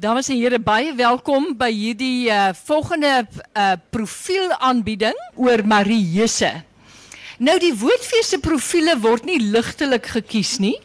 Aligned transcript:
Dames 0.00 0.30
en 0.32 0.38
heren, 0.40 0.62
baie 0.64 0.94
welkom 0.96 1.50
by 1.60 1.66
hierdie 1.68 2.30
uh, 2.32 2.54
volgende 2.56 3.10
uh, 3.20 3.74
profielaanbieding 3.92 5.18
oor 5.36 5.60
Mariëse. 5.68 6.48
Nou 7.44 7.58
die 7.60 7.74
woordfees 7.76 8.30
se 8.32 8.38
profiele 8.40 8.94
word 9.02 9.26
nie 9.28 9.36
ligtelik 9.42 10.08
gekies 10.14 10.54
nie. 10.62 10.78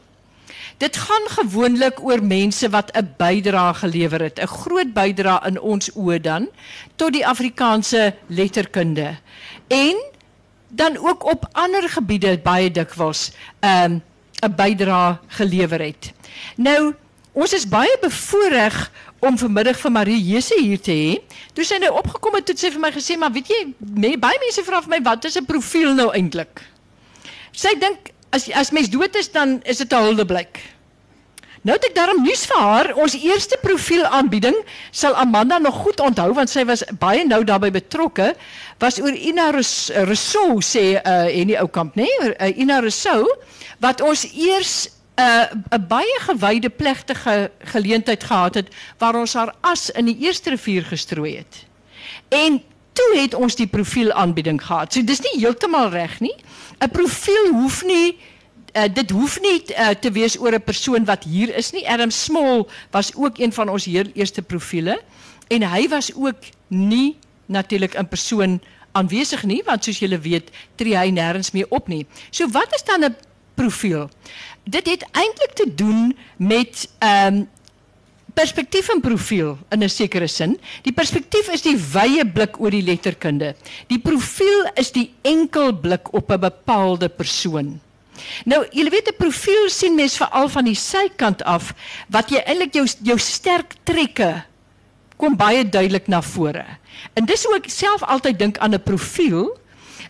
Dit 0.83 0.99
gaan 0.99 1.29
gewoonlik 1.31 2.01
oor 2.03 2.19
mense 2.19 2.67
wat 2.73 2.91
'n 2.91 3.13
bydrae 3.15 3.77
gelewer 3.79 4.25
het, 4.27 4.41
'n 4.43 4.51
groot 4.51 4.91
bydrae 4.91 5.47
in 5.47 5.61
ons 5.63 5.87
oë 5.95 6.19
dan 6.19 6.49
tot 6.99 7.15
die 7.15 7.23
Afrikaanse 7.27 8.15
letterkunde. 8.27 9.15
En 9.71 9.95
dan 10.67 10.97
ook 10.97 11.23
op 11.23 11.47
ander 11.53 11.87
gebiede 11.89 12.35
baie 12.43 12.67
dikwels 12.71 13.31
'n 13.63 13.67
um, 13.67 14.03
'n 14.43 14.55
bydrae 14.55 15.17
gelewer 15.27 15.79
het. 15.79 16.11
Nou 16.57 16.95
Ons 17.35 17.51
is 17.51 17.65
baie 17.67 17.91
bevoorreg 17.99 18.75
om 19.19 19.35
vanmiddag 19.35 19.75
vir 19.81 19.91
Marie 19.91 20.19
Jesse 20.23 20.55
hier 20.55 20.79
te 20.79 20.93
hê. 20.95 21.39
Toe 21.51 21.65
sy 21.67 21.81
nou 21.83 21.91
opgekom 21.99 22.37
het, 22.39 22.47
het 22.53 22.61
sy 22.61 22.71
vir 22.71 22.79
my 22.79 22.91
gesê, 22.95 23.17
"Maar 23.19 23.33
weet 23.35 23.49
jy, 23.51 23.73
me, 23.79 24.15
baie 24.17 24.39
mense 24.39 24.63
vra 24.63 24.81
vir 24.81 24.89
my 24.89 25.01
wat 25.03 25.25
is 25.25 25.35
'n 25.35 25.45
profiel 25.45 25.93
nou 25.93 26.11
eintlik?" 26.13 26.61
Sy 27.51 27.75
dink 27.79 28.13
as 28.31 28.49
as 28.51 28.71
mens 28.71 28.89
dood 28.89 29.15
is, 29.15 29.27
dan 29.27 29.61
is 29.65 29.77
dit 29.77 29.91
'n 29.91 30.03
huldeblyk. 30.03 30.59
Nou 31.65 31.75
ek 31.75 31.95
daarom 31.95 32.21
nuus 32.21 32.45
vir 32.45 32.57
haar. 32.61 32.93
Ons 32.93 33.15
eerste 33.17 33.57
profielaanbieding 33.61 34.55
sal 34.91 35.15
Amanda 35.15 35.57
nog 35.57 35.73
goed 35.81 35.99
onthou 35.99 36.33
want 36.33 36.49
sy 36.49 36.63
was 36.65 36.83
baie 36.99 37.25
nou 37.25 37.43
daarbey 37.43 37.71
betrokke. 37.71 38.35
Was 38.77 38.99
oor 39.01 39.13
Ina 39.13 39.49
Rousseau 39.51 40.61
sê 40.61 41.01
uh 41.01 41.25
en 41.25 41.47
die 41.47 41.57
ou 41.57 41.67
kamp, 41.67 41.95
nê? 41.95 42.05
Nee? 42.05 42.35
Uh, 42.39 42.61
Ina 42.61 42.79
Rousseau 42.79 43.25
wat 43.79 44.01
ons 44.01 44.27
eers 44.33 44.89
'n 45.15 45.87
baie 45.87 46.19
gewyde 46.19 46.69
plegtige 46.69 47.51
geleentheid 47.59 48.23
gehad 48.23 48.55
het 48.55 48.67
waar 48.97 49.15
ons 49.15 49.33
haar 49.33 49.53
as 49.61 49.89
in 49.89 50.05
die 50.05 50.17
eerste 50.19 50.49
rivier 50.49 50.83
gestrooi 50.83 51.37
het. 51.37 51.65
En 52.29 52.61
toe 52.93 53.19
het 53.21 53.33
ons 53.33 53.55
die 53.55 53.67
profielaanbieding 53.67 54.61
gehad. 54.63 54.93
So 54.93 55.03
dis 55.03 55.21
nie 55.21 55.39
heeltemal 55.39 55.89
reg 55.89 56.19
nie. 56.19 56.35
'n 56.79 56.89
Profiel 56.89 57.51
hoef 57.51 57.83
nie 57.83 58.17
uh, 58.75 58.83
dit 58.93 59.09
hoef 59.09 59.39
nie 59.41 59.63
uh, 59.71 59.89
te 59.99 60.11
wees 60.11 60.39
oor 60.39 60.53
'n 60.53 60.63
persoon 60.63 61.05
wat 61.05 61.23
hier 61.23 61.55
is 61.55 61.71
nie. 61.71 61.87
Adam 61.87 62.11
Small 62.11 62.67
was 62.91 63.15
ook 63.15 63.37
een 63.37 63.53
van 63.53 63.69
ons 63.69 63.85
heel 63.85 64.07
eerste 64.13 64.41
profiele 64.41 65.01
en 65.47 65.63
hy 65.63 65.87
was 65.87 66.11
ook 66.15 66.39
nie 66.67 67.17
natuurlik 67.45 67.95
'n 67.97 68.07
persoon 68.07 68.61
aanwesig 68.91 69.43
nie 69.43 69.61
want 69.65 69.83
soos 69.83 69.99
julle 69.99 70.19
weet 70.19 70.49
tree 70.75 70.97
hy 70.97 71.09
nêrens 71.09 71.51
meer 71.51 71.67
op 71.69 71.87
nie. 71.87 72.05
So 72.29 72.47
wat 72.49 72.73
is 72.75 72.83
dan 72.83 73.03
'n 73.03 73.15
profiel? 73.55 74.09
dit 74.65 74.87
het 74.89 75.05
eintlik 75.11 75.53
te 75.53 75.67
doen 75.75 76.17
met 76.37 76.89
ehm 76.99 77.35
um, 77.35 77.47
perspektief 78.35 78.89
en 78.91 78.99
profiel 78.99 79.57
in 79.69 79.83
'n 79.83 79.89
sekere 79.89 80.27
sin. 80.27 80.59
Die 80.81 80.91
perspektief 80.91 81.47
is 81.47 81.61
die 81.61 81.77
wye 81.77 82.25
blik 82.33 82.59
oor 82.59 82.69
die 82.69 82.83
letterkunde. 82.83 83.55
Die 83.87 83.99
profiel 83.99 84.67
is 84.75 84.91
die 84.91 85.13
enkel 85.21 85.71
blik 85.73 86.13
op 86.13 86.31
'n 86.31 86.39
bepaalde 86.39 87.09
persoon. 87.09 87.79
Nou, 88.45 88.65
jy 88.71 88.89
weet 88.89 89.07
'n 89.07 89.15
profiel 89.17 89.69
sien 89.69 89.95
mens 89.95 90.17
veral 90.17 90.49
van 90.49 90.65
die 90.65 90.75
sykant 90.75 91.43
af 91.43 91.73
wat 92.07 92.29
jy 92.29 92.37
eintlik 92.37 92.73
jou 92.73 92.87
jou 93.01 93.19
sterk 93.19 93.73
trekke 93.83 94.43
kom 95.15 95.35
baie 95.35 95.69
duidelik 95.69 96.07
na 96.07 96.21
vore. 96.21 96.65
En 97.13 97.25
dis 97.25 97.43
hoe 97.43 97.55
ek 97.55 97.69
self 97.69 98.03
altyd 98.03 98.39
dink 98.39 98.57
aan 98.57 98.73
'n 98.73 98.83
profiel 98.83 99.57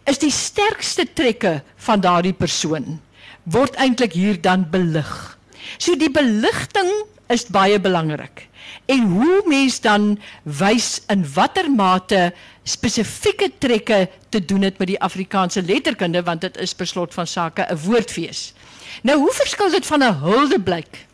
is 0.06 0.18
die 0.18 0.32
sterkste 0.32 1.14
trekke 1.14 1.62
van 1.76 2.00
daardie 2.00 2.34
persoon 2.34 3.05
word 3.46 3.78
eintlik 3.82 4.14
hier 4.14 4.42
dan 4.42 4.66
belig. 4.70 5.38
So 5.78 5.96
die 5.96 6.12
beligting 6.12 6.90
is 7.30 7.48
baie 7.50 7.80
belangrik. 7.82 8.48
En 8.86 9.08
hoe 9.10 9.42
mens 9.50 9.80
dan 9.82 10.16
wys 10.44 11.02
in 11.10 11.26
watter 11.34 11.70
mate 11.72 12.34
spesifieke 12.66 13.52
trekke 13.58 14.06
te 14.30 14.42
doen 14.46 14.66
het 14.66 14.78
met 14.78 14.94
die 14.94 15.02
Afrikaanse 15.02 15.62
letterkunde 15.62 16.24
want 16.26 16.42
dit 16.42 16.58
is 16.62 16.74
per 16.74 16.88
slot 16.88 17.14
van 17.14 17.28
sake 17.28 17.66
'n 17.70 17.78
woordfees. 17.86 18.54
Nou 19.02 19.18
hoe 19.20 19.34
verskil 19.34 19.70
dit 19.72 19.86
van 19.86 20.04
'n 20.04 20.20
huldeblyk? 20.22 21.06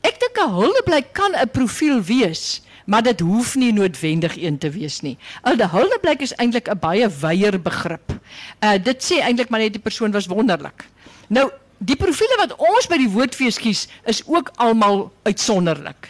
Ek 0.00 0.20
dink 0.20 0.36
'n 0.38 0.54
huldeblyk 0.54 1.12
kan 1.12 1.32
'n 1.36 1.50
profiel 1.50 2.02
wees, 2.02 2.62
maar 2.86 3.02
dit 3.02 3.20
hoef 3.20 3.54
nie 3.54 3.72
noodwendig 3.72 4.36
een 4.36 4.58
te 4.58 4.70
wees 4.70 5.00
nie. 5.00 5.18
'n 5.44 5.68
Huldeblyk 5.68 6.20
is 6.20 6.34
eintlik 6.34 6.68
'n 6.68 6.78
baie 6.78 7.08
wyeer 7.08 7.60
begrip. 7.62 8.12
Uh 8.60 8.78
dit 8.82 9.04
sê 9.04 9.20
eintlik 9.20 9.48
maar 9.48 9.60
net 9.60 9.72
die 9.72 9.82
persoon 9.82 10.10
was 10.10 10.26
wonderlik. 10.26 10.84
Nou 11.28 11.50
die 11.78 11.96
profile 11.96 12.38
wat 12.40 12.54
ons 12.58 12.88
by 12.90 12.98
die 12.98 13.10
woordfees 13.10 13.58
kies 13.62 13.86
is 14.10 14.22
ook 14.26 14.50
almal 14.56 15.08
uitsonderlik 15.28 16.08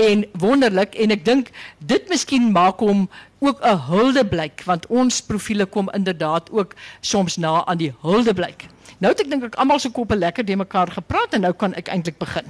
en 0.00 0.24
wonderlik 0.40 0.94
en 0.94 1.12
ek 1.12 1.24
dink 1.26 1.50
dit 1.78 2.08
miskien 2.12 2.50
maak 2.54 2.80
hom 2.80 3.08
ook 3.40 3.60
'n 3.64 3.80
huldeblyk 3.90 4.62
want 4.64 4.86
ons 4.86 5.20
profile 5.20 5.66
kom 5.66 5.90
inderdaad 5.92 6.50
ook 6.50 6.74
soms 7.00 7.36
na 7.36 7.64
aan 7.66 7.78
die 7.78 7.92
huldeblyk. 8.02 8.66
Nou 8.98 9.12
het 9.12 9.20
ek 9.20 9.30
dink 9.30 9.44
ek 9.44 9.54
almal 9.54 9.78
se 9.78 9.90
koppe 9.90 10.16
lekker 10.16 10.44
de 10.44 10.56
mekaar 10.56 10.90
gepraat 10.90 11.34
en 11.34 11.40
nou 11.40 11.52
kan 11.52 11.74
ek 11.74 11.88
eintlik 11.88 12.18
begin. 12.18 12.46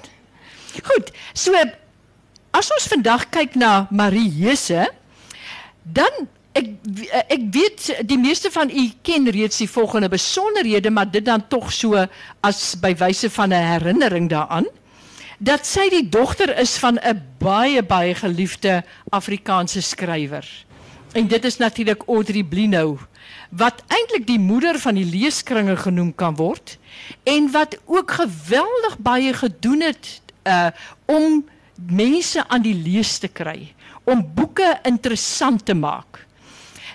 Goed. 0.83 1.11
So 1.35 1.55
as 2.51 2.71
ons 2.71 2.89
vandag 2.89 3.31
kyk 3.31 3.55
na 3.55 3.87
Marie 3.91 4.29
Jesse 4.29 4.91
dan 5.83 6.29
Ek 6.61 6.69
ek 7.33 7.45
weet 7.55 7.87
die 8.09 8.19
meeste 8.21 8.51
van 8.53 8.71
u 8.71 8.85
ken 9.07 9.29
reeds 9.33 9.63
die 9.63 9.71
volgende 9.71 10.11
besonderhede 10.13 10.91
maar 10.91 11.11
dit 11.11 11.25
dan 11.25 11.47
tog 11.49 11.73
so 11.73 12.07
as 12.41 12.75
by 12.81 12.93
wyse 13.01 13.31
van 13.31 13.53
'n 13.53 13.67
herinnering 13.73 14.29
daaraan 14.29 14.67
dat 15.39 15.65
sy 15.67 15.89
die 15.89 16.09
dogter 16.09 16.53
is 16.59 16.77
van 16.79 16.99
'n 17.01 17.23
baie 17.39 17.83
baie 17.83 18.15
geliefde 18.15 18.85
Afrikaanse 19.09 19.81
skrywer. 19.81 20.45
En 21.13 21.27
dit 21.27 21.45
is 21.45 21.57
natuurlik 21.57 22.03
Audrey 22.07 22.45
Blinow 22.45 22.99
wat 23.51 23.83
eintlik 23.89 24.27
die 24.27 24.39
moeder 24.39 24.79
van 24.79 24.95
die 24.95 25.05
leeskringe 25.05 25.77
genoem 25.77 26.15
kan 26.15 26.37
word 26.37 26.79
en 27.23 27.51
wat 27.51 27.79
ook 27.85 28.11
geweldig 28.11 28.99
baie 28.99 29.33
gedoen 29.33 29.81
het 29.81 30.21
uh 30.45 30.71
om 31.07 31.45
mense 31.87 32.49
aan 32.49 32.63
die 32.63 32.75
lees 32.75 33.19
te 33.19 33.29
kry, 33.29 33.73
om 34.05 34.25
boeke 34.35 34.79
interessant 34.83 35.65
te 35.65 35.75
maak. 35.75 36.27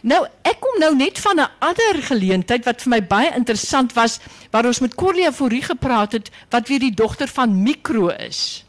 Nou, 0.05 0.19
ek 0.45 0.59
kom 0.61 0.75
nou 0.77 0.91
net 0.93 1.17
van 1.17 1.39
'n 1.41 1.49
ander 1.65 2.01
geleentheid 2.05 2.65
wat 2.65 2.81
vir 2.81 2.89
my 2.89 3.01
baie 3.01 3.31
interessant 3.35 3.93
was, 3.93 4.19
waar 4.51 4.65
ons 4.65 4.79
met 4.79 4.93
Corlia 4.95 5.31
Fourie 5.31 5.63
gepraat 5.63 6.11
het 6.11 6.29
wat 6.49 6.67
weer 6.67 6.79
die 6.79 6.93
dogter 6.93 7.27
van 7.27 7.63
Mikro 7.63 8.09
is. 8.09 8.63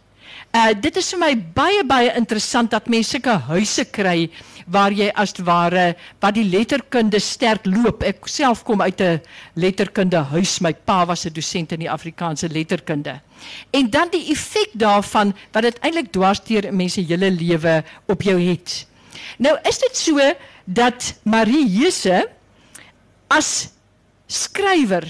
Uh 0.55 0.73
dit 0.81 0.97
is 0.97 1.11
vir 1.13 1.19
my 1.19 1.37
baie 1.37 1.85
baie 1.85 2.15
interessant 2.17 2.71
dat 2.71 2.89
mense 2.89 3.11
sulke 3.11 3.37
huise 3.51 3.85
kry 3.85 4.31
waar 4.67 4.93
jy 4.93 5.11
as 5.15 5.35
ware 5.45 5.95
wat 6.21 6.35
die 6.35 6.49
letterkunde 6.49 7.21
sterk 7.21 7.67
loop. 7.67 8.03
Ek 8.03 8.27
self 8.27 8.65
kom 8.65 8.81
uit 8.81 9.01
'n 9.01 9.21
letterkunde 9.55 10.25
huis. 10.33 10.61
My 10.61 10.73
pa 10.73 11.05
was 11.05 11.27
'n 11.27 11.33
dosent 11.33 11.73
in 11.73 11.81
die 11.81 11.91
Afrikaanse 11.91 12.49
letterkunde. 12.49 13.21
En 13.73 13.91
dan 13.91 14.09
die 14.11 14.33
effek 14.33 14.71
daarvan 14.73 15.35
wat 15.53 15.63
dit 15.63 15.79
eintlik 15.81 16.13
dwarsteer 16.13 16.73
mense 16.73 17.01
hele 17.01 17.31
lewe 17.31 17.85
op 18.07 18.23
jou 18.23 18.41
het. 18.41 18.87
Nou 19.39 19.57
is 19.69 19.79
dit 19.79 19.97
so 19.97 20.19
dat 20.67 21.15
Marie 21.23 21.67
Jesse 21.67 22.29
as 23.31 23.71
skrywer 24.27 25.07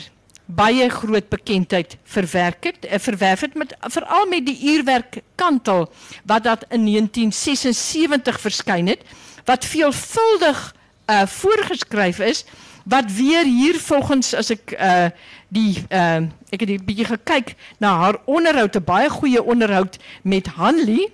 baie 0.46 0.88
groot 0.90 1.28
bekendheid 1.28 1.96
verwerk 2.04 2.64
het, 2.64 2.84
eh, 2.84 2.98
verwerf 2.98 3.40
het 3.40 3.54
met 3.54 3.74
veral 3.80 4.26
met 4.26 4.46
die 4.46 4.58
uurwerk 4.74 5.20
Kantel 5.34 5.92
wat 6.24 6.44
dat 6.44 6.64
in 6.68 6.84
1976 6.84 8.40
verskyn 8.40 8.86
het 8.86 9.02
wat 9.44 9.64
veelvuldig 9.64 10.74
uh 11.06 11.26
voorgeskryf 11.26 12.18
is 12.18 12.44
wat 12.84 13.12
weer 13.12 13.44
hier 13.44 13.80
volgens 13.80 14.34
as 14.34 14.50
ek 14.50 14.74
uh 14.78 15.08
die 15.48 15.84
uh 15.90 16.26
ek 16.50 16.60
het 16.60 16.70
'n 16.70 16.84
bietjie 16.84 17.06
gekyk 17.06 17.54
na 17.78 17.96
haar 17.96 18.16
onderhoud 18.24 18.76
'n 18.76 18.84
baie 18.84 19.08
goeie 19.10 19.42
onderhoud 19.42 19.98
met 20.22 20.46
Hanlie 20.46 21.12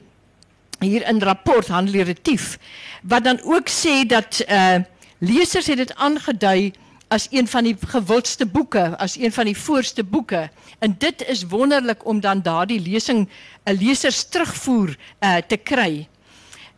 hier 0.83 1.07
in 1.09 1.23
rapport 1.23 1.69
Hanlie 1.69 2.05
Retief 2.05 2.59
wat 3.03 3.25
dan 3.25 3.41
ook 3.43 3.69
sê 3.69 4.03
dat 4.07 4.43
uh 4.49 4.83
lesers 5.23 5.67
het 5.67 5.77
dit 5.77 5.95
aangedui 5.95 6.73
as 7.13 7.29
een 7.31 7.49
van 7.49 7.65
die 7.65 7.77
gewildste 7.87 8.47
boeke, 8.47 8.97
as 8.99 9.19
een 9.21 9.33
van 9.33 9.45
die 9.45 9.57
voorste 9.57 10.05
boeke. 10.05 10.49
En 10.79 10.95
dit 10.99 11.25
is 11.29 11.45
wonderlik 11.45 12.07
om 12.07 12.21
dan 12.21 12.43
daardie 12.43 12.81
lesing 12.81 13.29
'n 13.65 13.77
lesers 13.79 14.25
terugvoer 14.25 14.97
uh 15.21 15.37
te 15.47 15.57
kry. 15.57 16.09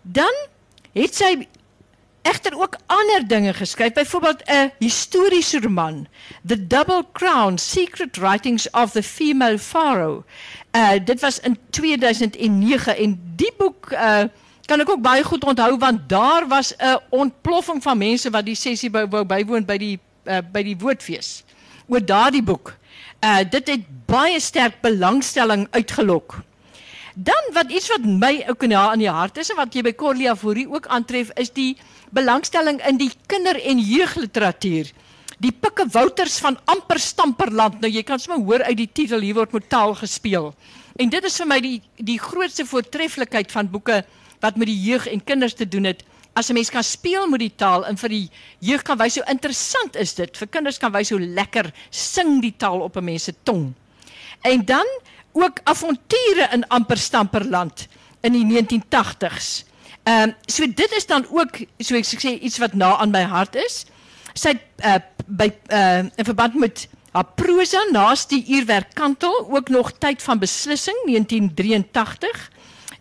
Dan 0.03 0.35
het 0.93 1.15
sy 1.15 1.47
egter 2.25 2.57
ook 2.61 2.77
ander 2.87 3.27
dinge 3.27 3.53
geskryf, 3.55 3.93
byvoorbeeld 3.93 4.43
'n 4.45 4.73
historiese 4.79 5.61
roman, 5.61 6.07
The 6.47 6.67
Double 6.67 7.05
Crown: 7.13 7.59
Secret 7.59 8.17
Writings 8.17 8.71
of 8.71 8.91
the 8.91 9.03
Female 9.03 9.59
Pharaoh. 9.59 10.25
Uh 10.73 10.91
dit 11.05 11.21
was 11.21 11.41
in 11.41 11.59
2009 11.71 12.97
en 12.97 13.21
die 13.37 13.53
boek 13.57 13.93
uh 13.93 14.23
kan 14.65 14.81
ek 14.81 14.91
ook 14.91 15.03
baie 15.03 15.25
goed 15.25 15.45
onthou 15.45 15.77
want 15.79 16.09
daar 16.09 16.49
was 16.49 16.75
'n 16.77 16.99
ontploffing 17.09 17.83
van 17.83 17.99
mense 17.99 18.31
wat 18.31 18.45
die 18.45 18.55
sessie 18.55 18.91
wou 18.91 19.07
by, 19.07 19.25
bywoon 19.25 19.65
by 19.65 19.77
die 19.77 19.99
uh, 20.25 20.39
by 20.53 20.63
die 20.63 20.77
woordfees 20.79 21.45
oor 21.87 22.05
daardie 22.05 22.43
boek. 22.43 22.77
Uh 23.21 23.45
dit 23.51 23.69
het 23.69 23.85
baie 24.07 24.41
sterk 24.41 24.81
belangstelling 24.81 25.69
uitgelok. 25.71 26.43
Dan 27.15 27.53
wat 27.53 27.71
iets 27.71 27.89
wat 27.89 28.05
my 28.05 28.45
ook 28.49 28.67
nou 28.67 28.91
aan 28.91 28.99
die 28.99 29.11
hart 29.11 29.37
is 29.37 29.51
en 29.51 29.57
wat 29.57 29.75
jy 29.75 29.83
by 29.83 29.93
Corlia 29.95 30.37
Fourie 30.37 30.67
ook 30.71 30.87
aantref 30.87 31.31
is 31.39 31.53
die 31.53 31.77
belangstelling 32.15 32.81
in 32.87 32.99
die 33.01 33.11
kinder- 33.27 33.61
en 33.61 33.79
jeugliteratuur. 33.79 34.91
Die 35.43 35.53
Pikke 35.53 35.87
Wouters 35.91 36.39
van 36.39 36.59
amper 36.71 36.99
Stamperland. 36.99 37.81
Nou 37.81 37.91
jy 37.91 38.03
kan 38.03 38.19
sommer 38.19 38.45
hoor 38.47 38.63
uit 38.63 38.77
die 38.77 38.91
titel 38.93 39.21
hier 39.21 39.35
word 39.35 39.53
met 39.53 39.69
taal 39.69 39.95
gespeel. 39.99 40.55
En 40.97 41.11
dit 41.11 41.25
is 41.25 41.37
vir 41.37 41.47
my 41.51 41.61
die 41.61 41.79
die 41.99 42.19
grootste 42.19 42.67
voortreffelikheid 42.67 43.51
van 43.53 43.71
boeke 43.71 44.05
wat 44.41 44.57
met 44.57 44.71
die 44.71 44.79
jeug 44.79 45.09
en 45.11 45.25
kinders 45.25 45.57
te 45.59 45.67
doen 45.69 45.85
het. 45.91 46.05
As 46.35 46.51
'n 46.51 46.55
mens 46.55 46.71
kan 46.71 46.85
speel 46.85 47.29
met 47.29 47.41
die 47.41 47.55
taal 47.57 47.87
en 47.87 47.97
vir 47.97 48.09
die 48.09 48.31
jeug 48.61 48.83
kan 48.83 48.99
wys 48.99 49.15
hoe 49.15 49.31
interessant 49.31 49.97
is 49.97 50.15
dit. 50.15 50.37
Vir 50.37 50.47
kinders 50.47 50.79
kan 50.79 50.93
wys 50.93 51.11
hoe 51.11 51.21
lekker 51.21 51.73
sing 51.91 52.41
die 52.41 52.55
taal 52.57 52.81
op 52.81 52.97
'n 52.97 53.05
mens 53.05 53.25
se 53.25 53.35
tong. 53.43 53.75
En 54.43 54.65
dan 54.65 54.87
ook 55.33 55.61
avonture 55.65 56.49
in 56.53 56.67
amper 56.69 56.99
Stamperland 56.99 57.89
in 58.23 58.33
die 58.33 58.45
1980s. 58.45 59.65
Ehm 60.05 60.35
so 60.47 60.67
dit 60.67 60.93
is 60.93 61.07
dan 61.07 61.27
ook 61.31 61.59
so 61.79 61.97
ek 61.97 62.13
iets 62.23 62.59
wat 62.59 62.75
na 62.75 62.97
aan 62.97 63.11
my 63.11 63.23
hart 63.23 63.55
is. 63.57 63.85
Sy 64.35 64.53
uh, 64.85 65.01
by 65.27 65.49
uh, 65.73 66.05
in 66.05 66.27
verband 66.29 66.55
met 66.61 66.89
haar 67.15 67.31
prosa 67.39 67.81
naas 67.93 68.27
die 68.27 68.43
uurwerk 68.49 68.95
kantel 68.99 69.47
ook 69.49 69.69
nog 69.69 69.93
tyd 69.99 70.23
van 70.23 70.39
beslissing 70.39 70.99
1983. 71.07 72.51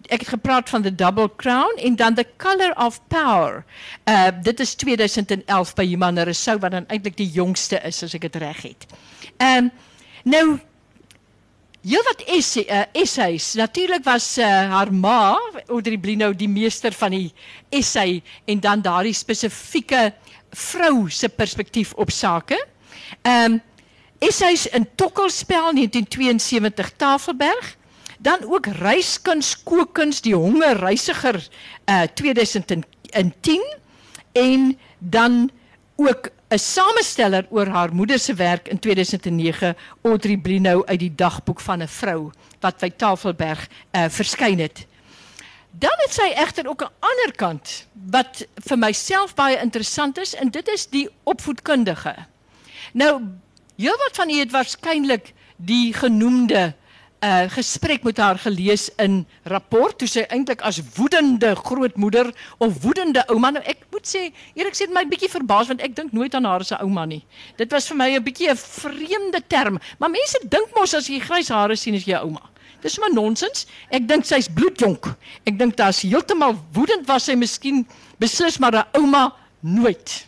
Ek 0.08 0.20
het 0.20 0.30
gepraat 0.30 0.70
van 0.70 0.82
the 0.82 0.96
double 0.96 1.30
crown 1.36 1.76
en 1.76 1.96
dan 1.96 2.16
the 2.16 2.28
color 2.38 2.72
of 2.78 3.02
power. 3.08 3.66
Uh 4.08 4.30
dit 4.42 4.60
is 4.60 4.76
2011 4.76 5.74
by 5.74 5.88
Human 5.88 6.20
Resou 6.20 6.60
wat 6.60 6.72
dan 6.72 6.88
eintlik 6.88 7.18
die 7.18 7.30
jongste 7.30 7.82
is 7.84 8.04
ek 8.14 8.30
dit 8.30 8.36
reg 8.36 8.62
het. 8.62 8.86
Ehm 9.38 9.58
um, 9.58 9.72
nou 10.24 10.60
Heel 11.84 12.04
wat 12.04 12.22
essay, 12.32 12.64
uh, 12.70 12.86
essays. 12.96 13.54
Natuurlijk 13.54 14.04
was 14.04 14.38
uh, 14.38 14.46
haar 14.46 14.94
ma, 14.94 15.36
Audrey 15.68 15.98
Blino, 15.98 16.32
die 16.32 16.48
meester 16.48 16.94
van 16.96 17.12
die 17.12 17.34
essay 17.76 18.22
en 18.46 18.62
dan 18.64 18.82
daardie 18.82 19.14
spesifieke 19.14 20.14
vrou 20.56 21.10
se 21.12 21.28
perspektief 21.30 21.92
op 21.94 22.12
sake. 22.12 22.56
Ehm 23.22 23.52
um, 23.52 23.62
essays 24.24 24.68
in 24.72 24.88
Tokkelspel 24.96 25.74
1972 25.74 26.92
Tafelberg. 26.96 27.76
Dan 28.20 28.40
ook 28.48 28.66
reiskuns, 28.66 29.64
kookkuns, 29.64 30.22
die 30.22 30.36
hongerreisiger 30.36 31.48
uh 31.86 32.02
2010 32.14 33.64
en 34.32 34.80
dan 35.00 35.52
ook 35.96 36.30
'n 36.54 36.60
samesteller 36.60 37.46
oor 37.50 37.68
haar 37.68 37.94
moeder 37.94 38.20
se 38.20 38.34
werk 38.34 38.68
in 38.68 38.80
2009, 38.80 39.76
Audrey 40.02 40.38
Brinou 40.38 40.86
uit 40.86 41.00
die 41.00 41.16
dagboek 41.16 41.60
van 41.60 41.82
'n 41.82 41.88
vrou 41.88 42.32
wat 42.60 42.78
by 42.78 42.90
Tafelberg 42.90 43.68
uh 43.92 44.06
verskyn 44.10 44.60
het. 44.60 44.86
Dan 45.72 45.98
het 46.06 46.14
sy 46.14 46.30
egter 46.36 46.68
ook 46.70 46.82
'n 46.82 46.94
ander 47.00 47.32
kant 47.36 47.88
wat 47.94 48.46
vir 48.56 48.78
myself 48.78 49.34
baie 49.34 49.58
interessant 49.62 50.18
is 50.18 50.36
en 50.36 50.50
dit 50.50 50.68
is 50.68 50.86
die 50.88 51.10
opvoedkundige. 51.24 52.16
Nou, 52.94 53.22
heelwat 53.76 54.16
van 54.16 54.30
u 54.30 54.40
het 54.40 54.52
waarskynlik 54.52 55.34
die 55.56 55.94
genoemde 55.94 56.74
uh, 57.24 57.50
gesprek 57.54 58.04
met 58.04 58.18
haar 58.18 58.40
gelees 58.40 58.90
in 59.02 59.24
rapport 59.50 59.96
toe 59.98 60.08
sy 60.10 60.26
eintlik 60.30 60.62
as 60.68 60.82
woedende 60.98 61.54
grootmoeder 61.56 62.32
of 62.58 62.82
woedende 62.84 63.24
ouma 63.32 63.54
nou 63.56 63.64
ek 63.64 63.86
moet 63.94 64.08
sê 64.08 64.24
Erik 64.60 64.76
sê 64.78 64.90
my 64.92 65.06
bietjie 65.10 65.32
verbaas 65.32 65.72
want 65.72 65.84
ek 65.86 65.96
dink 65.96 66.12
nooit 66.16 66.36
aan 66.36 66.48
haar 66.50 66.66
as 66.66 66.72
'n 66.72 66.84
ouma 66.84 67.06
nie. 67.06 67.24
Dit 67.58 67.72
was 67.72 67.88
vir 67.88 67.98
my 67.98 68.10
'n 68.16 68.24
bietjie 68.24 68.50
'n 68.50 68.58
vreemde 68.58 69.42
term, 69.48 69.80
maar 70.00 70.10
mense 70.10 70.40
dink 70.44 70.76
mos 70.76 70.94
as 70.94 71.08
jy 71.08 71.20
grys 71.20 71.50
hare 71.50 71.76
sien 71.76 71.96
as 71.96 72.06
jy 72.06 72.20
ouma. 72.20 72.42
Dis 72.82 73.00
maar 73.00 73.14
nonsens. 73.14 73.66
Ek 73.90 74.08
dink 74.08 74.26
sy's 74.26 74.50
bloedjonk. 74.52 75.16
Ek 75.48 75.58
dink 75.58 75.78
daar's 75.78 76.02
heeltemal 76.02 76.58
woedend 76.74 77.08
was 77.08 77.24
sy 77.24 77.36
miskien 77.36 77.88
beslis 78.20 78.60
maar 78.60 78.76
'n 78.76 78.86
ouma 79.00 79.34
nooit. 79.62 80.28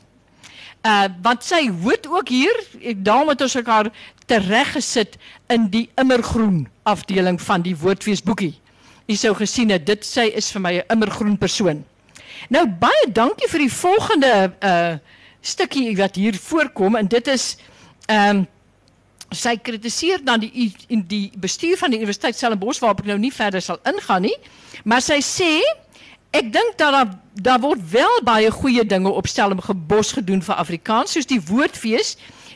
Uh 0.85 1.07
wat 1.25 1.41
sy 1.43 1.63
hoed 1.81 2.05
ook 2.07 2.29
hier, 2.29 2.59
daarom 3.01 3.31
het 3.33 3.41
ons 3.41 3.55
haar 3.65 3.89
tereggesit 4.29 5.17
in 5.49 5.69
die 5.73 5.89
immergroen 5.97 6.67
afdeling 6.83 7.41
van 7.41 7.65
die 7.65 7.75
woordfeesboekie. 7.77 8.53
U 9.09 9.15
sou 9.17 9.33
gesien 9.37 9.73
het 9.73 9.85
dit 9.85 10.05
sy 10.05 10.29
is 10.37 10.51
vir 10.53 10.61
my 10.61 10.73
'n 10.77 10.93
immergroen 10.93 11.37
persoon. 11.37 11.83
Nou 12.49 12.65
baie 12.67 13.05
dankie 13.11 13.49
vir 13.49 13.59
die 13.59 13.73
volgende 13.73 14.53
uh 14.61 14.97
stukkie 15.45 15.95
wat 15.97 16.15
hier 16.15 16.33
voorkom 16.33 16.95
en 16.95 17.07
dit 17.07 17.27
is 17.27 17.57
ehm 18.05 18.37
um, 18.37 18.47
sy 19.29 19.55
kritiseer 19.57 20.21
dan 20.23 20.39
die 20.39 20.71
in 20.87 21.03
die 21.07 21.31
bestuur 21.37 21.77
van 21.77 21.91
die 21.91 21.99
Universiteit 21.99 22.35
Stellenbosch 22.35 22.79
waarop 22.79 22.99
ek 23.03 23.09
nou 23.09 23.17
nie 23.19 23.33
verder 23.33 23.61
sal 23.61 23.79
ingaan 23.83 24.21
nie, 24.21 24.35
maar 24.83 25.01
sy 25.01 25.19
sê 25.21 25.61
ek 26.35 26.51
dink 26.51 26.77
dat 26.77 26.91
daar 26.91 27.13
daar 27.35 27.59
word 27.59 27.81
wel 27.91 28.21
baie 28.23 28.51
goeie 28.51 28.85
dinge 28.85 29.09
op 29.09 29.27
Stellenbosch 29.27 30.15
gedoen 30.15 30.41
vir 30.43 30.55
Afrikaans 30.55 31.15
soos 31.15 31.27
die 31.27 31.41
woordfees 31.43 32.15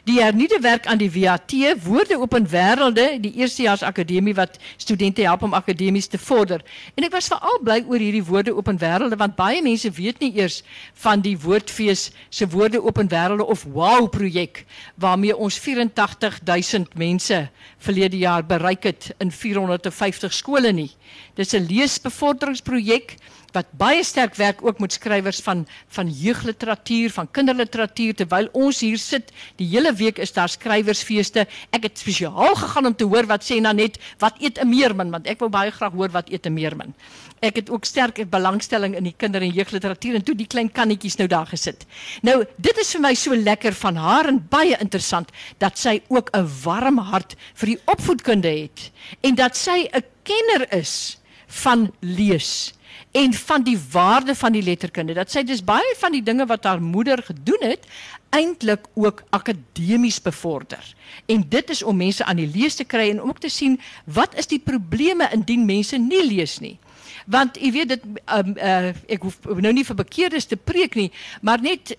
die 0.09 0.21
hernieuwde 0.21 0.59
werk 0.63 0.87
aan 0.87 0.97
die 0.97 1.09
VAT, 1.11 1.53
woorde 1.83 2.17
op 2.19 2.33
een 2.33 2.47
werelde, 2.49 3.17
die 3.21 3.33
eerstejaars 3.33 3.83
akademie 3.83 4.33
wat 4.33 4.57
studenten 4.77 5.23
help 5.23 5.43
om 5.43 5.53
akademies 5.53 6.07
te 6.07 6.17
vorder. 6.17 6.63
En 6.95 7.05
ek 7.05 7.13
was 7.13 7.27
veral 7.29 7.59
bly 7.63 7.83
oor 7.87 8.01
hierdie 8.01 8.23
woorde 8.23 8.55
op 8.55 8.67
een 8.67 8.79
werelde, 8.81 9.19
want 9.19 9.35
baie 9.37 9.61
mense 9.61 9.91
weet 9.91 10.19
nie 10.23 10.31
eers 10.39 10.61
van 11.03 11.21
die 11.21 11.35
woordfees 11.39 12.09
se 12.29 12.47
woorde 12.49 12.81
op 12.81 12.97
een 12.97 13.11
werelde 13.11 13.45
of 13.45 13.65
wow 13.69 14.09
projek, 14.09 14.63
waarmee 14.95 15.35
ons 15.35 15.59
84.000 15.67 16.95
mense 16.95 17.49
verlede 17.77 18.17
jaar 18.17 18.45
bereik 18.45 18.83
het 18.83 19.11
in 19.17 19.31
450 19.31 20.33
skole 20.33 20.71
nie. 20.71 20.91
Dis 21.35 21.53
'n 21.53 21.67
leesbevorderingsprojek 21.69 23.15
wat 23.53 23.69
baie 23.77 24.03
sterk 24.03 24.35
werk 24.35 24.63
ook 24.65 24.79
met 24.79 24.93
skrywers 24.93 25.41
van 25.45 25.65
van 25.87 26.09
jeugliteratuur, 26.09 27.11
van 27.11 27.31
kinderliteratuur 27.31 28.15
terwyl 28.15 28.49
ons 28.53 28.79
hier 28.85 28.97
sit. 28.97 29.31
Die 29.55 29.67
hele 29.67 29.93
week 29.93 30.17
is 30.17 30.33
daar 30.33 30.49
skrywersfeeste. 30.49 31.47
Ek 31.75 31.83
het 31.83 31.99
spesiaal 31.99 32.55
gegaan 32.55 32.91
om 32.91 32.95
te 32.95 33.07
hoor 33.09 33.27
wat 33.29 33.45
sê 33.45 33.59
Nanet, 33.61 33.99
wat 34.19 34.35
eet 34.39 34.59
'n 34.59 34.69
meermin 34.69 35.11
want 35.11 35.27
ek 35.27 35.39
wou 35.39 35.49
baie 35.49 35.71
graag 35.71 35.93
hoor 35.93 36.09
wat 36.09 36.29
eet 36.29 36.45
'n 36.45 36.53
meermin. 36.53 36.93
Ek 37.41 37.55
het 37.55 37.69
ook 37.69 37.85
sterk 37.85 38.29
belangstelling 38.29 38.95
in 38.95 39.03
die 39.03 39.15
kinder- 39.17 39.41
en 39.41 39.51
jeugliteratuur 39.51 40.15
en 40.15 40.23
toe 40.23 40.35
die 40.35 40.47
klein 40.47 40.71
kannetjies 40.71 41.15
nou 41.15 41.27
daar 41.27 41.47
gesit. 41.47 41.85
Nou, 42.21 42.45
dit 42.57 42.77
is 42.77 42.91
vir 42.91 43.01
my 43.01 43.13
so 43.13 43.35
lekker 43.35 43.73
van 43.73 43.95
haar 43.95 44.27
en 44.27 44.47
baie 44.49 44.77
interessant 44.79 45.29
dat 45.57 45.77
sy 45.77 46.01
ook 46.07 46.29
'n 46.33 46.47
warm 46.63 46.97
hart 46.97 47.35
vir 47.53 47.67
die 47.67 47.79
opvoedkunde 47.85 48.47
het 48.47 48.91
en 49.21 49.35
dat 49.35 49.57
sy 49.57 49.89
'n 49.93 50.03
kenner 50.23 50.73
is 50.73 51.17
van 51.47 51.91
lees 51.99 52.73
en 53.11 53.33
van 53.33 53.63
die 53.63 53.77
waarde 53.91 54.35
van 54.35 54.51
die 54.51 54.63
letterkunde. 54.63 55.13
Dat 55.13 55.31
sy 55.31 55.43
dus 55.43 55.63
baie 55.65 55.95
van 55.97 56.13
die 56.13 56.23
dinge 56.23 56.45
wat 56.45 56.63
haar 56.63 56.81
moeder 56.81 57.23
gedoen 57.25 57.63
het, 57.65 57.87
eintlik 58.29 58.85
ook 58.93 59.23
akademies 59.29 60.21
bevorder. 60.21 60.95
En 61.25 61.45
dit 61.49 61.69
is 61.69 61.83
om 61.83 61.97
mense 61.97 62.25
aan 62.25 62.37
die 62.37 62.51
lees 62.53 62.75
te 62.75 62.85
kry 62.85 63.09
en 63.09 63.21
om 63.21 63.29
ook 63.29 63.41
te 63.41 63.49
sien 63.49 63.79
wat 64.05 64.37
is 64.37 64.47
die 64.47 64.61
probleme 64.61 65.29
indien 65.33 65.65
mense 65.65 65.97
nie 65.97 66.25
lees 66.27 66.59
nie. 66.59 66.77
Want 67.25 67.57
jy 67.61 67.71
weet 67.71 67.89
dit 67.95 68.05
um, 68.05 68.53
uh, 68.57 68.93
ek 69.09 69.25
hoef 69.25 69.41
nou 69.45 69.73
nie 69.73 69.85
vir 69.85 69.97
bekeerdes 69.97 70.49
te 70.49 70.57
preek 70.57 70.95
nie, 70.97 71.09
maar 71.41 71.61
net 71.61 71.95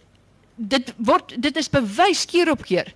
dit 0.57 0.95
word 0.97 1.35
dit 1.39 1.57
is 1.57 1.71
bewys 1.73 2.27
keer 2.29 2.51
op 2.53 2.63
keer 2.67 2.91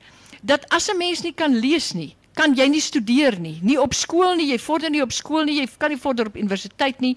dat 0.45 0.67
as 0.69 0.91
'n 0.91 0.99
mens 0.99 1.23
nie 1.23 1.33
kan 1.33 1.55
lees 1.57 1.93
nie, 1.95 2.15
kan 2.35 2.55
jy 2.55 2.67
nie 2.69 2.81
studeer 2.81 3.39
nie, 3.41 3.59
nie 3.63 3.81
op 3.81 3.95
skool 3.95 4.35
nie, 4.35 4.51
jy 4.51 4.59
vorder 4.59 4.91
nie 4.91 5.03
op 5.03 5.13
skool 5.13 5.45
nie, 5.45 5.61
jy 5.61 5.69
kan 5.79 5.91
nie 5.91 6.01
vorder 6.01 6.27
op 6.27 6.37
universiteit 6.37 7.01
nie. 7.01 7.17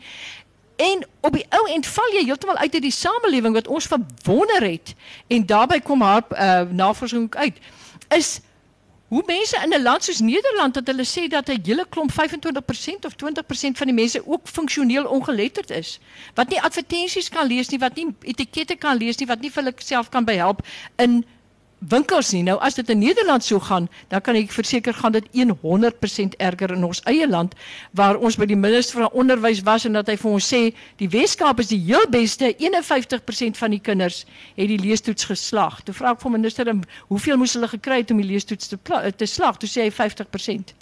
En 0.78 1.06
op 1.22 1.34
die 1.34 1.46
ou 1.50 1.64
end 1.74 1.88
val 1.90 2.12
jy 2.14 2.24
heeltemal 2.26 2.58
uit 2.58 2.74
uit 2.74 2.82
die 2.82 2.92
samelewing 2.94 3.54
wat 3.58 3.68
ons 3.68 3.90
verwonder 3.90 4.62
het 4.62 4.94
en 5.28 5.46
daarbey 5.46 5.80
kom 5.82 6.02
haar 6.02 6.26
uh, 6.32 6.70
navorsing 6.70 7.36
uit 7.36 7.58
is 8.14 8.40
hoe 9.08 9.24
mense 9.26 9.58
in 9.64 9.74
'n 9.74 9.82
land 9.82 10.04
soos 10.04 10.20
Nederland 10.20 10.74
dat 10.74 10.88
hulle 10.88 11.06
sê 11.06 11.28
dat 11.28 11.50
'n 11.50 11.62
hele 11.64 11.86
klomp 11.90 12.12
25% 12.12 13.06
of 13.06 13.16
20% 13.16 13.78
van 13.78 13.88
die 13.88 13.96
mense 13.96 14.28
ook 14.28 14.48
funksioneel 14.48 15.06
ongeletterd 15.06 15.70
is 15.70 16.00
wat 16.34 16.50
nie 16.50 16.62
advertensies 16.62 17.30
kan 17.30 17.48
lees 17.48 17.70
nie 17.70 17.80
wat 17.80 17.96
nie 17.96 18.08
etikette 18.22 18.76
kan 18.76 18.98
lees 18.98 19.18
nie 19.18 19.28
wat 19.28 19.42
nie 19.42 19.52
vir 19.52 19.64
hulle 19.64 19.76
self 19.78 20.10
kan 20.10 20.26
behelp 20.26 20.66
in 20.96 21.26
winkels 21.80 22.32
nie. 22.32 22.44
Nou 22.44 22.58
as 22.64 22.78
dit 22.78 22.90
in 22.90 23.00
Nederland 23.00 23.44
so 23.44 23.60
gaan, 23.60 23.90
dan 24.08 24.22
kan 24.22 24.36
ek 24.36 24.52
verseker 24.52 24.94
gaan 24.94 25.12
dit 25.12 25.26
100% 25.62 26.38
erger 26.38 26.74
in 26.74 26.84
ons 26.84 27.02
eie 27.06 27.28
land 27.28 27.54
waar 27.92 28.18
ons 28.18 28.38
by 28.38 28.48
die 28.50 28.58
minister 28.58 29.02
van 29.02 29.12
onderwys 29.12 29.62
was 29.68 29.86
en 29.86 29.94
dat 29.94 30.10
hy 30.10 30.18
vir 30.18 30.32
ons 30.32 30.48
sê 30.54 30.62
die 30.98 31.10
Weskaap 31.10 31.60
is 31.60 31.72
die 31.72 31.82
heel 31.86 32.08
beste, 32.10 32.54
51% 32.58 33.58
van 33.58 33.76
die 33.76 33.82
kinders 33.84 34.26
het 34.56 34.68
die 34.68 34.82
leestoets 34.82 35.30
geslaag. 35.30 35.84
Toe 35.84 35.96
vra 35.96 36.16
ek 36.16 36.22
vir 36.22 36.36
minister 36.38 36.74
hoeveel 37.08 37.38
moes 37.38 37.54
hulle 37.54 37.70
gekry 37.72 38.02
het 38.02 38.12
om 38.12 38.22
die 38.22 38.32
leestoets 38.32 38.74
te 38.74 38.78
te 39.18 39.26
slag? 39.26 39.58
Toe 39.58 39.70
sê 39.70 39.88
hy 39.88 39.94
50%. 39.94 40.74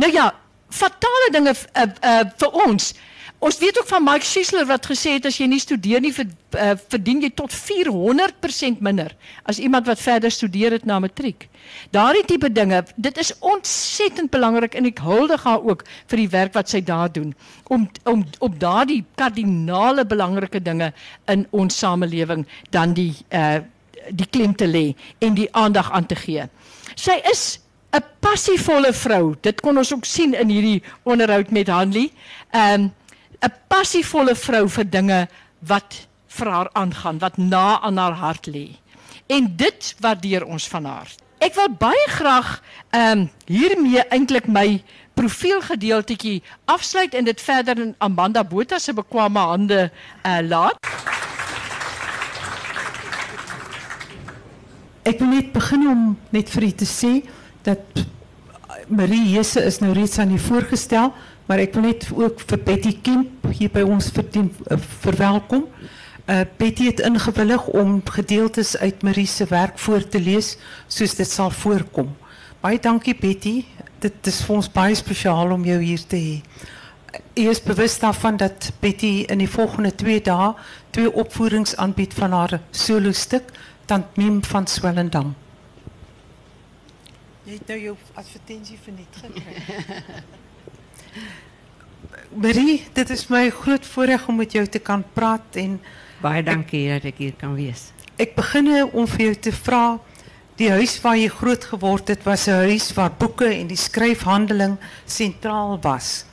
Nou 0.00 0.12
ja, 0.12 0.30
fatale 0.70 1.30
dinge 1.32 1.54
uh, 1.54 1.86
uh, 1.86 2.24
vir 2.40 2.60
ons. 2.66 2.92
Ons 3.40 3.56
weet 3.58 3.78
ook 3.78 3.86
van 3.88 4.04
Mike 4.04 4.26
Schiesler 4.28 4.66
wat 4.68 4.84
gesê 4.84 5.14
het 5.16 5.24
as 5.24 5.38
jy 5.40 5.46
nie 5.48 5.60
studeer 5.62 6.02
nie 6.04 6.12
uh, 6.12 6.74
verdien 6.92 7.22
jy 7.24 7.30
tot 7.32 7.54
400% 7.56 8.82
minder 8.84 9.14
as 9.48 9.58
iemand 9.64 9.88
wat 9.88 10.02
verder 10.02 10.32
studeer 10.34 10.76
het 10.76 10.84
na 10.84 10.98
matriek. 11.00 11.46
Daardie 11.96 12.26
tipe 12.28 12.50
dinge, 12.52 12.82
dit 13.00 13.20
is 13.22 13.32
ontsettend 13.40 14.28
belangrik 14.30 14.76
en 14.76 14.90
ek 14.90 15.00
huldig 15.06 15.46
haar 15.48 15.64
ook 15.64 15.86
vir 16.12 16.20
die 16.20 16.28
werk 16.36 16.52
wat 16.58 16.68
sy 16.68 16.82
daar 16.84 17.08
doen 17.08 17.32
om 17.72 17.88
om 18.04 18.26
op 18.44 18.60
daardie 18.60 19.06
kardinale 19.16 20.04
belangrike 20.04 20.60
dinge 20.60 20.92
in 21.32 21.46
ons 21.50 21.80
samelewing 21.80 22.44
dan 22.76 22.92
die 22.92 23.14
uh 23.32 23.60
die 24.16 24.26
klem 24.32 24.54
te 24.56 24.66
lê 24.66 24.94
en 25.20 25.34
die 25.36 25.48
aandag 25.54 25.90
aan 25.92 26.06
te 26.08 26.16
gee. 26.16 26.46
Sy 26.96 27.20
is 27.30 27.60
'n 27.92 28.04
passievolle 28.20 28.92
vrou. 28.92 29.34
Dit 29.40 29.60
kon 29.60 29.78
ons 29.78 29.92
ook 29.92 30.04
sien 30.04 30.34
in 30.34 30.48
hierdie 30.48 30.82
onderhoud 31.02 31.50
met 31.50 31.68
Hanlie. 31.68 32.12
Ehm 32.50 32.80
um, 32.80 32.92
'n 33.40 33.54
passievolle 33.68 34.34
vrou 34.34 34.68
vir 34.68 34.90
dinge 34.90 35.28
wat 35.58 36.06
vir 36.26 36.48
haar 36.48 36.70
aangaan, 36.72 37.18
wat 37.18 37.36
na 37.36 37.80
aan 37.80 37.96
haar 37.96 38.12
hart 38.12 38.46
lê. 38.46 38.76
En 39.26 39.56
dit 39.56 39.94
waardeer 40.00 40.44
ons 40.44 40.68
van 40.68 40.84
haar. 40.84 41.08
Ek 41.38 41.54
wil 41.54 41.68
baie 41.68 42.08
graag 42.08 42.62
ehm 42.90 43.18
um, 43.18 43.30
hiermee 43.46 44.02
eintlik 44.08 44.46
my 44.46 44.82
profielgedeeltjie 45.14 46.42
afsluit 46.64 47.14
en 47.14 47.24
dit 47.24 47.40
verder 47.40 47.78
in 47.78 47.94
Amanda 47.98 48.44
Botha 48.44 48.78
se 48.78 48.92
bekwame 48.92 49.38
hande 49.38 49.90
uh, 50.26 50.38
laat. 50.42 50.76
Ek 55.02 55.18
wil 55.18 55.28
net 55.28 55.52
begin 55.52 55.88
om 55.88 56.02
net 56.30 56.50
vir 56.52 56.62
u 56.62 56.70
te 56.70 56.88
sê 56.88 57.12
dat 57.62 57.78
Marie 58.86 59.30
Jesse 59.30 59.64
is 59.64 59.78
nou 59.78 59.92
reeds 59.92 60.18
aan 60.18 60.32
u 60.32 60.38
voorgestel 60.38 61.12
maar 61.50 61.58
ik 61.58 61.74
wil 61.74 61.82
net 61.82 62.08
ook 62.14 62.40
voor 62.46 62.58
Betty 62.58 63.00
Kemp 63.00 63.28
hier 63.56 63.70
bij 63.72 63.82
ons 63.82 64.10
verdien, 64.12 64.54
uh, 64.66 64.78
verwelkom. 64.98 65.66
Uh, 66.26 66.40
Betty 66.56 66.84
het 66.84 67.00
ingewillig 67.00 67.66
om 67.66 68.00
gedeeltes 68.04 68.76
uit 68.76 69.02
Marie's 69.02 69.38
werk 69.48 69.78
voor 69.78 70.08
te 70.08 70.20
lezen, 70.20 70.58
zoals 70.86 71.14
dit 71.14 71.30
zal 71.30 71.50
voorkomen. 71.50 72.16
Baie 72.60 72.78
dankie 72.80 73.16
Betty, 73.20 73.64
dit 73.98 74.12
is 74.22 74.44
voor 74.44 74.56
ons 74.56 74.70
baie 74.72 74.94
speciaal 74.94 75.50
om 75.50 75.64
jou 75.64 75.82
hier 75.82 76.06
te 76.06 76.16
hê. 76.16 76.40
U 77.34 77.48
is 77.48 77.62
bewust 77.62 78.00
daarvan 78.00 78.36
dat 78.36 78.72
Betty 78.78 79.24
in 79.26 79.38
die 79.38 79.50
volgende 79.50 79.94
twee 79.94 80.20
dagen 80.20 80.54
twee 80.90 81.12
opvoerings 81.12 81.76
aanbiedt 81.76 82.14
van 82.14 82.32
haar 82.32 82.60
solo 82.70 83.12
stuk, 83.12 83.50
Tant 83.84 84.16
Miem 84.16 84.44
van 84.44 84.66
Swellendam. 84.66 85.34
Het 87.50 87.66
nou 87.66 87.78
jou 87.82 87.96
advertensie 88.14 88.76
verniet 88.78 89.16
gekry. 89.18 89.54
Marie, 92.44 92.76
dit 92.94 93.10
is 93.10 93.24
my 93.26 93.48
groot 93.50 93.86
voorreg 93.90 94.28
om 94.30 94.38
met 94.38 94.52
jou 94.54 94.62
te 94.70 94.78
kan 94.78 95.02
praat 95.16 95.58
en 95.58 95.80
baie 96.22 96.44
dankie 96.46 96.84
dat 96.92 97.08
ek 97.10 97.18
hier 97.18 97.34
kan 97.40 97.56
wees. 97.58 97.88
Ek 98.22 98.36
begin 98.36 98.70
om 98.92 99.08
vir 99.10 99.24
jou 99.24 99.34
te 99.48 99.54
vra 99.56 99.82
die 100.60 100.70
huis 100.70 100.94
waar 101.02 101.18
jy 101.18 101.26
groot 101.40 101.66
geword 101.72 102.14
het 102.14 102.22
was 102.28 102.46
'n 102.46 102.70
huis 102.70 102.92
waar 102.94 103.10
boeke 103.18 103.50
en 103.50 103.66
die 103.66 103.80
skryfhandeling 103.80 104.78
sentraal 105.06 105.78
was. 105.82 106.24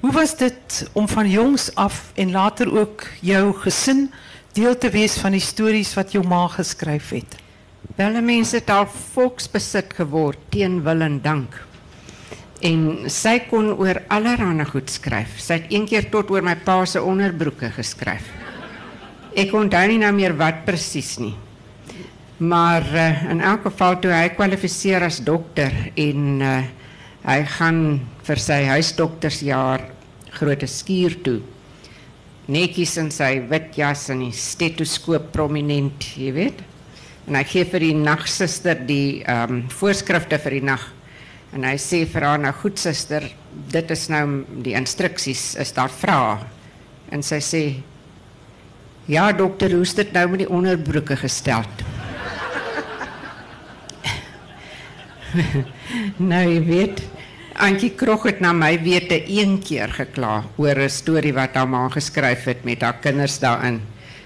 Hoe 0.00 0.12
was 0.12 0.36
dit 0.36 0.90
om 0.92 1.08
van 1.08 1.30
jongs 1.30 1.74
af 1.74 2.10
en 2.14 2.30
later 2.30 2.78
ook 2.78 3.06
jou 3.20 3.54
gesin 3.54 4.10
deel 4.52 4.78
te 4.78 4.90
wees 4.90 5.14
van 5.18 5.30
die 5.30 5.40
stories 5.40 5.94
wat 5.94 6.12
jou 6.12 6.26
ma 6.26 6.48
geskryf 6.48 7.10
het? 7.10 7.45
Wel 7.94 8.18
mense 8.22 8.58
het 8.58 8.70
al 8.70 8.88
volksbesit 8.90 9.94
geword 9.94 10.40
teen 10.50 10.80
wil 10.82 11.04
en 11.06 11.20
dank. 11.22 11.54
En 12.66 13.06
sy 13.12 13.38
kon 13.46 13.70
oor 13.76 14.00
allerhande 14.12 14.66
goed 14.66 14.90
skryf. 14.90 15.38
Sy 15.38 15.60
het 15.60 15.72
een 15.72 15.86
keer 15.86 16.10
tot 16.10 16.30
oor 16.32 16.42
my 16.42 16.56
pa 16.66 16.80
se 16.88 17.02
onderbroeke 17.02 17.70
geskryf. 17.76 18.26
Ek 19.36 19.52
onthou 19.54 19.84
nie 19.86 20.00
nou 20.02 20.12
meer 20.16 20.34
wat 20.36 20.64
presies 20.66 21.16
nie. 21.22 21.34
Maar 22.42 22.84
uh, 22.92 23.30
in 23.32 23.40
elk 23.40 23.68
geval 23.70 24.00
toe 24.00 24.12
hy 24.12 24.28
kwalifiseer 24.36 25.06
as 25.06 25.22
dokter 25.24 25.72
en 25.96 26.40
uh, 26.44 26.56
hy 27.24 27.40
gaan 27.56 27.82
vir 28.26 28.40
sy 28.42 28.62
huisdoktersjaar 28.74 29.86
groot 30.36 30.64
skuur 30.68 31.20
toe. 31.24 31.38
Netjies 32.52 32.96
in 33.00 33.08
sy 33.10 33.38
wit 33.50 33.76
jas 33.78 34.08
en 34.12 34.20
die 34.26 34.34
stetoskoop 34.36 35.32
prominent, 35.34 36.12
jy 36.16 36.32
weet. 36.36 36.60
En 37.26 37.34
hy 37.34 37.42
gee 37.44 37.64
vir 37.66 37.80
die 37.80 37.94
nagsuster 37.94 38.78
die 38.86 39.24
ehm 39.24 39.50
um, 39.50 39.62
voorskrifte 39.68 40.38
vir 40.38 40.60
die 40.60 40.66
nag. 40.68 40.84
En 41.54 41.64
hy 41.66 41.76
sê 41.80 42.04
vir 42.06 42.22
haar 42.26 42.38
nou 42.42 42.52
goed 42.60 42.78
suster, 42.78 43.24
dit 43.72 43.90
is 43.90 44.08
nou 44.12 44.44
die 44.62 44.74
instruksies, 44.78 45.54
is 45.62 45.72
daar 45.74 45.90
vrae? 45.90 46.38
En 47.10 47.22
sy 47.22 47.40
sê 47.42 47.62
Ja 49.06 49.30
dokter, 49.30 49.70
hoe 49.70 49.84
is 49.86 49.94
dit 49.94 50.10
nou 50.12 50.24
met 50.32 50.40
die 50.42 50.50
onderbroeke 50.50 51.14
gestel? 51.16 51.62
nou 56.32 56.42
jy 56.42 56.58
weet, 56.66 57.02
Antjie 57.56 57.92
Krog 57.96 58.26
het 58.26 58.42
na 58.42 58.50
my 58.52 58.72
wete 58.82 59.20
een 59.30 59.60
keer 59.62 59.94
gekla 59.94 60.44
oor 60.58 60.76
'n 60.82 60.90
storie 60.90 61.32
wat 61.32 61.54
haar 61.54 61.68
ma 61.68 61.88
geskryf 61.88 62.44
het 62.44 62.64
met 62.64 62.82
haar 62.82 62.98
kinders 63.00 63.38
daarin. 63.38 63.80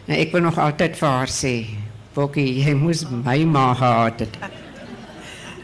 En 0.09 0.15
ek 0.17 0.33
wil 0.33 0.41
nog 0.41 0.59
altyd 0.59 0.97
vir 0.97 1.09
haar 1.09 1.29
sê, 1.29 1.67
Bokkie, 2.11 2.65
jy 2.65 2.73
moes 2.75 3.05
my 3.07 3.39
ma 3.47 3.69
gehad 3.79 4.25
het. 4.25 4.37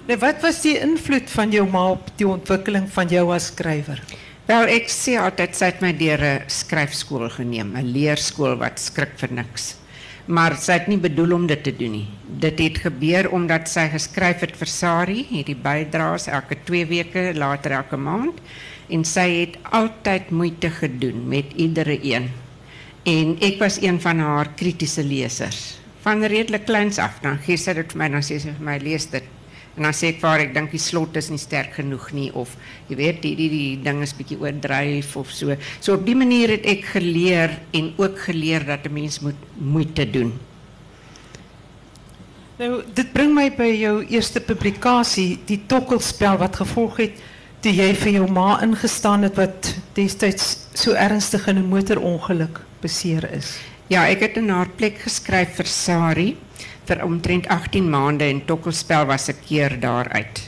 Nee, 0.06 0.18
wat 0.22 0.38
was 0.44 0.60
die 0.62 0.76
invloed 0.78 1.26
van 1.32 1.50
jou 1.50 1.64
ma 1.66 1.88
op 1.96 2.12
die 2.20 2.28
ontwikkeling 2.30 2.84
van 2.94 3.08
jou 3.10 3.24
as 3.34 3.48
skrywer? 3.50 3.98
Wel, 4.46 4.68
ek 4.76 4.86
sê 4.94 5.16
altyd 5.18 5.56
sy 5.58 5.72
het 5.72 5.80
my 5.82 5.90
deur 5.98 6.22
'n 6.22 6.44
skryfskool 6.46 7.26
geneem, 7.34 7.74
'n 7.74 7.90
leerskool 7.90 8.54
wat 8.60 8.78
skrik 8.78 9.18
vir 9.18 9.32
niks. 9.32 9.74
Maar 10.26 10.54
sy 10.54 10.72
het 10.72 10.86
nie 10.88 10.98
bedoel 10.98 11.32
om 11.34 11.46
dit 11.46 11.62
te 11.62 11.72
doen 11.72 11.92
nie. 11.92 12.08
Dit 12.38 12.58
het 12.58 12.78
gebeur 12.78 13.30
omdat 13.32 13.68
sy 13.68 13.88
geskryf 13.88 14.40
het 14.40 14.56
vir 14.56 14.66
Sari, 14.66 15.26
hierdie 15.28 15.56
bydraes 15.56 16.28
elke 16.28 16.56
2 16.64 16.86
weke, 16.86 17.32
later 17.34 17.72
elke 17.72 17.96
maand, 17.96 18.38
en 18.88 19.04
sy 19.04 19.40
het 19.40 19.58
altyd 19.72 20.30
moeite 20.30 20.70
gedoen 20.70 21.28
met 21.28 21.46
iedere 21.56 21.98
een. 22.02 22.30
En 23.04 23.36
ek 23.40 23.58
was 23.58 23.82
een 23.82 24.00
van 24.00 24.18
haar 24.18 24.48
kritiese 24.54 25.02
lesers. 25.02 25.85
Van 26.06 26.22
redelik 26.22 26.68
kleins 26.68 27.00
af, 27.02 27.18
dan 27.22 27.40
gee 27.42 27.58
sy 27.58 27.74
dit 27.74 27.94
my, 27.98 28.06
dan 28.08 28.22
my 28.62 28.78
lees 28.78 29.10
dit 29.10 29.26
En 29.76 29.84
dan 29.84 29.92
sê 29.92 30.08
ek 30.14 30.22
vir 30.22 30.30
haar 30.30 30.42
ek 30.46 30.54
dink 30.54 30.72
die 30.72 30.80
slot 30.80 31.18
is 31.20 31.28
nie 31.28 31.40
sterk 31.40 31.74
genoeg 31.76 32.08
nie 32.16 32.30
of 32.32 32.54
jy 32.88 32.96
weet 32.96 33.18
die 33.24 33.34
die 33.36 33.48
die 33.52 33.76
ding 33.84 34.00
is 34.04 34.14
bietjie 34.16 34.38
oordryf 34.40 35.12
of 35.20 35.32
so. 35.36 35.52
So 35.84 35.98
op 35.98 36.06
die 36.06 36.16
manier 36.16 36.54
het 36.54 36.64
ek 36.68 36.88
geleer 36.94 37.58
en 37.76 37.92
ook 38.00 38.22
geleer 38.24 38.64
dat 38.64 38.88
'n 38.88 38.92
mens 38.92 39.20
moet 39.20 39.36
moeite 39.60 40.08
doen. 40.10 40.32
Nou 42.56 42.82
dit 42.94 43.12
bring 43.12 43.34
my 43.34 43.50
by 43.52 43.68
jou 43.68 44.04
eerste 44.08 44.40
publikasie, 44.40 45.38
die 45.44 45.60
tokkelspel 45.68 46.38
wat 46.38 46.56
gevolg 46.56 46.96
het 46.96 47.20
toe 47.60 47.72
jy 47.72 47.92
vir 47.94 48.12
jou 48.12 48.32
ma 48.32 48.62
ingestaan 48.62 49.22
het 49.22 49.36
wat 49.36 49.74
destyds 49.92 50.68
so 50.72 50.92
ernstig 50.92 51.46
in 51.48 51.58
'n 51.58 51.68
motorongeluk 51.68 52.64
beseer 52.80 53.30
is. 53.32 53.58
Ja, 53.86 54.00
ek 54.10 54.24
het 54.24 54.38
in 54.40 54.48
haar 54.50 54.72
plek 54.74 54.96
geskryf 54.98 55.52
vir 55.60 55.68
Sari 55.70 56.30
vir 56.88 57.04
omtrent 57.04 57.44
18 57.54 57.86
maande 57.86 58.26
en 58.26 58.40
tokkelspel 58.42 59.06
was 59.06 59.28
'n 59.30 59.38
keer 59.46 59.78
daaruit. 59.78 60.42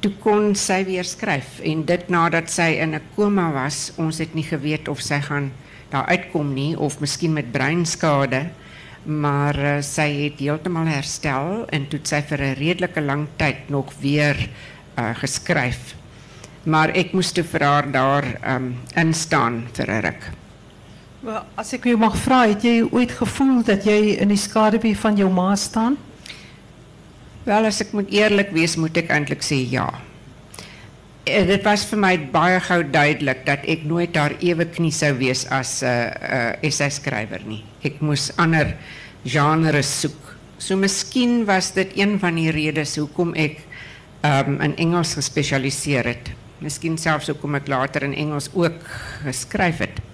Toe 0.00 0.12
kon 0.20 0.54
sy 0.54 0.84
weer 0.84 1.04
skryf 1.04 1.60
en 1.64 1.84
dit 1.84 2.08
nadat 2.08 2.50
sy 2.50 2.76
in 2.84 2.94
'n 2.94 3.00
koma 3.16 3.52
was, 3.52 3.92
ons 3.96 4.18
het 4.18 4.34
nie 4.34 4.44
geweet 4.44 4.88
of 4.88 5.00
sy 5.00 5.20
gaan 5.20 5.52
daar 5.90 6.04
uitkom 6.06 6.76
of 6.76 7.00
miskien 7.00 7.32
met 7.32 7.52
breinskade, 7.52 8.50
maar 9.04 9.56
uh, 9.58 9.80
sy 9.80 10.24
het 10.24 10.38
heeltemal 10.38 10.86
herstel 10.86 11.64
en 11.72 11.88
toe 11.88 12.00
sy 12.02 12.20
vir 12.20 12.40
'n 12.42 12.54
redelike 12.54 13.00
lang 13.00 13.28
tyd 13.38 13.70
nog 13.70 13.94
weer 14.00 14.36
uh, 14.98 15.14
geskryf. 15.14 15.94
Maar 16.64 16.90
ek 16.90 17.12
moes 17.12 17.32
toe 17.32 17.44
vir 17.44 17.62
haar 17.62 17.92
daar 17.92 18.24
um, 18.46 18.76
instaan 18.94 19.68
vir 19.72 19.90
'n 19.90 20.00
ruk. 20.00 20.43
Als 21.54 21.72
ik 21.72 21.84
u 21.84 21.96
mag 21.96 22.16
vragen, 22.16 22.48
heb 22.48 22.60
jij 22.60 22.86
ooit 22.90 23.10
gevoel 23.10 23.62
dat 23.62 23.84
jij 23.84 24.08
in 24.08 24.28
die 24.28 24.96
van 24.96 25.16
jouw 25.16 25.28
ma 25.28 25.56
staan? 25.56 25.96
Wel, 27.42 27.64
als 27.64 27.80
ik 27.80 27.92
moet 27.92 28.10
eerlijk 28.10 28.50
wees, 28.50 28.76
moet 28.76 28.96
ik 28.96 29.08
eindelijk 29.08 29.42
zeggen 29.42 29.70
ja. 29.70 29.90
Het 31.24 31.48
eh, 31.48 31.64
was 31.64 31.86
voor 31.86 31.98
mij 31.98 32.28
baie 32.30 32.90
duidelijk 32.90 33.46
dat 33.46 33.58
ik 33.62 33.84
nooit 33.84 34.14
daar 34.14 34.32
even 34.38 34.70
knie 34.70 34.92
zou 34.92 35.18
wees 35.18 35.48
als 35.48 35.82
uh, 35.82 36.04
uh, 36.04 36.62
essay-schrijver. 36.62 37.40
Ik 37.78 38.00
moest 38.00 38.36
ander 38.36 38.76
genres 39.24 40.00
zoeken. 40.00 40.18
So 40.56 40.76
misschien 40.76 41.44
was 41.44 41.72
dit 41.72 41.98
een 41.98 42.18
van 42.18 42.34
die 42.34 42.50
redenen 42.50 42.86
hoekom 42.96 43.34
ik 43.34 43.58
um, 44.20 44.60
in 44.60 44.76
Engels 44.76 45.14
gespecialiseerd. 45.14 46.30
Misschien 46.58 46.98
zelfs 46.98 47.26
hoekom 47.26 47.54
ik 47.54 47.66
later 47.66 48.02
in 48.02 48.14
Engels 48.14 48.48
ook 48.52 48.72
geschreven 49.22 49.86
heb. 49.86 50.13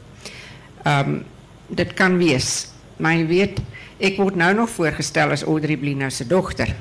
Um, 0.87 1.25
dit 1.69 1.95
kan 1.95 2.19
wees. 2.19 2.69
Maar 2.97 3.17
je 3.17 3.27
weet, 3.27 3.61
ik 3.97 4.17
word 4.17 4.35
nou 4.35 4.55
nog 4.55 4.71
voorgesteld 4.71 5.31
als 5.31 5.43
Audrey 5.43 5.77
Blino 5.77 6.09
se 6.09 6.27
dochter. 6.27 6.75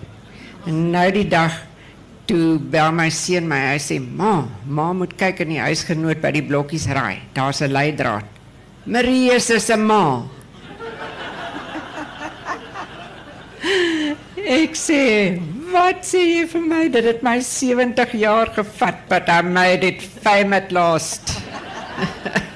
En 0.66 0.90
nou 0.90 1.12
die 1.12 1.28
dag, 1.28 1.68
Toe 2.30 2.60
bel 2.62 2.92
my 2.94 3.08
seun 3.10 3.48
my, 3.50 3.58
hy 3.72 3.80
sê: 3.82 3.96
"Ma, 3.98 4.46
ma 4.70 4.94
moet 4.94 5.16
kyk 5.18 5.40
in 5.42 5.50
die 5.56 5.62
huisgenoot 5.64 6.22
by 6.22 6.30
die 6.36 6.46
blokkies 6.46 6.86
raai. 6.94 7.18
Daar's 7.34 7.62
'n 7.62 7.72
leidraad." 7.74 8.26
Marie 8.86 9.32
is 9.34 9.50
se 9.50 9.76
ma. 9.76 10.24
Ek 14.62 14.76
sê, 14.78 15.42
wat 15.72 16.06
sê 16.06 16.22
jy 16.22 16.46
vir 16.54 16.62
my 16.62 16.88
dat 16.90 17.04
dit 17.04 17.24
my 17.24 17.40
70 17.42 18.14
jaar 18.14 18.54
gevat 18.54 19.10
but 19.10 19.28
I 19.28 19.42
made 19.42 19.84
it 19.84 20.02
fame 20.02 20.56
at 20.56 20.72
last. 20.72 21.42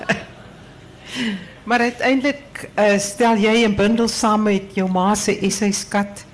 Maar 1.64 1.80
uiteindelik 1.80 2.70
uh, 2.80 2.98
stel 2.98 3.38
jy 3.38 3.66
'n 3.66 3.76
bundel 3.76 4.08
saam 4.08 4.44
met 4.44 4.76
jou 4.76 4.90
ma 4.92 5.16
se 5.16 5.40
essayskat 5.40 6.26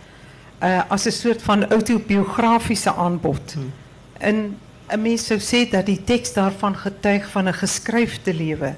uh 0.63 0.81
as 0.89 1.05
'n 1.05 1.11
soort 1.11 1.41
van 1.41 1.69
autobiografiese 1.69 2.93
aanbod. 2.95 3.53
Hmm. 3.53 3.71
En 4.17 4.57
'n 4.89 5.01
mens 5.01 5.25
sou 5.25 5.39
sê 5.39 5.69
dat 5.69 5.85
die 5.85 6.03
teks 6.03 6.33
daarvan 6.33 6.75
getuig 6.75 7.29
van 7.29 7.47
'n 7.47 7.53
geskryfde 7.53 8.33
lewe. 8.33 8.73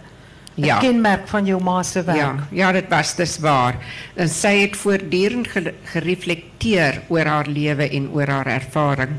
'n 0.57 0.65
Ja. 0.65 0.77
kenmerk 0.77 1.27
van 1.27 1.45
jou 1.45 1.63
ma 1.63 1.83
se 1.83 2.03
werk. 2.03 2.17
Ja, 2.17 2.47
ja, 2.51 2.71
dit 2.71 2.89
was 2.89 3.15
dis 3.15 3.39
waar. 3.39 3.75
En 4.13 4.29
sy 4.29 4.61
het 4.61 4.77
voortdurend 4.77 5.47
ge 5.47 5.73
gereflekteer 5.83 7.01
oor 7.07 7.25
haar 7.25 7.47
lewe 7.47 7.89
en 7.89 8.09
oor 8.11 8.27
haar 8.27 8.47
ervaring. 8.47 9.09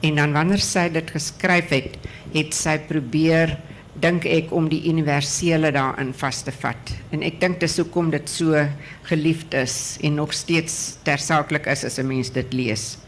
En 0.00 0.14
dan 0.14 0.32
wanneer 0.32 0.58
sy 0.58 0.88
dit 0.90 1.10
geskryf 1.10 1.68
het, 1.68 1.96
het 2.32 2.54
sy 2.54 2.78
probeer 2.78 3.58
dink 4.00 4.26
ek 4.28 4.52
om 4.54 4.68
die 4.70 4.82
universele 4.90 5.70
daarin 5.74 6.12
vas 6.14 6.42
te 6.46 6.52
vat. 6.54 6.92
En 7.14 7.24
ek 7.26 7.40
dink 7.42 7.60
dis 7.60 7.78
hoekom 7.80 8.10
dit 8.14 8.30
so 8.30 8.62
geliefd 9.08 9.54
is 9.58 9.98
en 10.04 10.18
nog 10.20 10.34
steeds 10.36 10.98
tersaaklik 11.06 11.66
is 11.66 11.84
as 11.84 11.98
'n 11.98 12.06
mens 12.06 12.30
dit 12.30 12.52
lees. 12.52 12.98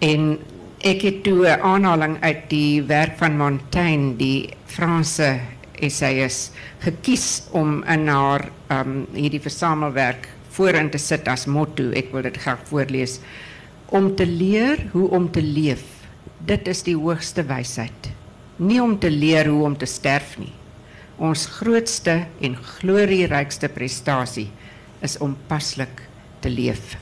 En 0.00 0.38
ek 0.80 1.02
het 1.02 1.22
toe 1.22 1.46
'n 1.46 1.60
aanhaling 1.60 2.18
uit 2.20 2.50
die 2.50 2.82
werk 2.82 3.18
van 3.18 3.36
Montaigne, 3.36 4.16
die 4.16 4.50
Franse 4.66 5.40
essayist, 5.80 6.52
gekies 6.78 7.42
om 7.50 7.84
in 7.84 8.08
haar 8.08 8.50
um 8.70 9.06
hierdie 9.14 9.40
versamelwerk 9.40 10.28
voorin 10.50 10.90
te 10.90 10.98
sit 10.98 11.28
as 11.28 11.46
motto. 11.46 11.90
Ek 11.90 12.12
wil 12.12 12.22
dit 12.22 12.36
graag 12.36 12.60
voorlees. 12.68 13.20
Om 13.86 14.14
te 14.16 14.26
leer 14.26 14.88
hoe 14.92 15.08
om 15.10 15.30
te 15.30 15.42
leef. 15.42 15.82
Dit 16.38 16.68
is 16.68 16.82
die 16.82 16.96
hoogste 16.96 17.42
wysheid. 17.42 18.21
Nie 18.56 18.82
om 18.82 18.98
te 18.98 19.10
leer 19.10 19.48
hoe 19.48 19.64
om 19.64 19.76
te 19.76 19.86
sterf 19.86 20.38
nie. 20.38 20.52
Ons 21.16 21.46
grootste 21.46 22.26
en 22.40 22.56
glorierykste 22.56 23.68
prestasie 23.68 24.50
is 25.00 25.18
om 25.18 25.36
paslik 25.46 26.02
te 26.40 26.50
leef. 26.50 26.96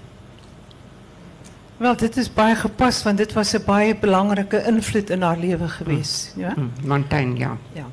Wel, 1.81 1.97
dit 1.97 2.17
is 2.21 2.29
baie 2.29 2.55
gepas 2.61 3.03
want 3.07 3.19
dit 3.19 3.33
was 3.33 3.55
'n 3.55 3.65
baie 3.65 3.95
belangrike 3.95 4.65
invloed 4.69 5.11
in 5.11 5.23
haar 5.23 5.39
lewe 5.39 5.69
gewees, 5.69 6.33
ja. 6.37 6.53
Hm, 6.55 6.69
Montaigne, 6.85 7.39
ja. 7.39 7.57
Ja. 7.73 7.87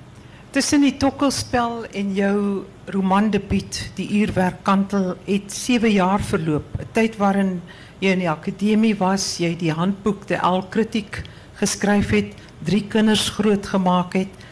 Tussen 0.52 0.82
die 0.82 0.98
tokkelspel 0.98 1.86
en 1.92 2.14
jou 2.14 2.64
romandebuut, 2.86 3.92
die 3.96 4.10
uurwerk 4.20 4.64
kantel, 4.64 5.16
het 5.26 5.54
7 5.54 5.92
jaar 5.92 6.22
verloop. 6.22 6.66
'n 6.80 6.88
Tyd 6.92 7.18
waarin 7.18 7.62
jy 8.00 8.12
in 8.12 8.20
die 8.20 8.30
akademie 8.30 8.96
was, 8.96 9.38
jy 9.38 9.56
die 9.56 9.72
handboek 9.72 10.28
De 10.28 10.36
El 10.36 10.64
Kritiek 10.70 11.22
geskryf 11.54 12.10
het, 12.10 12.34
drie 12.66 12.84
kinders 12.90 13.30
grootgemaak 13.36 14.14
het 14.18 14.46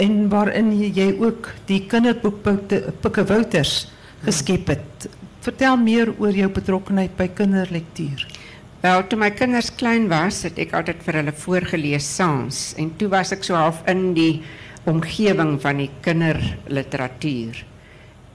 en 0.00 0.28
waarin 0.32 0.72
jy 0.80 1.10
ook 1.20 1.50
die 1.68 1.82
kinderboek 1.86 3.20
Wouters 3.28 3.90
geskep 4.24 4.72
het. 4.72 5.08
Vertel 5.44 5.76
meer 5.80 6.12
oor 6.18 6.36
jou 6.36 6.48
betrokkenheid 6.52 7.16
by 7.16 7.28
kinderlektuur. 7.36 8.26
Wel, 8.80 9.02
toe 9.08 9.18
my 9.20 9.28
kinders 9.36 9.68
klein 9.76 10.08
was, 10.08 10.42
het 10.48 10.56
ek 10.60 10.72
altyd 10.76 11.02
vir 11.04 11.18
hulle 11.20 11.34
voorgeles 11.36 12.06
saans 12.16 12.70
en 12.80 12.94
toe 12.96 13.10
was 13.12 13.32
ek 13.36 13.44
so 13.44 13.56
half 13.56 13.82
in 13.88 14.14
die 14.16 14.40
omgewing 14.88 15.58
van 15.60 15.82
die 15.82 15.90
kinderliteratuur. 16.04 17.60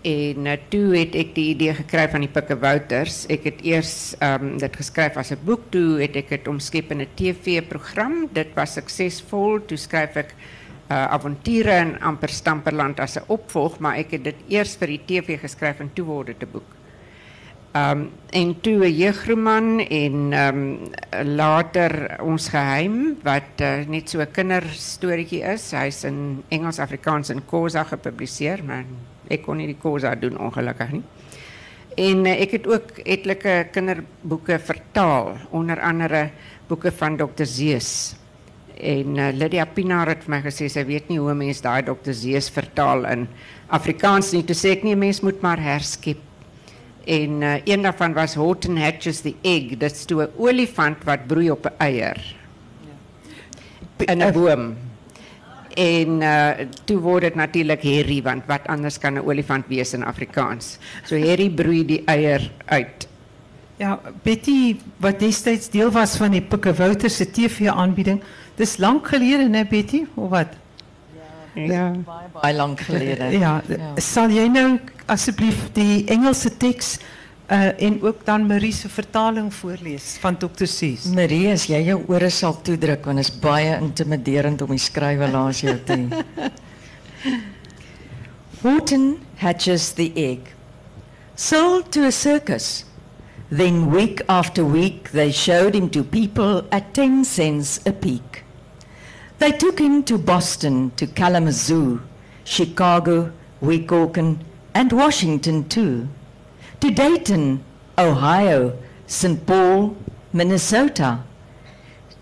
En 0.05 0.45
uh, 0.45 0.53
toe 0.69 0.91
het 0.93 1.15
ek 1.17 1.31
die 1.33 1.47
idee 1.55 1.73
gekry 1.73 2.03
van 2.11 2.21
die 2.21 2.29
Pikke 2.29 2.59
Wouters. 2.61 3.23
Ek 3.33 3.47
het 3.49 3.63
eers 3.65 4.13
um, 4.21 4.51
dit 4.61 4.77
geskryf 4.77 5.17
as 5.17 5.31
'n 5.33 5.41
boek, 5.41 5.71
toe 5.73 5.97
het 5.97 6.13
ek 6.15 6.29
dit 6.29 6.47
omskep 6.47 6.91
in 6.93 7.01
'n 7.01 7.09
TV-program. 7.17 8.29
Dit 8.31 8.53
was 8.53 8.77
suksesvol. 8.77 9.65
Toe 9.65 9.77
skryf 9.77 10.15
ek 10.15 10.35
uh, 10.89 11.09
avonture 11.09 11.73
in 11.81 11.97
amper 12.01 12.29
Stamperland 12.29 12.99
as 12.99 13.17
'n 13.17 13.25
opvolg, 13.27 13.79
maar 13.79 13.97
ek 13.97 14.11
het 14.11 14.23
dit 14.23 14.39
eers 14.47 14.75
vir 14.77 14.87
die 14.87 15.01
TV 15.05 15.39
geskryf 15.41 15.79
en 15.79 15.89
toe 15.93 16.05
word 16.05 16.27
dit 16.27 16.43
'n 16.43 16.51
boek. 16.51 16.69
Um, 17.75 18.11
en 18.29 18.61
toe 18.61 18.85
'n 18.85 18.93
jeugroman 18.93 19.79
en 19.79 20.33
um, 20.33 20.79
later 21.23 22.21
ons 22.21 22.49
geheim 22.49 23.17
wat 23.23 23.59
uh, 23.59 23.83
net 23.87 24.09
so 24.09 24.21
'n 24.21 24.31
kinderstorieetjie 24.31 25.41
is. 25.41 25.73
In 26.03 26.43
Engels, 26.49 26.79
Afrikaans 26.79 27.29
en 27.29 27.41
Khoza 27.45 27.83
gepubliseer, 27.83 28.63
maar 28.63 28.85
ek 29.29 29.45
kon 29.45 29.57
nie 29.57 29.67
die 29.67 29.79
Khoza 29.79 30.15
doen 30.15 30.37
ongelukkig 30.37 30.91
nie. 30.91 31.03
En 31.95 32.25
uh, 32.25 32.35
ek 32.43 32.57
het 32.57 32.67
ook 32.67 32.99
etlike 33.05 33.67
kinderboeke 33.71 34.59
vertaal, 34.59 35.35
onder 35.55 35.79
andere 35.79 36.29
boeke 36.67 36.91
van 36.91 37.17
Dr. 37.17 37.47
Zeus. 37.47 38.15
En 38.75 39.15
uh, 39.15 39.29
Lydia 39.31 39.65
Pinaar 39.65 40.11
het 40.11 40.27
my 40.27 40.41
gesê 40.43 40.67
sy 40.71 40.83
weet 40.85 41.07
nie 41.09 41.19
hoe 41.19 41.31
'n 41.31 41.37
mens 41.37 41.61
daai 41.63 41.83
Dr. 41.83 42.11
Zeus 42.11 42.49
vertaal 42.49 43.05
in 43.05 43.27
Afrikaans 43.67 44.33
nie. 44.33 44.43
Toe 44.43 44.55
sê 44.55 44.75
ek 44.75 44.83
nee, 44.83 44.95
mens 44.95 45.21
moet 45.21 45.41
maar 45.41 45.61
herskep. 45.61 46.19
En 47.05 47.41
uh, 47.41 47.61
een 47.63 47.81
daarvan 47.81 48.13
was 48.13 48.35
Horton 48.35 48.77
Hatches 48.77 49.21
the 49.21 49.35
Egg. 49.41 49.77
Dit 49.77 49.91
is 49.91 50.05
toe 50.05 50.23
'n 50.23 50.33
olifant 50.37 51.03
wat 51.03 51.27
broei 51.27 51.51
op 51.51 51.65
'n 51.65 51.75
eier. 51.77 52.19
In 53.97 54.21
'n 54.21 54.33
boom. 54.33 54.84
En 55.75 56.21
uh, 56.23 56.67
toe 56.87 56.99
word 57.03 57.27
dit 57.27 57.35
natuurlik 57.35 57.83
Harry 57.83 58.21
want 58.23 58.45
wat 58.47 58.67
anders 58.71 58.97
kan 58.99 59.19
'n 59.19 59.25
olifant 59.27 59.67
wees 59.67 59.93
in 59.93 60.03
Afrikaans. 60.03 60.77
So 61.03 61.19
Harry 61.19 61.49
broei 61.49 61.85
die 61.85 62.01
eier 62.05 62.51
uit. 62.65 63.07
Ja, 63.77 63.99
Betty, 64.23 64.77
wat 64.97 65.19
destijds 65.19 65.69
deel 65.69 65.91
was 65.91 66.15
van 66.15 66.31
die 66.31 66.41
Pikke 66.41 66.73
Wouters 66.73 67.15
se 67.15 67.31
TV-aanbieding, 67.31 68.21
dis 68.55 68.77
lank 68.77 69.07
gelede, 69.07 69.49
né 69.49 69.65
Betty, 69.67 70.05
of 70.15 70.29
wat? 70.29 70.53
Ja. 71.55 71.91
Baie 72.33 72.55
lank 72.55 72.79
gelede. 72.79 73.29
Ja, 73.43 73.61
sal 73.95 74.29
jy 74.29 74.47
nou 74.51 74.79
asseblief 75.11 75.69
die 75.75 76.05
Engelse 76.11 76.51
teks 76.57 76.97
uh, 77.51 77.81
en 77.81 78.01
ook 78.01 78.25
dan 78.25 78.45
Marie 78.45 78.73
se 78.73 78.89
vertaling 78.89 79.53
voorlees 79.53 80.17
van 80.19 80.37
Dr. 80.37 80.65
Seuss? 80.65 81.05
Marie, 81.05 81.51
as 81.51 81.67
jy 81.69 81.81
jou 81.85 82.01
ore 82.07 82.29
sal 82.29 82.57
toedruk 82.61 83.05
want 83.05 83.21
is 83.21 83.31
baie 83.39 83.75
intimiderend 83.77 84.61
om 84.65 84.73
die 84.73 84.81
skrywe 84.81 85.29
langs 85.31 85.61
jou 85.65 85.75
te 85.85 85.97
hê. 85.99 86.23
Horton 88.65 89.19
hatches 89.37 89.91
the 89.93 90.11
egg. 90.15 90.53
Sold 91.35 91.91
to 91.91 92.05
a 92.05 92.11
circus. 92.11 92.85
Then 93.51 93.91
week 93.91 94.21
after 94.27 94.65
week 94.65 95.11
they 95.11 95.31
showed 95.31 95.75
him 95.75 95.89
to 95.91 96.03
people 96.03 96.65
at 96.71 96.93
10 96.93 97.25
cents 97.25 97.79
a 97.85 97.91
peek. 97.91 98.43
They 99.37 99.51
took 99.51 99.79
him 99.79 100.03
to 100.03 100.17
Boston, 100.17 100.91
to 100.95 101.05
Kalamazoo, 101.05 102.01
Chicago, 102.43 103.31
Weehawken, 103.61 104.39
and 104.73 104.91
Washington 104.91 105.67
too. 105.67 106.07
To 106.85 106.91
Dayton, 106.91 107.63
Ohio, 107.97 108.77
St. 109.07 109.43
Paul, 109.47 109.97
Minnesota. 110.31 111.23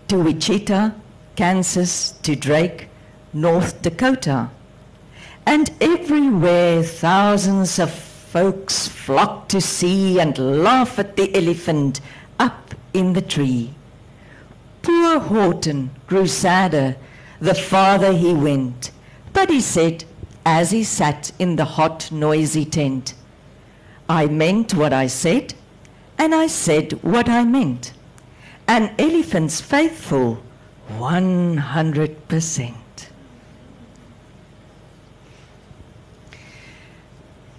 To 0.08 0.18
Wichita, 0.18 0.92
Kansas, 1.36 2.12
to 2.22 2.34
Drake, 2.34 2.88
North 3.34 3.82
Dakota. 3.82 4.48
And 5.44 5.70
everywhere 5.82 6.82
thousands 6.82 7.78
of 7.78 7.92
folks 7.92 8.88
flock 8.88 9.48
to 9.48 9.60
see 9.60 10.18
and 10.18 10.38
laugh 10.38 10.98
at 10.98 11.16
the 11.16 11.36
elephant 11.36 12.00
up 12.38 12.74
in 12.94 13.12
the 13.12 13.20
tree. 13.20 13.74
Poor 14.80 15.20
Horton 15.20 15.90
grew 16.06 16.26
sadder 16.26 16.96
the 17.38 17.54
farther 17.54 18.14
he 18.14 18.32
went, 18.32 18.92
but 19.34 19.50
he 19.50 19.60
said, 19.60 20.04
as 20.46 20.70
he 20.70 20.82
sat 20.84 21.32
in 21.38 21.56
the 21.56 21.66
hot, 21.76 22.10
noisy 22.10 22.64
tent, 22.64 23.12
I 24.08 24.26
meant 24.26 24.74
what 24.74 24.92
I 24.92 25.06
said, 25.06 25.54
and 26.18 26.34
I 26.34 26.46
said 26.46 26.92
what 27.02 27.28
I 27.28 27.44
meant. 27.44 27.92
An 28.68 28.94
elephant's 28.98 29.60
faithful 29.60 30.42
100%. 30.98 32.74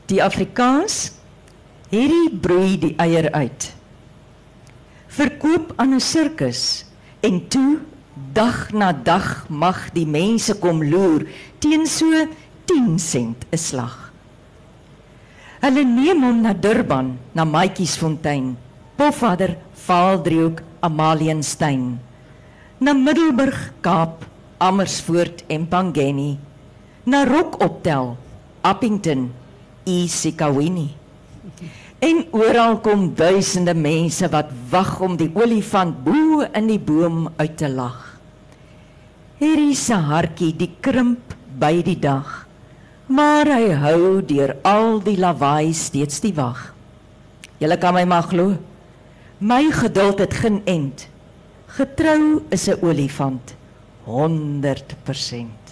Die 0.05 0.21
Afrikaans 0.21 1.11
hierdie 1.89 2.29
broei 2.29 2.77
die 2.77 2.93
eier 3.01 3.31
uit. 3.33 3.73
Verkoop 5.09 5.73
aan 5.81 5.97
'n 5.97 5.99
sirkus 6.01 6.85
en 7.25 7.47
toe 7.49 7.79
dag 8.33 8.69
na 8.71 8.93
dag 8.93 9.49
mag 9.49 9.89
die 9.97 10.05
mense 10.05 10.53
kom 10.61 10.83
loer 10.83 11.25
teen 11.59 11.87
so 11.87 12.27
10 12.65 12.99
sent 12.99 13.45
'n 13.49 13.57
slag. 13.57 14.04
Hulle 15.61 15.83
neem 15.83 16.23
hom 16.23 16.41
na 16.41 16.53
Durban, 16.53 17.15
na 17.33 17.45
Maatjiesfontein, 17.45 18.55
Pofadder, 18.97 19.55
Vaaldriehoek, 19.87 20.61
Amalienstein. 20.81 22.05
na 22.79 22.91
Middelburg, 22.91 23.55
Kaap, 23.81 24.25
Amersfoort 24.59 25.45
en 25.47 25.65
Pangeni, 25.65 26.35
na 27.07 27.23
Rockoptel, 27.23 28.17
Appington, 28.61 29.31
eSikawini. 29.87 30.89
En 32.03 32.25
oral 32.35 32.81
kom 32.83 33.07
duisende 33.15 33.73
mense 33.73 34.27
wat 34.29 34.51
wag 34.69 34.99
om 35.01 35.15
die 35.17 35.31
olifant 35.33 35.95
bo 36.03 36.43
in 36.45 36.67
die 36.67 36.81
boom 36.81 37.29
uit 37.39 37.55
te 37.57 37.69
lag. 37.71 38.01
Hierdie 39.39 39.75
se 39.75 39.95
hartjie 39.95 40.51
die 40.55 40.73
krimp 40.83 41.35
by 41.59 41.79
die 41.85 41.97
dag. 41.99 42.44
Maar 43.05 43.45
hy 43.45 43.73
hou 43.83 44.21
deur 44.25 44.55
al 44.65 44.97
die 45.05 45.17
lawaai 45.21 45.73
steeds 45.77 46.23
die 46.23 46.33
wag. 46.33 46.73
Julle 47.61 47.77
kan 47.77 47.93
my 47.93 48.03
maar 48.09 48.25
glo. 48.25 48.55
My 49.37 49.69
geduld 49.71 50.19
het 50.19 50.33
geen 50.33 50.61
end. 50.65 51.07
Getrou 51.67 52.41
is 52.49 52.67
'n 52.67 52.81
olifant 52.81 53.55
100%. 54.05 55.65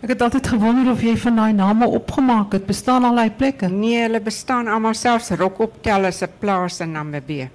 Ek 0.00 0.08
het 0.08 0.22
altyd 0.22 0.46
gewonder 0.46 0.92
of 0.92 1.00
jy 1.00 1.16
van 1.16 1.36
daai 1.36 1.52
name 1.52 1.86
opgemaak 1.86 2.52
het. 2.52 2.66
Bestaan 2.66 3.04
al 3.04 3.14
daai 3.14 3.30
plekke? 3.30 3.68
Nee, 3.68 4.02
hulle 4.02 4.20
bestaan 4.20 4.68
almal 4.68 4.94
selfs 4.94 5.30
Rockoptel 5.30 6.04
is 6.04 6.22
'n 6.22 6.28
plaas 6.38 6.80
in 6.80 6.92
Namibië. 6.92 7.48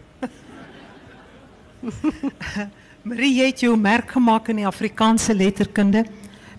Marie, 3.08 3.32
jy 3.32 3.46
het 3.48 3.62
jou 3.64 3.78
merk 3.80 4.10
gemaak 4.12 4.50
in 4.52 4.58
die 4.60 4.68
Afrikaanse 4.68 5.32
letterkunde 5.32 6.02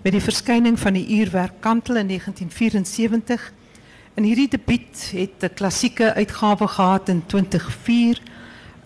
met 0.00 0.14
die 0.14 0.22
verskyning 0.24 0.78
van 0.80 0.94
die 0.96 1.18
uurwerk 1.18 1.58
Kantel 1.60 1.98
in 2.00 2.06
1974. 2.08 3.42
En 4.16 4.24
hierdie 4.24 4.48
debuut 4.48 5.02
het 5.12 5.44
'n 5.44 5.54
klassieke 5.54 6.14
uitgawe 6.14 6.66
gehad 6.66 7.08
in 7.08 7.22
2004. 7.26 8.22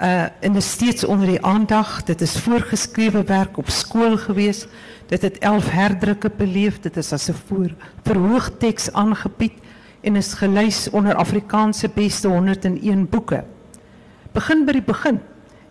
Uh 0.00 0.26
en 0.40 0.56
is 0.56 0.70
steeds 0.70 1.04
onder 1.04 1.26
die 1.26 1.44
aandag. 1.44 2.02
Dit 2.02 2.20
is 2.20 2.38
voorgeskrewe 2.38 3.22
werk 3.22 3.56
op 3.56 3.70
skool 3.70 4.16
gewees. 4.16 4.66
Dit 5.06 5.22
het 5.22 5.38
11 5.38 5.70
herdrukke 5.70 6.30
beleef. 6.36 6.80
Dit 6.80 6.96
is 6.96 7.12
as 7.12 7.28
'n 7.28 7.38
voor 7.46 7.70
verhoogteks 8.02 8.92
aangebied 8.92 9.54
en 10.00 10.16
is 10.16 10.34
gelys 10.34 10.90
onder 10.90 11.14
Afrikaanse 11.14 11.88
beste 11.94 12.28
101 12.28 13.08
boeke. 13.08 13.44
Begin 14.32 14.64
by 14.64 14.72
die 14.72 14.82
begin. 14.82 15.20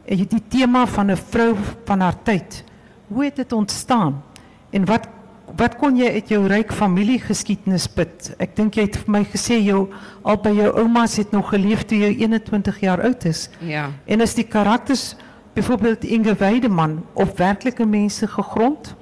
Die 0.08 0.44
tema 0.50 0.86
van 0.88 1.12
'n 1.12 1.18
vrou 1.18 1.56
van 1.86 2.00
haar 2.00 2.24
tyd. 2.24 2.64
Hoe 3.08 3.24
het 3.24 3.36
dit 3.36 3.52
ontstaan? 3.52 4.24
En 4.72 4.86
wat 4.86 5.08
wat 5.56 5.76
kon 5.76 5.96
jy 5.96 6.08
uit 6.12 6.30
jou 6.30 6.48
ryk 6.48 6.72
familiegeskiedenis 6.74 7.88
put? 7.88 8.34
Ek 8.40 8.56
dink 8.56 8.74
jy 8.76 8.82
het 8.82 8.96
vir 8.98 9.12
my 9.12 9.24
gesê 9.24 9.60
jou 9.64 9.90
al 10.24 10.38
by 10.38 10.50
jou 10.50 10.72
ouma's 10.80 11.16
het 11.18 11.32
nog 11.32 11.50
geleef 11.50 11.84
toe 11.86 11.98
jy 11.98 12.16
21 12.18 12.80
jaar 12.80 13.02
oud 13.04 13.26
is. 13.26 13.50
Ja. 13.60 13.92
En 14.06 14.22
is 14.22 14.34
die 14.34 14.44
karakters 14.48 15.16
byvoorbeeld 15.54 16.04
Inge 16.04 16.34
Weideman 16.34 17.06
op 17.14 17.38
werklike 17.38 17.86
mense 17.86 18.28
gegrond? 18.28 18.96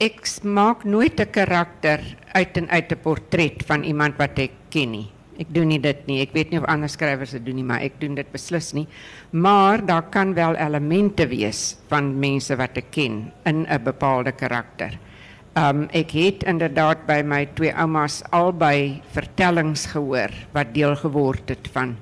Ek 0.00 0.26
s- 0.26 0.40
maak 0.42 0.84
nooit 0.84 1.20
'n 1.20 1.30
karakter 1.30 2.00
uit 2.32 2.56
en 2.56 2.68
uit 2.68 2.90
'n 2.92 2.98
portret 3.02 3.62
van 3.66 3.82
iemand 3.82 4.16
wat 4.16 4.38
ek 4.38 4.50
ken 4.68 4.90
nie. 4.90 5.11
Ek 5.40 5.48
doen 5.54 5.70
nie 5.72 5.80
dit 5.80 6.00
nie. 6.06 6.20
Ek 6.20 6.34
weet 6.36 6.50
nie 6.52 6.60
of 6.60 6.66
ander 6.68 6.90
skrywers 6.92 7.32
dit 7.32 7.44
doen 7.46 7.56
nie, 7.56 7.64
maar 7.64 7.80
ek 7.84 7.96
doen 8.02 8.14
dit 8.18 8.28
beslis 8.32 8.72
nie. 8.76 8.84
Maar 9.32 9.84
daar 9.86 10.10
kan 10.12 10.34
wel 10.36 10.56
elemente 10.60 11.26
wees 11.30 11.78
van 11.88 12.12
mense 12.20 12.56
wat 12.60 12.76
ek 12.76 12.90
ken 12.92 13.32
in 13.48 13.66
'n 13.66 13.84
bepaalde 13.84 14.32
karakter. 14.32 14.98
Um 15.56 15.88
ek 15.92 16.10
het 16.10 16.44
inderdaad 16.44 17.06
by 17.06 17.22
my 17.24 17.46
twee 17.54 17.72
oumas 17.74 18.22
albei 18.30 19.02
vertellings 19.12 19.86
gehoor 19.86 20.32
wat 20.52 20.74
deel 20.74 20.96
geword 20.96 21.48
het 21.48 21.68
van 21.72 21.96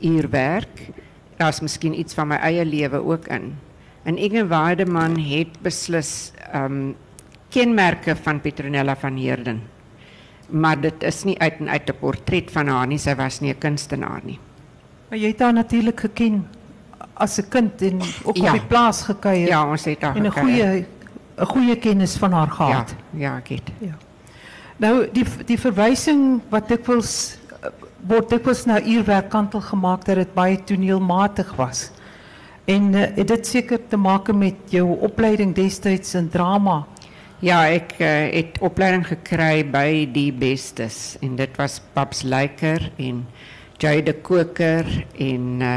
uurwerk. 0.00 0.90
Daar's 1.36 1.60
miskien 1.60 1.94
iets 1.94 2.14
van 2.14 2.28
my 2.28 2.36
eie 2.36 2.64
lewe 2.64 2.98
ook 3.04 3.26
in. 3.28 3.54
En 4.04 4.18
Inge 4.18 4.46
Weideman 4.46 5.18
het 5.18 5.62
beslis 5.62 6.32
um 6.54 6.96
kenmerke 7.50 8.16
van 8.16 8.40
Petronella 8.40 8.96
van 8.96 9.16
Heerden. 9.16 9.75
Maar 10.48 10.80
dit 10.80 11.02
is 11.02 11.24
nie 11.24 11.38
uit 11.38 11.54
en 11.58 11.68
uit 11.68 11.88
'n 11.90 11.98
portret 12.00 12.50
van 12.50 12.66
haar 12.68 12.86
nie. 12.86 12.98
Sy 12.98 13.14
was 13.14 13.40
nie 13.40 13.50
'n 13.52 13.58
kunstenaar 13.58 14.20
nie. 14.24 14.38
Maar 15.08 15.18
jy 15.18 15.28
het 15.28 15.40
haar 15.40 15.52
natuurlik 15.52 16.00
geken 16.00 16.46
as 17.14 17.38
'n 17.38 17.48
kind 17.48 17.82
en 17.82 18.00
ook 18.24 18.36
Ja. 18.36 18.44
op 18.46 18.50
die 18.52 18.66
plaas 18.66 19.02
gekuier 19.02 19.48
Ja, 19.48 19.70
ons 19.70 19.84
het 19.84 20.02
haar 20.02 20.16
en 20.16 20.22
'n 20.26 20.30
goeie 20.30 20.86
'n 21.38 21.44
goeie 21.46 21.76
kennis 21.76 22.16
van 22.16 22.32
haar 22.32 22.46
Ja, 22.46 22.52
gehad. 22.54 22.94
ja, 23.10 23.36
ek 23.36 23.48
het. 23.48 23.70
Ja. 23.78 23.94
Nou 24.76 25.08
die 25.12 25.24
die 25.46 25.58
verwysing 25.60 26.40
wat 26.48 26.68
dikwels 26.68 27.38
word 28.06 28.28
dikwels 28.30 28.64
na 28.64 28.80
uurwerk 28.82 29.28
kantel 29.30 29.60
gemaak 29.60 30.04
dat 30.04 30.14
dit 30.16 30.34
baie 30.34 30.64
toneelmatig 30.64 31.54
was. 31.56 31.90
En 32.64 32.94
uh, 32.94 33.02
dit 33.26 33.46
seker 33.46 33.78
te 33.88 33.96
maak 33.96 34.32
met 34.34 34.54
jou 34.64 34.98
opleiding 35.00 35.54
destyds 35.54 36.14
in 36.14 36.28
drama. 36.28 36.84
Ja, 37.44 37.66
ek 37.68 37.98
uh, 38.00 38.06
het 38.32 38.54
opleiding 38.64 39.02
gekry 39.04 39.60
by 39.68 40.06
die 40.08 40.30
bestes 40.32 41.18
en 41.20 41.34
dit 41.36 41.58
was 41.60 41.82
Babs 41.92 42.22
Leiker 42.24 42.80
en 42.96 43.18
Jay 43.76 44.00
de 44.00 44.14
Koker 44.24 44.88
en 45.20 45.44
uh, 45.60 45.74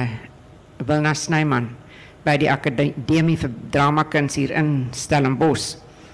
Wilna 0.87 1.11
Snyman 1.11 1.67
by 2.23 2.37
die 2.39 2.47
Akademie 2.47 3.35
vir 3.41 3.51
Dramakuns 3.75 4.39
hier 4.39 4.53
in 4.55 4.87
Stellenbosch. 4.95 5.73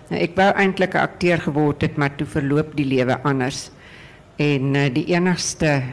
Nou, 0.09 0.17
ek 0.17 0.33
wou 0.33 0.49
eintlik 0.49 0.97
'n 0.97 1.05
akteur 1.05 1.45
geword 1.45 1.85
het, 1.85 1.93
maar 1.93 2.17
toe 2.17 2.25
verloop 2.25 2.73
die 2.73 2.89
lewe 2.89 3.19
anders. 3.21 3.69
En 4.41 4.73
uh, 4.73 4.89
die 4.89 5.13
enigste 5.13 5.83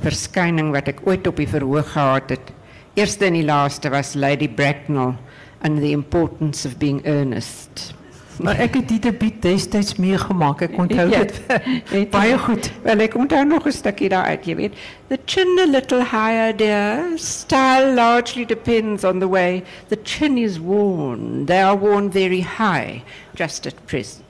verskyning 0.00 0.72
wat 0.72 0.88
ek 0.88 1.04
ooit 1.04 1.28
op 1.28 1.36
die 1.36 1.50
verhoog 1.50 1.92
gehad 1.92 2.32
het, 2.32 2.56
eerste 2.96 3.28
en 3.28 3.36
die 3.36 3.92
was 3.92 4.16
Lady 4.16 4.48
Bracknell 4.48 5.12
and 5.60 5.76
the 5.76 5.92
importance 5.92 6.64
of 6.64 6.80
being 6.80 7.04
earnest. 7.04 7.97
Maar 8.42 8.58
ek 8.62 8.74
het 8.78 8.88
die 8.88 8.98
debuut 9.02 9.42
destyds 9.42 9.96
meegemaak. 9.98 10.60
Ek 10.62 10.76
onthou 10.78 11.08
Ja, 11.10 11.18
dit 11.24 11.40
het- 11.48 12.10
baie 12.16 12.38
goed. 12.38 12.70
Wel, 12.82 12.98
ek 13.06 13.14
onthou 13.18 13.44
nog 13.44 13.66
'n 13.66 13.72
stukkie 13.72 14.08
daaruit, 14.08 14.44
jy 14.46 14.54
weet. 14.56 14.74
The 15.08 15.18
chin 15.24 15.58
a 15.58 15.66
little 15.66 16.04
higher, 16.04 16.52
dear. 16.56 17.04
Style 17.16 17.94
largely 17.94 18.44
depends 18.46 19.04
on 19.04 19.18
the 19.18 19.28
way 19.28 19.64
the 19.88 19.98
chin 20.04 20.36
is 20.38 20.58
worn. 20.58 21.44
They 21.46 21.62
are 21.62 21.76
worn 21.78 22.10
very 22.12 22.42
high, 22.58 23.02
just 23.34 23.66
at 23.66 23.74
present. 23.86 24.22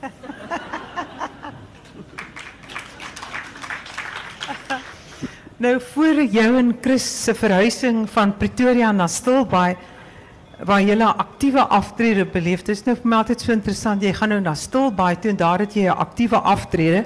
Nou 5.56 5.80
voor 5.80 6.22
jou 6.30 6.56
en 6.56 6.76
Chris 6.80 7.22
se 7.24 7.34
verhuising 7.34 8.10
van 8.10 8.36
Pretoria 8.36 8.92
na 8.92 9.06
Stilbaai 9.06 9.76
waar 10.64 10.82
jy 10.82 10.94
'n 10.94 11.02
aktiewe 11.02 11.60
aftrede 11.60 12.24
beleef. 12.24 12.62
Dit 12.62 12.76
is 12.76 12.84
nou 12.84 13.14
altyd 13.14 13.40
so 13.40 13.52
interessant. 13.52 14.02
Jy 14.02 14.12
gaan 14.12 14.28
nou 14.28 14.40
na 14.40 14.54
Stilbaai 14.54 15.18
toe 15.18 15.30
en 15.30 15.36
daar 15.36 15.58
het 15.58 15.74
jy 15.74 15.84
'n 15.84 15.96
aktiewe 15.96 16.36
aftrede. 16.36 17.04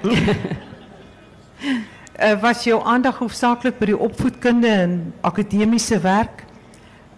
uh, 2.19 2.41
was 2.47 2.65
jou 2.65 2.85
aandag 2.85 3.19
hoofsaaklik 3.19 3.79
by 3.79 3.87
die 3.87 3.99
opvoedkunde 3.99 4.69
en 4.69 5.15
akademiese 5.21 6.01
werk? 6.01 6.45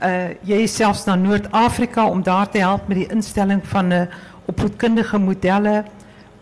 Uh 0.01 0.29
jy 0.42 0.62
is 0.62 0.75
selfs 0.75 1.05
na 1.05 1.14
Noord-Afrika 1.14 2.07
om 2.07 2.23
daar 2.23 2.49
te 2.49 2.59
help 2.59 2.88
met 2.88 2.97
die 2.97 3.11
instelling 3.11 3.61
van 3.64 3.87
'n 3.88 3.92
uh, 3.92 4.07
opvoedkundige 4.47 5.18
modelle. 5.18 5.85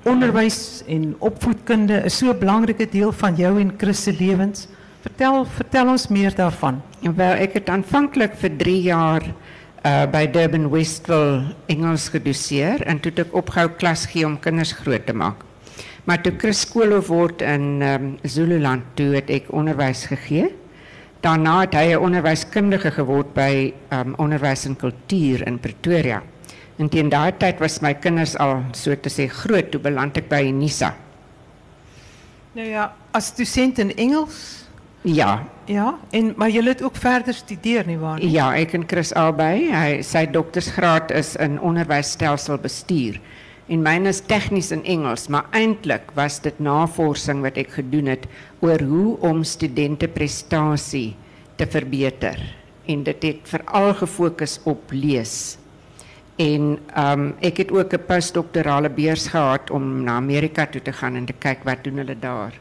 Onderwys 0.03 0.83
en 0.87 1.16
opvoedkunde 1.18 2.05
is 2.05 2.16
so 2.16 2.31
'n 2.31 2.38
belangrike 2.38 2.88
deel 2.88 3.12
van 3.12 3.35
jou 3.35 3.61
en 3.61 3.74
Chris 3.76 4.03
se 4.03 4.12
lewens. 4.12 4.68
Vertel 5.00 5.44
vertel 5.44 5.88
ons 5.88 6.09
meer 6.09 6.35
daarvan. 6.35 6.83
Wel, 7.00 7.33
ek 7.33 7.53
het 7.53 7.68
aanvanklik 7.68 8.35
vir 8.37 8.57
3 8.57 8.83
jaar 8.83 9.22
uh, 9.85 10.07
by 10.11 10.27
Durban 10.31 10.69
Westville 10.73 11.55
Engels 11.73 12.09
gedoseer 12.12 12.83
en 12.88 13.01
toe 13.01 13.12
het 13.12 13.25
ek 13.27 13.37
opgehou 13.37 13.71
klas 13.81 14.07
gee 14.11 14.27
om 14.27 14.38
kinders 14.43 14.75
groot 14.81 15.07
te 15.07 15.16
maak. 15.16 15.45
Maar 16.09 16.23
toe 16.25 16.33
Chris 16.40 16.62
skoolhoof 16.64 17.11
word 17.12 17.45
in 17.45 17.83
um, 17.85 18.07
Zululand, 18.25 18.85
toe 18.99 19.12
het 19.14 19.31
ek 19.31 19.51
onderwys 19.55 20.07
gegee. 20.11 20.49
Daarna 21.25 21.61
het 21.66 21.77
hy 21.77 21.93
'n 21.93 22.01
onderwyskundige 22.01 22.90
geword 22.97 23.35
by 23.35 23.73
um, 23.93 24.14
onderwys 24.16 24.64
en 24.66 24.77
kultuur 24.77 25.47
in 25.47 25.61
Pretoria. 25.61 26.23
En 26.79 26.88
teen 26.88 27.09
daai 27.09 27.33
tyd 27.37 27.61
was 27.61 27.81
my 27.81 27.95
kinders 27.95 28.37
al 28.37 28.64
so 28.73 28.97
te 28.97 29.12
sê 29.12 29.29
groot, 29.29 29.71
toe 29.71 29.81
beland 29.81 30.16
ek 30.16 30.29
by 30.29 30.40
Unisa. 30.49 30.95
Nou 32.57 32.66
ja, 32.66 32.93
as 33.12 33.35
dosent 33.37 33.79
in 33.79 33.93
Engels, 33.97 34.61
Ja, 35.03 35.47
ja, 35.70 35.94
en 36.11 36.33
maar 36.37 36.50
jy 36.50 36.62
het 36.66 36.83
ook 36.83 36.96
verder 36.98 37.35
studeer 37.35 37.87
nie 37.87 37.98
waar 37.98 38.18
nie? 38.18 38.30
Ja, 38.35 38.50
ek 38.59 38.74
en 38.74 38.87
Chris 38.90 39.12
albei. 39.14 39.70
Hy 39.70 40.00
sy 40.06 40.24
doktorsgraad 40.30 41.12
is 41.14 41.37
in 41.40 41.61
onderwysstelselbestuur. 41.61 43.20
En 43.70 43.85
myne 43.87 44.11
is 44.11 44.22
tegnies 44.26 44.72
in 44.74 44.83
Engels, 44.83 45.28
maar 45.30 45.46
eintlik 45.54 46.11
was 46.16 46.40
dit 46.42 46.56
navorsing 46.59 47.44
wat 47.44 47.59
ek 47.61 47.76
gedoen 47.78 48.11
het 48.11 48.26
oor 48.66 48.83
hoe 48.83 49.14
om 49.30 49.44
studente 49.46 50.09
prestasie 50.11 51.14
te 51.61 51.68
verbeter. 51.70 52.40
En 52.90 53.04
dit 53.06 53.26
het 53.28 53.46
veral 53.46 53.94
gefokus 54.00 54.59
op 54.66 54.90
lees. 54.90 55.56
En 56.40 56.80
um 56.98 57.28
ek 57.44 57.62
het 57.62 57.70
ook 57.70 57.94
'n 57.94 58.06
postdoktorale 58.09 58.90
beurs 58.90 59.28
gehad 59.28 59.70
om 59.70 60.02
na 60.02 60.16
Amerika 60.16 60.66
toe 60.66 60.83
te 60.83 60.92
gaan 60.92 61.14
en 61.14 61.26
te 61.26 61.37
kyk 61.38 61.62
wat 61.64 61.85
doen 61.85 62.02
hulle 62.02 62.18
daar. 62.18 62.59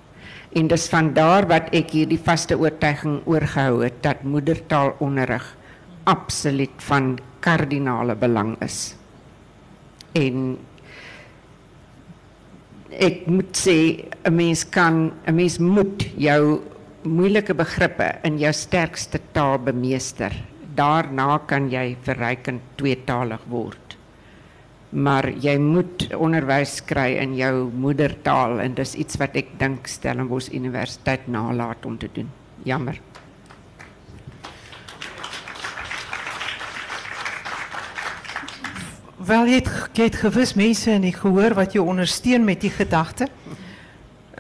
En 0.58 0.68
dis 0.68 0.88
van 0.90 1.14
daar 1.14 1.46
wat 1.48 1.70
ek 1.78 1.92
hierdie 1.94 2.22
vaste 2.22 2.58
oortuiging 2.58 3.22
oorgehou 3.30 3.84
het 3.84 4.02
dat 4.02 4.24
moedertaalonderrig 4.24 5.46
absoluut 6.10 6.74
van 6.90 7.20
kardinale 7.40 8.16
belang 8.16 8.56
is. 8.66 8.96
En 10.18 10.58
ek 12.90 13.28
moet 13.28 13.54
sê 13.54 14.06
'n 14.26 14.34
mens 14.34 14.64
kan 14.70 15.12
'n 15.28 15.36
mens 15.36 15.60
moet 15.60 16.06
jou 16.18 16.62
moeilike 17.04 17.54
begrippe 17.54 18.16
in 18.24 18.40
jou 18.40 18.54
sterkste 18.54 19.20
taal 19.32 19.58
bemeester. 19.60 20.34
Daarna 20.76 21.40
kan 21.48 21.70
jy 21.70 21.98
verrykend 22.02 22.62
tweetalig 22.76 23.42
word. 23.48 23.89
Maar 24.90 25.30
jy 25.38 25.58
moet 25.62 26.08
onderwys 26.18 26.80
kry 26.86 27.20
in 27.22 27.36
jou 27.38 27.70
moedertaal 27.70 28.60
en 28.60 28.74
dis 28.74 28.96
iets 28.98 29.20
wat 29.22 29.36
ek 29.38 29.52
dink 29.62 29.88
Stellenbosch 29.88 30.50
Universiteit 30.50 31.28
nalat 31.30 31.86
om 31.86 31.98
te 31.98 32.10
doen. 32.14 32.32
Jammer. 32.64 32.98
Wel, 39.30 39.46
je 39.46 39.54
hebt, 39.54 39.90
je 39.94 40.02
hebt 40.02 40.16
gewis 40.16 40.54
mensen 40.54 40.94
en 40.94 41.04
ik 41.04 41.16
gehoor 41.16 41.54
wat 41.54 41.72
je 41.72 41.82
ondersteunt 41.82 42.46
met 42.46 42.62
die 42.62 42.70
gedachte. 42.70 43.28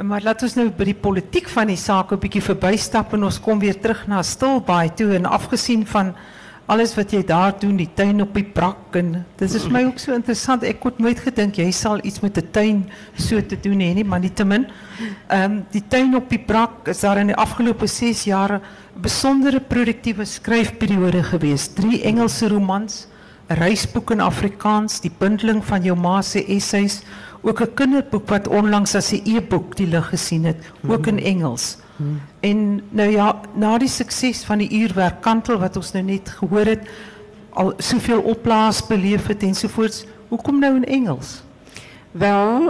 Maar 0.01 0.21
laten 0.21 0.47
we 0.47 0.53
nou 0.55 0.69
bij 0.69 0.85
die 0.85 0.95
politiek 0.95 1.49
van 1.49 1.67
die 1.67 1.77
zaak 1.77 2.12
een 2.12 2.19
beetje 2.19 2.41
voorbij 2.41 2.77
stappen. 2.77 3.23
Ons 3.23 3.39
kom 3.39 3.59
weer 3.59 3.79
terug 3.79 4.07
naar 4.07 4.23
Stilbaai 4.23 4.93
toe. 4.93 5.13
En 5.13 5.25
afgezien 5.25 5.88
van 5.88 6.15
alles 6.69 6.93
wat 6.95 7.12
jy 7.12 7.23
daar 7.25 7.55
doen, 7.60 7.75
die 7.79 7.89
tuin 7.97 8.21
op 8.21 8.34
die 8.38 8.45
brak. 8.45 8.95
En 8.95 9.25
dit 9.36 9.53
is 9.53 9.67
mij 9.67 9.86
ook 9.86 9.97
zo 9.99 10.12
so 10.12 10.17
interessant. 10.17 10.63
Ik 10.63 10.84
had 10.84 10.99
nooit 10.99 11.19
gedacht, 11.19 11.55
jij 11.55 11.71
zal 11.71 11.99
iets 12.05 12.19
met 12.19 12.36
de 12.36 12.51
tuin 12.51 12.89
zo 13.17 13.45
te 13.45 13.58
doen 13.60 13.79
hê, 13.79 13.93
nie, 13.93 14.05
maar 14.05 14.19
niettemin. 14.19 14.67
Um, 15.32 15.65
die 15.71 15.84
tuin 15.88 16.15
op 16.15 16.29
die 16.29 16.39
brak 16.39 16.88
is 16.88 16.99
daar 16.99 17.17
in 17.17 17.27
de 17.27 17.36
afgelopen 17.36 17.89
zes 17.89 18.23
jaar 18.23 18.49
een 18.49 18.62
bijzondere 19.01 19.60
productieve 19.62 20.25
schrijfperiode 20.25 21.23
geweest. 21.23 21.75
Drie 21.75 22.01
Engelse 22.01 22.47
romans. 22.47 23.08
'n 23.49 23.58
reisboek 23.58 24.12
in 24.12 24.19
Afrikaans, 24.21 24.99
die 25.01 25.12
bundeling 25.17 25.63
van 25.65 25.82
jou 25.82 25.97
ma 25.97 26.21
se 26.21 26.45
essays, 26.45 27.01
ook 27.41 27.62
'n 27.62 27.73
kinderboek 27.73 28.29
wat 28.29 28.47
onlangs 28.47 28.95
as 28.95 29.12
'n 29.12 29.21
e-boek 29.25 29.75
die 29.75 29.88
lig 29.88 30.10
gesien 30.10 30.45
het, 30.45 30.58
ook 30.88 31.08
in 31.08 31.19
Engels. 31.19 31.77
En 32.39 32.81
nou 32.89 33.09
ja, 33.12 33.41
na 33.55 33.77
die 33.77 33.89
sukses 33.91 34.43
van 34.43 34.57
die 34.57 34.69
uurwerk 34.81 35.21
kantel 35.21 35.59
wat 35.59 35.75
ons 35.75 35.91
nou 35.91 36.03
net 36.03 36.29
gehoor 36.39 36.65
het, 36.65 36.88
al 37.49 37.73
soveel 37.77 38.21
oplaas 38.21 38.81
beleef 38.88 39.27
het 39.27 39.43
ensovoorts, 39.43 40.05
hoekom 40.29 40.59
nou 40.59 40.75
in 40.75 40.85
Engels? 40.85 41.41
Wel, 42.12 42.69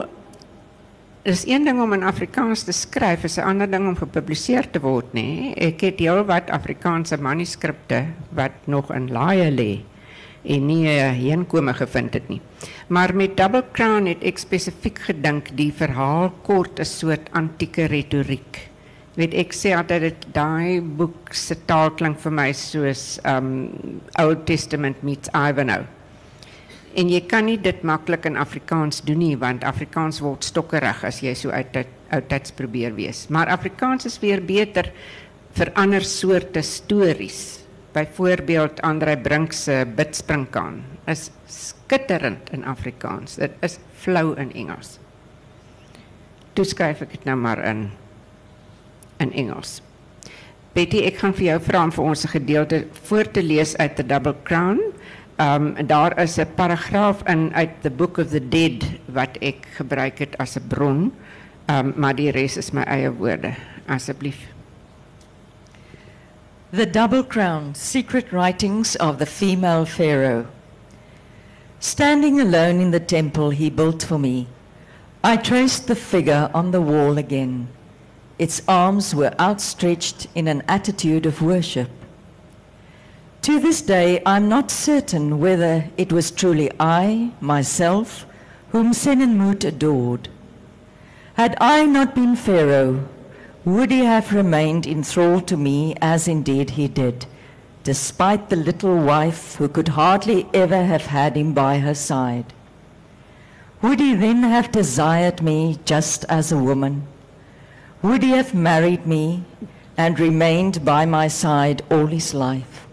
er 1.21 1.31
is 1.31 1.45
één 1.45 1.63
ding 1.63 1.81
om 1.81 1.93
in 1.93 2.03
Afrikaans 2.03 2.63
te 2.63 2.71
schrijven, 2.71 3.29
is 3.29 3.35
een 3.35 3.43
ander 3.43 3.69
ding 3.69 3.87
om 3.87 3.95
gepubliceerd 3.95 4.71
te 4.73 4.79
worden. 4.79 5.09
Nee. 5.11 5.53
Ik 5.53 5.81
heb 5.81 5.99
heel 5.99 6.25
wat 6.25 6.49
Afrikaanse 6.49 7.21
manuscripten 7.21 8.15
wat 8.29 8.51
nog 8.63 8.93
in 8.93 9.11
laaie 9.11 9.51
lê 9.51 9.83
en 10.43 10.65
nie 10.65 10.87
'n 10.87 10.97
uh, 10.97 11.11
heenkome 11.11 11.73
gevind 11.73 12.13
het 12.13 12.27
nie. 12.29 12.41
Maar 12.87 13.15
met 13.15 13.37
Double 13.37 13.63
Crown 13.71 14.05
het 14.05 14.23
ek 14.23 14.37
spesifiek 14.37 14.99
gedink 14.99 15.57
die 15.57 15.73
verhaal 15.73 16.31
kort 16.41 16.79
'n 16.79 16.85
soort 16.85 17.29
antieke 17.31 17.85
retoriek. 17.85 18.68
Weet 19.19 19.35
ek 19.35 19.53
sê 19.53 19.73
dat 19.75 20.25
daai 20.33 20.79
boek 20.79 21.33
se 21.35 21.57
taal 21.67 21.91
klink 21.99 22.21
vir 22.23 22.31
my 22.31 22.49
soos 22.55 23.19
um 23.27 23.69
Old 24.21 24.45
Testament 24.47 25.03
meets 25.03 25.31
Ivanhoe. 25.35 25.85
En 26.95 27.09
jy 27.11 27.19
kan 27.27 27.45
nie 27.45 27.59
dit 27.61 27.83
maklik 27.83 28.25
in 28.25 28.39
Afrikaans 28.39 29.03
doen 29.05 29.19
nie 29.19 29.35
want 29.37 29.67
Afrikaans 29.67 30.21
word 30.23 30.47
stokkerig 30.47 31.03
as 31.03 31.21
jy 31.21 31.35
so 31.35 31.51
uit 31.51 31.83
oudtyds 32.09 32.55
probeer 32.55 32.95
wees. 32.95 33.27
Maar 33.29 33.51
Afrikaans 33.53 34.07
is 34.07 34.17
weer 34.23 34.41
beter 34.41 34.89
vir 35.53 35.73
ander 35.75 36.01
soorte 36.05 36.63
stories 36.63 37.59
Bijvoorbeeld 37.91 38.81
André 38.81 39.17
Brink 39.17 39.51
se 39.51 39.87
bidspringkaan 39.95 40.83
is 41.05 41.31
skitterend 41.45 42.49
in 42.49 42.65
Afrikaans. 42.65 43.35
Dit 43.35 43.51
is 43.59 43.79
flou 43.93 44.35
in 44.37 44.53
Engels. 44.53 44.99
Toe 46.53 46.65
skryf 46.65 47.01
ek 47.01 47.15
dit 47.17 47.25
nou 47.25 47.37
maar 47.39 47.63
in 47.65 47.87
in 49.19 49.33
Engels. 49.33 49.81
Betty, 50.73 51.01
ek 51.07 51.17
gaan 51.21 51.33
vir 51.33 51.45
jou 51.45 51.59
vra 51.65 51.83
om 51.83 51.91
vir 51.91 52.05
ons 52.05 52.25
'n 52.25 52.35
gedeelte 52.35 52.87
voor 53.03 53.31
te 53.31 53.43
lees 53.43 53.77
uit 53.77 53.95
The 53.95 54.05
Double 54.05 54.35
Crown. 54.43 54.79
Um 55.39 55.75
daar 55.87 56.19
is 56.19 56.37
'n 56.37 56.47
paragraaf 56.55 57.23
in 57.27 57.53
uit 57.53 57.69
The 57.81 57.89
Book 57.89 58.17
of 58.17 58.29
the 58.29 58.49
Dead 58.49 58.83
wat 59.05 59.37
ek 59.41 59.67
gebruik 59.75 60.19
het 60.19 60.37
as 60.37 60.55
'n 60.55 60.67
bron. 60.67 61.13
Um 61.67 61.93
maar 61.95 62.15
die 62.15 62.31
res 62.31 62.57
is 62.57 62.71
my 62.71 62.83
eie 62.83 63.11
woorde. 63.11 63.53
Asseblief. 63.87 64.37
The 66.71 66.85
Double 66.89 67.25
Crown 67.27 67.73
Secret 67.73 68.31
Writings 68.31 68.97
of 68.97 69.17
the 69.17 69.25
Female 69.25 69.85
Pharaoh. 69.85 70.45
Standing 71.79 72.39
alone 72.39 72.81
in 72.81 72.91
the 72.91 73.05
temple 73.05 73.49
he 73.49 73.71
built 73.71 74.03
for 74.03 74.19
me, 74.19 74.47
I 75.23 75.37
traced 75.37 75.87
the 75.87 75.95
figure 75.95 76.49
on 76.53 76.71
the 76.71 76.81
wall 76.81 77.17
again. 77.17 77.69
Its 78.39 78.61
arms 78.69 79.13
were 79.13 79.35
outstretched 79.37 80.27
in 80.33 80.47
an 80.47 80.63
attitude 80.65 81.25
of 81.25 81.41
worship. 81.41 81.89
To 83.41 83.59
this 83.59 83.81
day, 83.81 84.21
I'm 84.25 84.47
not 84.47 84.71
certain 84.71 85.39
whether 85.39 85.89
it 85.97 86.13
was 86.13 86.31
truly 86.31 86.71
I, 86.79 87.31
myself, 87.41 88.25
whom 88.69 88.93
Senenmut 88.93 89.65
adored. 89.65 90.29
Had 91.33 91.57
I 91.59 91.85
not 91.85 92.15
been 92.15 92.37
Pharaoh, 92.37 93.07
would 93.65 93.91
he 93.91 94.05
have 94.05 94.33
remained 94.33 94.87
enthralled 94.87 95.45
to 95.49 95.57
me 95.57 95.95
as 96.01 96.27
indeed 96.27 96.71
he 96.71 96.87
did, 96.87 97.25
despite 97.83 98.49
the 98.49 98.55
little 98.55 98.95
wife 98.95 99.55
who 99.55 99.67
could 99.67 99.89
hardly 99.89 100.47
ever 100.53 100.85
have 100.85 101.07
had 101.07 101.35
him 101.35 101.53
by 101.53 101.79
her 101.79 101.93
side? 101.93 102.53
Would 103.81 103.99
he 103.99 104.15
then 104.15 104.43
have 104.43 104.71
desired 104.71 105.41
me 105.41 105.77
just 105.83 106.23
as 106.29 106.53
a 106.53 106.57
woman? 106.57 107.07
Would 108.01 108.23
he 108.23 108.31
have 108.31 108.53
married 108.53 109.05
me 109.05 109.43
and 109.97 110.17
remained 110.17 110.85
by 110.85 111.05
my 111.05 111.27
side 111.27 111.81
all 111.91 112.05
his 112.05 112.33
life? 112.33 112.87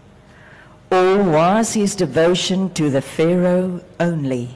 Or 0.91 1.23
was 1.23 1.73
his 1.73 1.95
devotion 1.95 2.73
to 2.73 2.89
the 2.89 3.01
Pharaoh 3.01 3.81
only? 4.01 4.49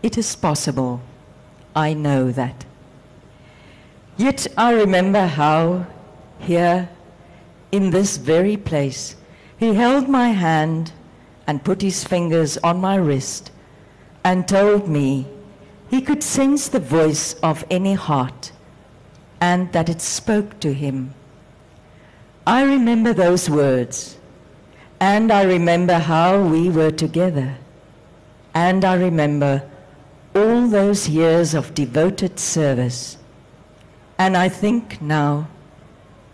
It 0.00 0.16
is 0.16 0.36
possible. 0.36 1.00
I 1.74 1.92
know 1.92 2.30
that. 2.30 2.64
Yet 4.16 4.46
I 4.56 4.72
remember 4.74 5.26
how, 5.26 5.86
here, 6.38 6.88
in 7.72 7.90
this 7.90 8.16
very 8.16 8.56
place, 8.56 9.16
he 9.58 9.74
held 9.74 10.08
my 10.08 10.28
hand 10.28 10.92
and 11.48 11.64
put 11.64 11.82
his 11.82 12.04
fingers 12.04 12.56
on 12.58 12.80
my 12.80 12.94
wrist 12.94 13.50
and 14.22 14.46
told 14.46 14.88
me 14.88 15.26
he 15.90 16.00
could 16.00 16.22
sense 16.22 16.68
the 16.68 16.78
voice 16.78 17.34
of 17.42 17.64
any 17.70 17.94
heart 17.94 18.52
and 19.40 19.72
that 19.72 19.88
it 19.88 20.00
spoke 20.00 20.60
to 20.60 20.72
him. 20.72 21.14
I 22.46 22.62
remember 22.62 23.12
those 23.12 23.48
words, 23.48 24.16
and 25.00 25.32
I 25.32 25.42
remember 25.42 25.98
how 25.98 26.42
we 26.42 26.70
were 26.70 26.90
together, 26.90 27.56
and 28.54 28.84
I 28.84 28.94
remember 28.94 29.68
all 30.34 30.66
those 30.68 31.08
years 31.08 31.54
of 31.54 31.74
devoted 31.74 32.38
service 32.38 33.18
and 34.18 34.36
I 34.36 34.48
think 34.48 35.02
now 35.02 35.48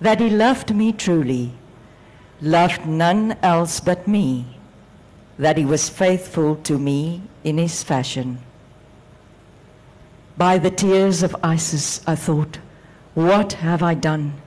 that 0.01 0.21
he 0.21 0.29
loved 0.31 0.75
me 0.75 0.93
truly, 0.93 1.53
loved 2.41 2.87
none 2.87 3.37
else 3.43 3.81
but 3.81 4.07
me, 4.07 4.59
that 5.39 5.57
he 5.57 5.65
was 5.65 5.89
faithful 5.89 6.57
to 6.57 6.79
me 6.79 7.23
in 7.45 7.59
his 7.59 7.83
fashion. 7.83 8.39
By 10.37 10.59
the 10.59 10.71
tears 10.71 11.23
of 11.23 11.37
Isis, 11.43 12.01
I 12.07 12.17
thought, 12.17 12.59
what 13.27 13.55
have 13.55 13.83
I 13.83 13.95
done? 13.95 14.41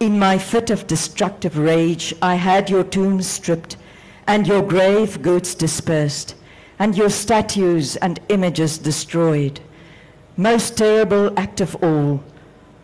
In 0.00 0.18
my 0.18 0.38
fit 0.38 0.70
of 0.70 0.86
destructive 0.86 1.56
rage, 1.56 2.14
I 2.20 2.34
had 2.34 2.68
your 2.68 2.84
tombs 2.84 3.26
stripped 3.26 3.76
and 4.26 4.46
your 4.46 4.62
grave 4.62 5.22
goods 5.22 5.54
dispersed 5.54 6.34
and 6.78 6.96
your 6.96 7.10
statues 7.10 7.96
and 7.96 8.20
images 8.28 8.78
destroyed. 8.78 9.60
Most 10.36 10.76
terrible 10.76 11.32
act 11.38 11.60
of 11.60 11.76
all, 11.82 12.22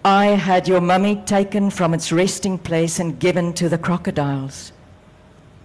I 0.04 0.26
had 0.26 0.68
your 0.68 0.80
mummy 0.80 1.16
taken 1.26 1.70
from 1.70 1.92
its 1.92 2.12
resting 2.12 2.58
place 2.58 3.00
and 3.00 3.18
given 3.18 3.52
to 3.54 3.68
the 3.68 3.78
crocodiles. 3.78 4.72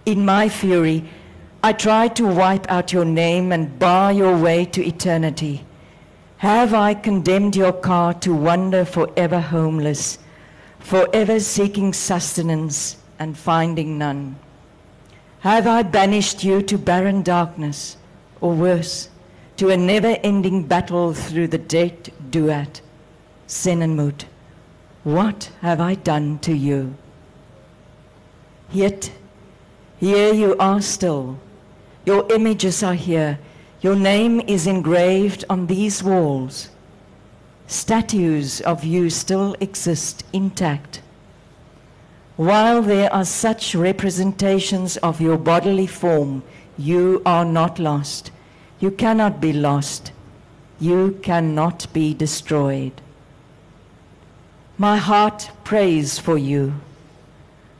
In 0.04 0.24
my 0.24 0.48
fury, 0.48 1.08
I 1.62 1.72
tried 1.72 2.14
to 2.16 2.26
wipe 2.26 2.70
out 2.70 2.92
your 2.92 3.04
name 3.04 3.52
and 3.52 3.78
bar 3.78 4.12
your 4.12 4.36
way 4.36 4.64
to 4.66 4.84
eternity. 4.84 5.64
Have 6.38 6.74
I 6.74 6.94
condemned 6.94 7.56
your 7.56 7.72
car 7.72 8.12
to 8.14 8.34
wander 8.34 8.84
forever 8.84 9.40
homeless, 9.40 10.18
forever 10.78 11.40
seeking 11.40 11.92
sustenance 11.92 12.98
and 13.18 13.38
finding 13.38 13.96
none? 13.96 14.36
Have 15.40 15.66
I 15.66 15.82
banished 15.82 16.44
you 16.44 16.60
to 16.62 16.76
barren 16.76 17.22
darkness, 17.22 17.96
or 18.40 18.52
worse, 18.52 19.08
to 19.56 19.70
a 19.70 19.76
never 19.76 20.18
ending 20.22 20.64
battle 20.64 21.14
through 21.14 21.48
the 21.48 21.58
dead 21.58 22.12
duat? 22.30 22.82
sin 23.46 23.82
and 23.82 23.96
mood. 23.96 24.24
What 25.04 25.50
have 25.60 25.80
I 25.80 25.94
done 25.94 26.38
to 26.40 26.52
you? 26.52 26.96
Yet, 28.72 29.12
here 29.98 30.34
you 30.34 30.56
are 30.58 30.82
still. 30.82 31.38
Your 32.04 32.30
images 32.32 32.82
are 32.82 32.94
here. 32.94 33.38
Your 33.86 33.94
name 33.94 34.40
is 34.48 34.66
engraved 34.66 35.44
on 35.48 35.68
these 35.68 36.02
walls. 36.02 36.70
Statues 37.68 38.60
of 38.62 38.82
you 38.82 39.10
still 39.10 39.54
exist 39.60 40.24
intact. 40.32 41.02
While 42.34 42.82
there 42.82 43.12
are 43.14 43.24
such 43.24 43.76
representations 43.76 44.96
of 44.96 45.20
your 45.20 45.38
bodily 45.38 45.86
form, 45.86 46.42
you 46.76 47.22
are 47.24 47.44
not 47.44 47.78
lost. 47.78 48.32
You 48.80 48.90
cannot 48.90 49.40
be 49.40 49.52
lost. 49.52 50.10
You 50.80 51.20
cannot 51.22 51.86
be 51.92 52.12
destroyed. 52.12 53.00
My 54.78 54.96
heart 54.96 55.48
prays 55.62 56.18
for 56.18 56.36
you. 56.36 56.74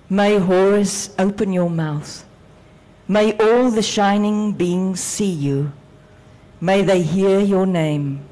May 0.08 0.38
Horus 0.38 1.10
open 1.18 1.52
your 1.52 1.68
mouth. 1.68 2.24
May 3.08 3.36
all 3.38 3.72
the 3.72 3.82
shining 3.82 4.52
beings 4.52 5.00
see 5.00 5.32
you. 5.48 5.72
May 6.66 6.82
they 6.82 7.02
hear 7.02 7.38
your 7.38 7.64
name. 7.64 8.24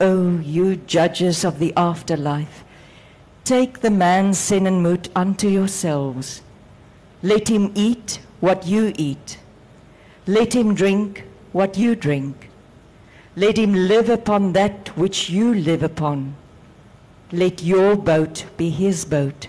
O 0.00 0.38
you 0.38 0.76
judges 0.76 1.44
of 1.44 1.58
the 1.58 1.72
afterlife, 1.76 2.62
take 3.42 3.80
the 3.80 3.90
man 3.90 4.30
Senenmut 4.30 5.08
unto 5.16 5.48
yourselves. 5.48 6.42
Let 7.24 7.48
him 7.48 7.72
eat 7.74 8.20
what 8.38 8.68
you 8.68 8.92
eat. 8.96 9.40
Let 10.28 10.54
him 10.54 10.76
drink 10.76 11.24
what 11.50 11.76
you 11.76 11.96
drink. 11.96 12.50
Let 13.34 13.58
him 13.58 13.74
live 13.74 14.08
upon 14.08 14.52
that 14.52 14.96
which 14.96 15.28
you 15.28 15.52
live 15.52 15.82
upon. 15.82 16.36
Let 17.32 17.64
your 17.64 17.96
boat 17.96 18.44
be 18.56 18.70
his 18.70 19.04
boat. 19.04 19.48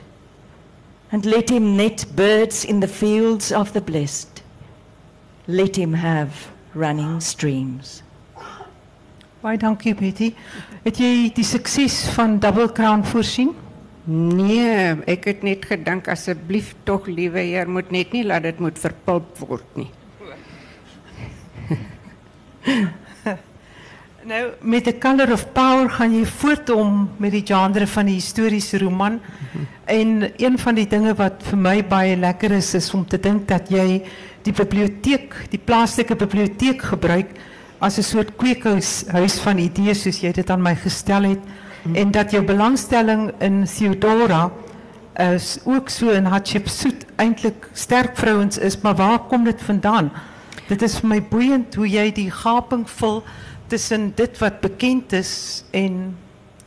And 1.12 1.24
let 1.24 1.52
him 1.52 1.78
net 1.78 2.08
birds 2.16 2.66
in 2.66 2.80
the 2.80 2.88
fields 2.88 3.52
of 3.52 3.74
the 3.74 3.82
blessed. 3.82 4.42
Let 5.46 5.76
him 5.76 5.94
have 5.94 6.50
running 6.74 7.22
streams. 7.22 8.02
Baie 9.42 9.58
dankie 9.58 9.96
Betty. 9.98 10.34
Het 10.86 11.00
jy 11.02 11.32
die 11.36 11.46
sukses 11.46 12.04
van 12.16 12.40
Double 12.40 12.70
Crown 12.72 13.04
voorsien? 13.04 13.56
Nee, 14.12 14.96
ek 15.10 15.28
het 15.30 15.44
net 15.46 15.66
gedink 15.70 16.08
asseblief 16.10 16.74
tog 16.86 17.06
liewe 17.10 17.42
Heer 17.46 17.70
moet 17.70 17.92
net 17.94 18.14
nie 18.16 18.24
laat 18.26 18.46
dit 18.48 18.60
moet 18.62 18.78
verpulp 18.82 19.38
word 19.46 19.78
nie. 19.78 19.90
Nou 24.22 24.52
met 24.62 24.84
The 24.86 24.94
Color 25.02 25.32
of 25.34 25.48
Power 25.50 25.88
gaan 25.90 26.12
jy 26.14 26.26
voort 26.30 26.70
om 26.70 27.08
met 27.18 27.34
die 27.34 27.42
genre 27.42 27.88
van 27.90 28.06
die 28.06 28.20
historiese 28.20 28.78
roman. 28.78 29.18
Mhm. 29.18 29.64
En 29.86 30.10
een 30.38 30.60
van 30.62 30.78
die 30.78 30.86
dinge 30.88 31.16
wat 31.18 31.42
vir 31.48 31.58
my 31.58 31.82
baie 31.82 32.18
lekker 32.18 32.52
is 32.54 32.74
is 32.78 32.94
om 32.94 33.02
te 33.06 33.18
dink 33.20 33.48
dat 33.50 33.70
jy 33.74 34.04
die 34.44 34.54
biblioteek, 34.54 35.36
die 35.52 35.60
plaaslike 35.60 36.16
biblioteek 36.16 36.82
gebruik 36.82 37.36
as 37.80 37.98
'n 37.98 38.04
soort 38.04 38.36
kweekhuis 38.38 39.06
huis 39.08 39.40
van 39.40 39.58
idees 39.58 40.02
soos 40.02 40.22
jy 40.22 40.32
dit 40.32 40.50
aan 40.50 40.62
my 40.62 40.76
gestel 40.76 41.24
het 41.24 41.40
en 41.94 42.12
dat 42.12 42.32
jou 42.32 42.44
belangstelling 42.46 43.32
in 43.40 43.66
Theodora 43.66 44.52
is 45.18 45.60
ook 45.66 45.90
so 45.90 46.10
in 46.10 46.26
Hatshepsut 46.26 47.06
eintlik 47.16 47.70
sterk 47.74 48.18
vrouens 48.18 48.58
is, 48.58 48.82
maar 48.82 48.96
waar 48.96 49.20
kom 49.20 49.44
dit 49.44 49.62
vandaan? 49.62 50.12
Dit 50.68 50.82
is 50.82 51.00
vir 51.00 51.10
my 51.10 51.22
boeiend 51.22 51.76
hoe 51.76 51.88
jy 51.90 52.12
die 52.12 52.32
gaping 52.32 52.90
vul 52.90 53.24
tussen 53.68 54.12
dit 54.16 54.38
wat 54.40 54.62
bekend 54.62 55.14
is 55.14 55.64
en 55.72 56.16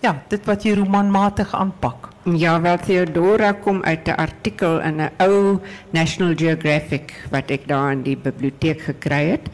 ja, 0.04 0.12
dit 0.28 0.48
wat 0.48 0.64
jy 0.66 0.74
romanmatig 0.76 1.54
aanpak. 1.56 2.10
Ja, 2.36 2.56
wel 2.60 2.76
Theodora 2.80 3.52
kom 3.52 3.82
uit 3.84 4.08
'n 4.08 4.20
artikel 4.20 4.80
in 4.80 5.00
'n 5.00 5.10
ou 5.18 5.60
National 5.92 6.34
Geographic 6.36 7.14
wat 7.30 7.50
ek 7.50 7.68
daar 7.68 7.92
in 7.92 8.02
die 8.02 8.16
biblioteek 8.16 8.80
gekry 8.80 9.24
het. 9.30 9.48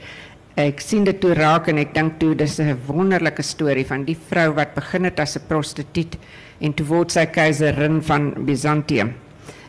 Ek 0.57 0.81
sien 0.81 1.05
dit 1.05 1.21
toe 1.21 1.35
raak 1.35 1.69
en 1.69 1.79
ek 1.79 1.95
dink 1.95 2.19
toe 2.19 2.35
dis 2.35 2.59
'n 2.59 2.79
wonderlike 2.87 3.43
storie 3.43 3.87
van 3.87 4.05
die 4.05 4.19
vrou 4.29 4.53
wat 4.55 4.75
begin 4.75 5.05
het 5.05 5.21
as 5.21 5.37
'n 5.37 5.47
prostituut 5.49 6.19
en 6.61 6.75
toe 6.75 6.87
word 6.87 7.13
sy 7.13 7.27
keiserin 7.27 8.03
van 8.03 8.35
Byzantium. 8.45 9.15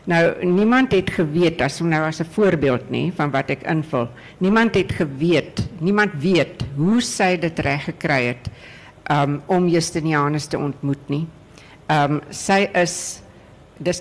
Nou 0.04 0.44
niemand 0.44 0.92
het 0.92 1.10
geweet 1.10 1.60
as 1.60 1.80
nou 1.80 2.02
as 2.06 2.20
'n 2.20 2.24
voorbeeld 2.24 2.90
nê 2.90 3.12
van 3.14 3.30
wat 3.30 3.50
ek 3.50 3.62
invul. 3.62 4.08
Niemand 4.38 4.74
het 4.74 4.92
geweet, 4.92 5.68
niemand 5.80 6.10
weet 6.18 6.64
hoe 6.76 7.00
sy 7.00 7.36
dit 7.36 7.58
reg 7.58 7.84
gekry 7.84 8.26
het 8.26 8.50
um, 9.10 9.40
om 9.46 9.68
Justinianus 9.68 10.46
te 10.46 10.58
ontmoet 10.58 11.08
nie. 11.08 11.26
Um 11.90 12.20
sy 12.30 12.66
is 12.74 13.22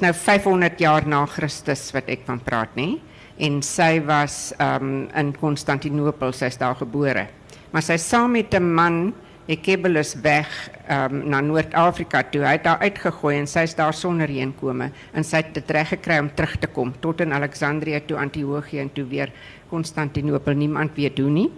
nou 0.02 0.14
500 0.14 0.80
jaar 0.80 1.08
na 1.08 1.26
Christus 1.26 1.90
wat 1.96 2.10
ek 2.12 2.28
van 2.28 2.40
praat 2.40 2.76
nê 2.78 3.00
en 3.42 3.62
sy 3.66 4.00
was 4.06 4.54
um 4.62 5.10
in 5.18 5.34
Konstantinopel, 5.34 6.30
is 6.30 6.58
daar 6.58 6.76
gebore. 6.76 7.28
Maar 7.72 7.82
sy 7.82 7.98
saam 7.98 8.32
met 8.32 8.54
'n 8.54 8.74
man 8.76 9.14
Ekebelus 9.50 10.14
weg 10.22 10.48
um, 10.86 11.26
na 11.28 11.42
Noord-Afrika 11.42 12.22
toe. 12.30 12.44
Hy 12.46 12.54
het 12.60 12.64
daar 12.64 12.84
uitgegooi 12.86 13.40
en 13.40 13.48
is 13.50 13.76
daar 13.76 13.94
sonder 13.94 14.30
heenkome 14.30 14.92
en 15.14 15.24
sy 15.24 15.42
het 15.42 15.54
dit 15.54 15.72
reg 15.72 15.90
gekry 15.96 16.20
om 16.22 16.30
terug 16.36 16.56
te 16.62 16.68
kom 16.68 16.94
tot 17.02 17.22
in 17.22 17.34
Alexandrië 17.34 18.04
toe 18.06 18.18
Antiochië 18.18 18.80
en 18.80 18.94
toe 18.94 19.06
weer 19.06 19.32
Konstantinopel. 19.70 20.54
Niemand 20.54 20.96
weet 20.96 21.18
hoe 21.18 21.30
nie. 21.30 21.50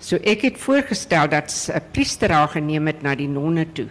So 0.00 0.16
ek 0.24 0.46
het 0.48 0.58
voorgestel 0.58 1.28
dat 1.28 1.52
'n 1.68 1.82
priester 1.92 2.32
haar 2.32 2.48
geneem 2.48 2.86
het 2.86 3.02
na 3.02 3.14
die 3.14 3.28
nonne 3.28 3.66
toe 3.72 3.88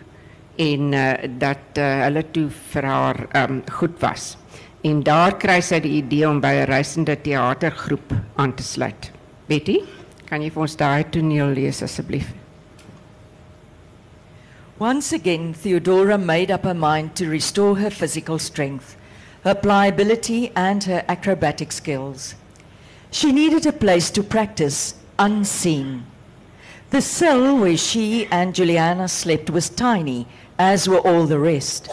en 0.58 0.93
uh, 0.93 1.13
dat 1.38 1.78
uh, 1.78 2.02
hulle 2.04 2.24
toe 2.32 2.50
vir 2.50 2.84
haar 2.84 3.28
um, 3.36 3.62
goed 3.72 4.00
was. 4.00 4.38
En 4.82 5.04
daar 5.04 5.38
kry 5.38 5.62
sy 5.62 5.80
die 5.80 6.02
idee 6.02 6.28
om 6.28 6.41
by 6.41 6.54
'n 6.54 6.65
reisende 6.65 7.15
teatergroep 7.22 8.13
aan 8.36 8.54
te 8.54 8.63
sluit. 8.63 9.12
Betty, 9.48 9.80
kan 10.26 10.41
jy 10.41 10.52
vir 10.52 10.62
ons 10.62 10.76
daai 10.76 11.04
toneel 11.10 11.54
lees 11.54 11.82
asseblief? 11.82 12.34
Once 14.80 15.13
again, 15.13 15.54
Theodora 15.54 16.17
made 16.17 16.54
up 16.54 16.63
her 16.63 16.76
mind 16.76 17.15
to 17.15 17.30
restore 17.30 17.80
her 17.80 17.91
physical 17.91 18.39
strength, 18.39 18.95
her 19.43 19.56
pliability, 19.56 20.52
and 20.56 20.84
her 20.84 21.04
acrobatic 21.08 21.72
skills. 21.72 22.36
She 23.12 23.32
needed 23.32 23.65
a 23.65 23.74
place 23.74 24.10
to 24.12 24.24
practice 24.24 24.98
unseen. 25.19 26.05
The 26.89 27.01
cell 27.01 27.58
where 27.58 27.77
she 27.77 28.25
and 28.32 28.55
Juliana 28.55 29.08
slept 29.08 29.51
was 29.51 29.69
tiny, 29.69 30.25
as 30.58 30.89
were 30.89 31.05
all 31.08 31.27
the 31.27 31.38
rest. 31.38 31.91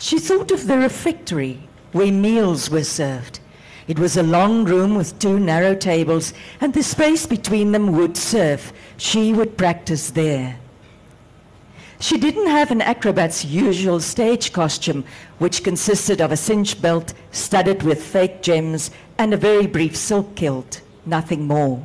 She 0.00 0.18
thought 0.18 0.50
of 0.50 0.66
the 0.66 0.78
refectory 0.78 1.60
where 1.92 2.10
meals 2.10 2.70
were 2.70 2.82
served. 2.82 3.38
It 3.86 3.98
was 3.98 4.16
a 4.16 4.22
long 4.22 4.64
room 4.64 4.94
with 4.94 5.18
two 5.18 5.38
narrow 5.38 5.74
tables, 5.74 6.32
and 6.60 6.72
the 6.72 6.82
space 6.82 7.26
between 7.26 7.72
them 7.72 7.92
would 7.92 8.16
serve. 8.16 8.72
She 8.96 9.32
would 9.32 9.56
practice 9.58 10.10
there. 10.10 10.58
She 12.00 12.16
didn't 12.16 12.46
have 12.46 12.70
an 12.70 12.80
acrobat's 12.80 13.44
usual 13.44 14.00
stage 14.00 14.52
costume, 14.52 15.04
which 15.38 15.62
consisted 15.62 16.20
of 16.20 16.32
a 16.32 16.36
cinch 16.36 16.80
belt 16.80 17.12
studded 17.30 17.82
with 17.82 18.02
fake 18.02 18.42
gems 18.42 18.90
and 19.18 19.34
a 19.34 19.36
very 19.36 19.66
brief 19.66 19.96
silk 19.96 20.34
kilt, 20.34 20.80
nothing 21.04 21.46
more. 21.46 21.82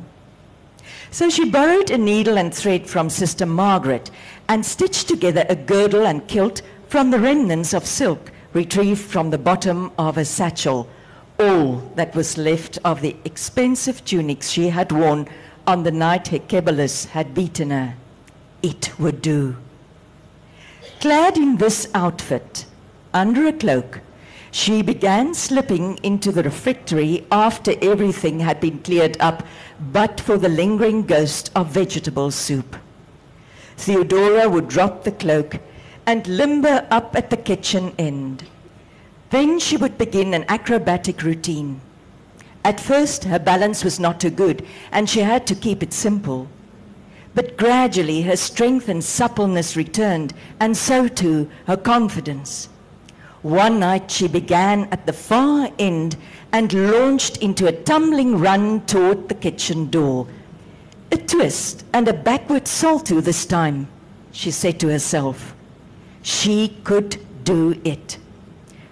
So 1.16 1.30
she 1.30 1.48
borrowed 1.48 1.90
a 1.90 1.96
needle 1.96 2.36
and 2.36 2.52
thread 2.52 2.86
from 2.86 3.08
Sister 3.08 3.46
Margaret 3.46 4.10
and 4.50 4.66
stitched 4.66 5.08
together 5.08 5.46
a 5.48 5.56
girdle 5.56 6.06
and 6.06 6.28
kilt 6.28 6.60
from 6.88 7.10
the 7.10 7.18
remnants 7.18 7.72
of 7.72 7.86
silk 7.86 8.30
retrieved 8.52 9.00
from 9.00 9.30
the 9.30 9.38
bottom 9.38 9.92
of 9.96 10.18
a 10.18 10.26
satchel, 10.26 10.86
all 11.40 11.76
that 11.94 12.14
was 12.14 12.36
left 12.36 12.78
of 12.84 13.00
the 13.00 13.16
expensive 13.24 14.04
tunics 14.04 14.50
she 14.50 14.68
had 14.68 14.92
worn 14.92 15.26
on 15.66 15.84
the 15.84 15.90
night 15.90 16.26
Hecebelus 16.26 17.06
had 17.06 17.32
beaten 17.32 17.70
her. 17.70 17.94
It 18.62 18.92
would 18.98 19.22
do. 19.22 19.56
Clad 21.00 21.38
in 21.38 21.56
this 21.56 21.88
outfit, 21.94 22.66
under 23.14 23.46
a 23.46 23.54
cloak, 23.54 24.00
she 24.50 24.82
began 24.82 25.34
slipping 25.34 25.98
into 26.02 26.32
the 26.32 26.42
refectory 26.42 27.26
after 27.30 27.74
everything 27.82 28.40
had 28.40 28.60
been 28.60 28.78
cleared 28.80 29.16
up 29.20 29.46
but 29.92 30.20
for 30.20 30.38
the 30.38 30.48
lingering 30.48 31.02
ghost 31.04 31.50
of 31.54 31.68
vegetable 31.68 32.30
soup. 32.30 32.76
Theodora 33.76 34.48
would 34.48 34.68
drop 34.68 35.04
the 35.04 35.12
cloak 35.12 35.56
and 36.06 36.26
limber 36.26 36.86
up 36.90 37.14
at 37.14 37.30
the 37.30 37.36
kitchen 37.36 37.92
end. 37.98 38.44
Then 39.30 39.58
she 39.58 39.76
would 39.76 39.98
begin 39.98 40.32
an 40.34 40.44
acrobatic 40.48 41.22
routine. 41.22 41.80
At 42.64 42.80
first, 42.80 43.24
her 43.24 43.38
balance 43.38 43.84
was 43.84 44.00
not 44.00 44.20
too 44.20 44.30
good, 44.30 44.66
and 44.90 45.08
she 45.08 45.20
had 45.20 45.46
to 45.48 45.54
keep 45.54 45.82
it 45.82 45.92
simple. 45.92 46.48
But 47.34 47.56
gradually 47.56 48.22
her 48.22 48.36
strength 48.36 48.88
and 48.88 49.04
suppleness 49.04 49.76
returned, 49.76 50.32
and 50.58 50.76
so 50.76 51.06
too 51.06 51.50
her 51.66 51.76
confidence. 51.76 52.68
One 53.46 53.78
night 53.78 54.10
she 54.10 54.26
began 54.26 54.88
at 54.90 55.06
the 55.06 55.12
far 55.12 55.70
end 55.78 56.16
and 56.50 56.90
launched 56.90 57.36
into 57.36 57.68
a 57.68 57.72
tumbling 57.72 58.40
run 58.40 58.84
toward 58.86 59.28
the 59.28 59.36
kitchen 59.36 59.88
door. 59.88 60.26
A 61.12 61.16
twist 61.16 61.84
and 61.92 62.08
a 62.08 62.12
backward 62.12 62.66
salto 62.66 63.20
this 63.20 63.46
time, 63.46 63.86
she 64.32 64.50
said 64.50 64.80
to 64.80 64.88
herself. 64.88 65.54
She 66.22 66.76
could 66.82 67.24
do 67.44 67.80
it. 67.84 68.18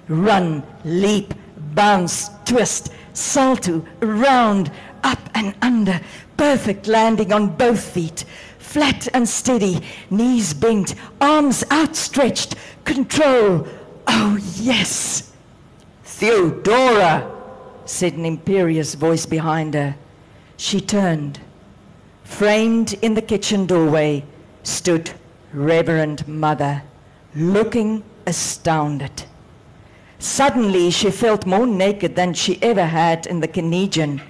Run, 0.06 0.62
leap, 0.84 1.34
bounce, 1.74 2.30
twist, 2.44 2.92
salto, 3.12 3.84
round, 3.98 4.70
up 5.02 5.18
and 5.34 5.56
under, 5.62 6.00
perfect 6.36 6.86
landing 6.86 7.32
on 7.32 7.56
both 7.56 7.82
feet, 7.82 8.24
flat 8.60 9.08
and 9.14 9.28
steady, 9.28 9.80
knees 10.10 10.54
bent, 10.54 10.94
arms 11.20 11.64
outstretched, 11.72 12.54
control. 12.84 13.66
Oh, 14.06 14.38
yes. 14.56 15.32
Theodora, 16.04 17.30
said 17.84 18.14
an 18.14 18.24
imperious 18.24 18.94
voice 18.94 19.26
behind 19.26 19.74
her. 19.74 19.96
She 20.56 20.80
turned. 20.80 21.40
Framed 22.24 22.94
in 23.02 23.14
the 23.14 23.22
kitchen 23.22 23.66
doorway 23.66 24.24
stood 24.62 25.12
Reverend 25.52 26.26
Mother, 26.26 26.82
looking 27.34 28.02
astounded. 28.26 29.24
Suddenly, 30.18 30.90
she 30.90 31.10
felt 31.10 31.44
more 31.46 31.66
naked 31.66 32.16
than 32.16 32.32
she 32.32 32.62
ever 32.62 32.86
had 32.86 33.26
in 33.26 33.40
the 33.40 33.48
Canadian. 33.48 34.22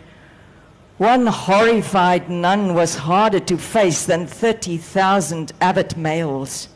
One 0.98 1.26
horrified 1.26 2.28
nun 2.28 2.74
was 2.74 2.96
harder 2.96 3.40
to 3.40 3.56
face 3.56 4.04
than 4.04 4.26
30,000 4.26 5.52
abbot 5.60 5.96
males. 5.96 6.68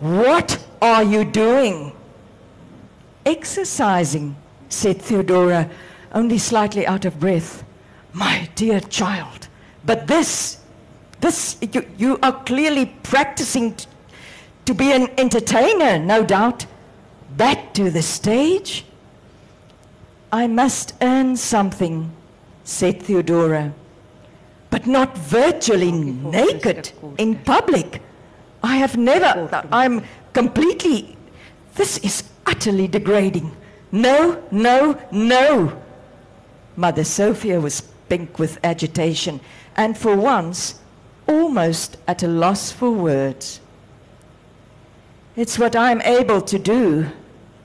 What 0.00 0.64
are 0.80 1.02
you 1.02 1.24
doing? 1.24 1.92
Exercising, 3.26 4.36
said 4.68 5.00
Theodora, 5.00 5.70
only 6.12 6.38
slightly 6.38 6.86
out 6.86 7.04
of 7.04 7.18
breath. 7.18 7.64
My 8.12 8.48
dear 8.54 8.80
child, 8.80 9.48
but 9.84 10.06
this, 10.06 10.58
this, 11.20 11.56
you, 11.72 11.84
you 11.98 12.18
are 12.22 12.44
clearly 12.44 12.86
practicing 13.02 13.74
t- 13.74 13.86
to 14.66 14.74
be 14.74 14.92
an 14.92 15.08
entertainer, 15.18 15.98
no 15.98 16.24
doubt. 16.24 16.66
Back 17.36 17.74
to 17.74 17.90
the 17.90 18.02
stage? 18.02 18.84
I 20.32 20.46
must 20.46 20.94
earn 21.00 21.36
something, 21.36 22.10
said 22.64 23.02
Theodora, 23.02 23.72
but 24.70 24.86
not 24.86 25.16
virtually 25.18 25.92
naked 25.92 26.92
in 27.18 27.36
public. 27.38 28.00
I 28.62 28.76
have 28.76 28.96
never, 28.96 29.48
I'm 29.70 30.02
completely, 30.32 31.16
this 31.74 31.98
is 31.98 32.22
utterly 32.46 32.88
degrading. 32.88 33.54
No, 33.92 34.42
no, 34.50 35.00
no. 35.10 35.80
Mother 36.76 37.04
Sophia 37.04 37.60
was 37.60 37.82
pink 38.08 38.38
with 38.38 38.58
agitation 38.64 39.40
and 39.76 39.96
for 39.96 40.16
once 40.16 40.80
almost 41.26 41.96
at 42.06 42.22
a 42.22 42.28
loss 42.28 42.70
for 42.70 42.90
words. 42.90 43.60
It's 45.36 45.58
what 45.58 45.74
I'm 45.74 46.00
able 46.02 46.40
to 46.42 46.58
do, 46.58 47.06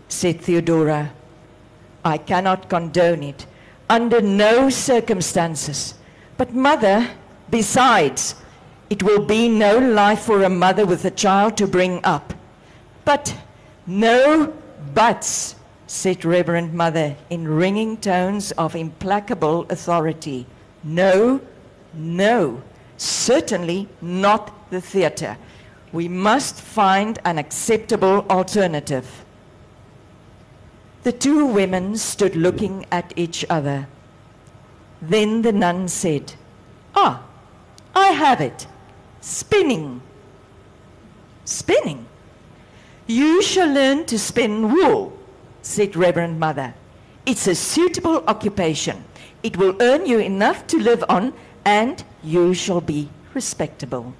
said 0.07 0.41
Theodora. 0.41 1.11
I 2.03 2.17
cannot 2.17 2.69
condone 2.69 3.23
it 3.23 3.45
under 3.89 4.21
no 4.21 4.69
circumstances. 4.69 5.95
But, 6.37 6.53
mother, 6.53 7.09
besides, 7.49 8.35
it 8.89 9.03
will 9.03 9.25
be 9.25 9.49
no 9.49 9.77
life 9.77 10.21
for 10.21 10.43
a 10.43 10.49
mother 10.49 10.85
with 10.85 11.05
a 11.05 11.11
child 11.11 11.57
to 11.57 11.67
bring 11.67 11.99
up. 12.03 12.33
But, 13.05 13.35
no 13.85 14.53
buts, 14.93 15.55
said 15.87 16.23
Reverend 16.23 16.73
Mother 16.73 17.15
in 17.29 17.47
ringing 17.47 17.97
tones 17.97 18.51
of 18.53 18.75
implacable 18.75 19.65
authority. 19.69 20.45
No, 20.83 21.41
no, 21.93 22.61
certainly 22.97 23.87
not 24.01 24.69
the 24.69 24.81
theatre. 24.81 25.37
We 25.91 26.07
must 26.07 26.61
find 26.61 27.17
an 27.25 27.37
acceptable 27.37 28.25
alternative. 28.29 29.25
The 31.03 31.11
two 31.11 31.45
women 31.45 31.97
stood 31.97 32.35
looking 32.35 32.85
at 32.91 33.13
each 33.15 33.45
other. 33.49 33.87
Then 35.01 35.41
the 35.41 35.53
nun 35.53 35.87
said, 35.87 36.33
Ah, 36.93 37.23
I 37.95 38.07
have 38.07 38.41
it. 38.41 38.67
Spinning. 39.21 40.01
Spinning? 41.45 42.05
You 43.09 43.41
shall 43.41 43.67
learn 43.67 44.05
to 44.05 44.19
spin 44.19 44.71
wool, 44.71 45.17
said 45.63 45.95
Reverend 45.95 46.39
Mother. 46.39 46.75
It's 47.25 47.47
a 47.47 47.55
suitable 47.55 48.23
occupation. 48.27 49.03
It 49.41 49.57
will 49.57 49.75
earn 49.81 50.05
you 50.05 50.19
enough 50.19 50.67
to 50.67 50.77
live 50.77 51.03
on, 51.09 51.33
and 51.65 52.03
you 52.23 52.53
shall 52.53 52.81
be 52.81 53.09
respectable. 53.33 54.13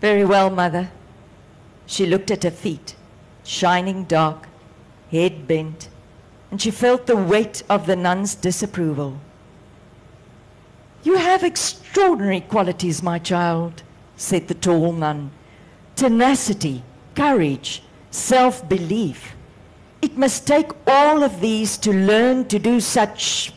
Very 0.00 0.24
well, 0.24 0.48
Mother. 0.48 0.92
She 1.86 2.06
looked 2.06 2.30
at 2.30 2.44
her 2.44 2.52
feet, 2.52 2.94
shining 3.42 4.04
dark, 4.04 4.46
head 5.10 5.48
bent, 5.48 5.88
and 6.52 6.62
she 6.62 6.70
felt 6.70 7.06
the 7.06 7.16
weight 7.16 7.64
of 7.68 7.86
the 7.86 7.96
nun's 7.96 8.36
disapproval. 8.36 9.18
You 11.02 11.16
have 11.16 11.42
extraordinary 11.42 12.42
qualities, 12.42 13.02
my 13.02 13.18
child, 13.18 13.82
said 14.16 14.46
the 14.46 14.54
tall 14.54 14.92
nun. 14.92 15.32
Tenacity, 15.96 16.84
courage, 17.14 17.82
self 18.10 18.68
belief. 18.68 19.34
It 20.00 20.16
must 20.16 20.46
take 20.46 20.70
all 20.86 21.22
of 21.22 21.40
these 21.40 21.78
to 21.78 21.92
learn 21.92 22.46
to 22.48 22.58
do 22.58 22.80
such 22.80 23.52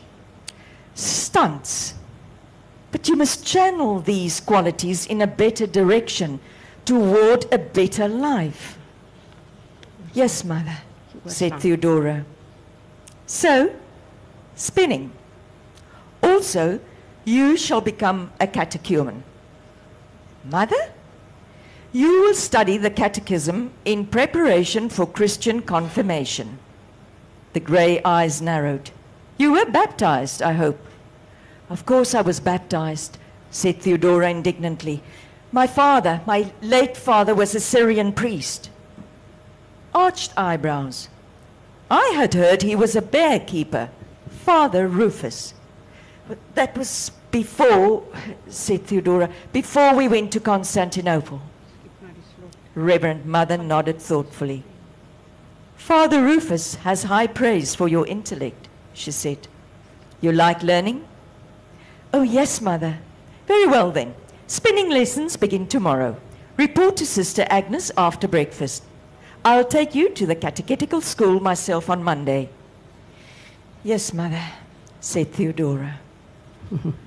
stunts. 0.94 1.94
But 2.92 3.08
you 3.08 3.16
must 3.16 3.44
channel 3.44 4.00
these 4.00 4.40
qualities 4.40 5.06
in 5.06 5.20
a 5.20 5.26
better 5.26 5.66
direction 5.66 6.40
toward 6.84 7.52
a 7.52 7.58
better 7.58 8.08
life. 8.08 8.78
Yes, 10.14 10.44
mother, 10.44 10.78
said 11.26 11.60
Theodora. 11.60 12.24
So, 13.26 13.74
spinning. 14.54 15.12
Also, 16.22 16.80
you 17.24 17.56
shall 17.56 17.80
become 17.80 18.32
a 18.40 18.46
catechumen. 18.46 19.24
Mother, 20.44 20.92
you 21.92 22.22
will 22.22 22.34
study 22.34 22.76
the 22.76 22.90
catechism 22.90 23.72
in 23.84 24.06
preparation 24.06 24.88
for 24.88 25.06
Christian 25.06 25.62
confirmation. 25.62 26.58
The 27.52 27.60
grey 27.60 28.02
eyes 28.04 28.42
narrowed. 28.42 28.90
You 29.38 29.52
were 29.52 29.64
baptized, 29.66 30.42
I 30.42 30.52
hope. 30.52 30.78
Of 31.70 31.86
course 31.86 32.14
I 32.14 32.20
was 32.20 32.40
baptized, 32.40 33.18
said 33.50 33.80
Theodora 33.80 34.30
indignantly. 34.30 35.02
My 35.52 35.66
father, 35.66 36.20
my 36.26 36.52
late 36.60 36.96
father, 36.96 37.34
was 37.34 37.54
a 37.54 37.60
Syrian 37.60 38.12
priest. 38.12 38.70
Arched 39.94 40.32
eyebrows. 40.36 41.08
I 41.90 42.12
had 42.14 42.34
heard 42.34 42.62
he 42.62 42.76
was 42.76 42.96
a 42.96 43.02
bear 43.02 43.40
keeper, 43.40 43.90
Father 44.28 44.86
Rufus. 44.88 45.54
But 46.28 46.38
that 46.54 46.76
was 46.76 47.10
before, 47.30 48.04
said 48.48 48.86
Theodora, 48.86 49.30
before 49.52 49.94
we 49.94 50.08
went 50.08 50.32
to 50.32 50.40
Constantinople. 50.40 51.40
Reverend 52.76 53.24
Mother 53.24 53.56
nodded 53.56 54.00
thoughtfully. 54.02 54.62
Father 55.76 56.22
Rufus 56.22 56.74
has 56.76 57.04
high 57.04 57.26
praise 57.26 57.74
for 57.74 57.88
your 57.88 58.06
intellect, 58.06 58.68
she 58.92 59.10
said. 59.10 59.48
You 60.20 60.32
like 60.32 60.62
learning? 60.62 61.02
Oh, 62.12 62.22
yes, 62.22 62.60
Mother. 62.60 62.98
Very 63.46 63.66
well 63.66 63.90
then. 63.90 64.14
Spinning 64.46 64.90
lessons 64.90 65.36
begin 65.36 65.66
tomorrow. 65.66 66.16
Report 66.58 66.96
to 66.98 67.06
Sister 67.06 67.46
Agnes 67.48 67.90
after 67.96 68.28
breakfast. 68.28 68.82
I'll 69.42 69.64
take 69.64 69.94
you 69.94 70.10
to 70.10 70.26
the 70.26 70.34
catechetical 70.34 71.00
school 71.00 71.40
myself 71.40 71.88
on 71.88 72.02
Monday. 72.02 72.50
Yes, 73.84 74.12
Mother, 74.12 74.42
said 75.00 75.32
Theodora. 75.32 75.98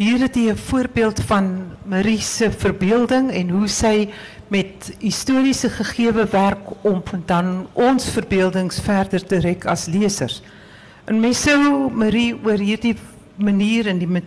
Hier 0.00 0.18
het 0.18 0.36
'n 0.36 0.56
voorbeeld 0.56 1.20
van 1.20 1.76
Marie 1.84 2.20
se 2.20 2.50
verbeelding 2.50 3.30
en 3.30 3.48
hoe 3.50 3.68
sy 3.68 4.08
met 4.50 4.90
historiese 4.98 5.70
gegewe 5.70 6.26
werk 6.30 6.72
om 6.82 7.02
dan 7.26 7.68
ons 7.72 8.08
verbeeldings 8.10 8.80
verder 8.82 9.22
te 9.26 9.38
rek 9.38 9.64
as 9.70 9.86
lesers. 9.86 10.40
En 11.06 11.20
mens 11.20 11.42
sou 11.42 11.90
Marie 11.94 12.34
oor 12.44 12.58
hierdie 12.58 12.96
manier 13.38 13.86
en 13.90 14.02
die 14.02 14.22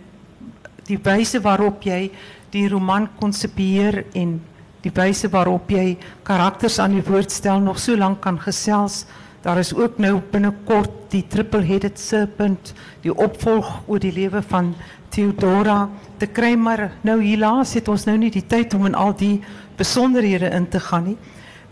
die 0.84 0.98
wyse 1.00 1.40
waarop 1.40 1.84
jy 1.84 2.10
die 2.52 2.66
roman 2.68 3.06
konsepieer 3.16 4.02
en 4.12 4.36
die 4.84 4.92
wyse 4.92 5.30
waarop 5.32 5.70
jy 5.72 5.94
karakters 6.28 6.76
aan 6.82 6.98
die 6.98 7.04
woord 7.06 7.32
stel 7.32 7.62
nog 7.64 7.78
so 7.80 7.96
lank 7.96 8.20
kan 8.24 8.36
gesels. 8.40 9.04
Daar 9.44 9.58
is 9.58 9.74
ook 9.74 9.98
nou 10.00 10.22
binnekort 10.32 10.90
die 11.12 11.26
triple-headed 11.28 11.98
serpent, 12.00 12.70
die 13.04 13.12
opvolg 13.12 13.82
oor 13.86 14.00
die 14.00 14.12
lewe 14.12 14.40
van 14.48 14.70
Theodora 15.12 15.82
te 16.16 16.26
kry, 16.32 16.54
maar 16.56 16.86
nou 17.04 17.18
helaas 17.20 17.74
het 17.76 17.90
ons 17.92 18.06
nou 18.08 18.14
nie 18.22 18.30
die 18.32 18.46
tyd 18.48 18.72
om 18.74 18.86
in 18.88 18.96
al 18.96 19.12
die 19.20 19.42
besonderhede 19.76 20.48
in 20.48 20.64
te 20.72 20.80
gaan 20.80 21.10
nie. 21.10 21.16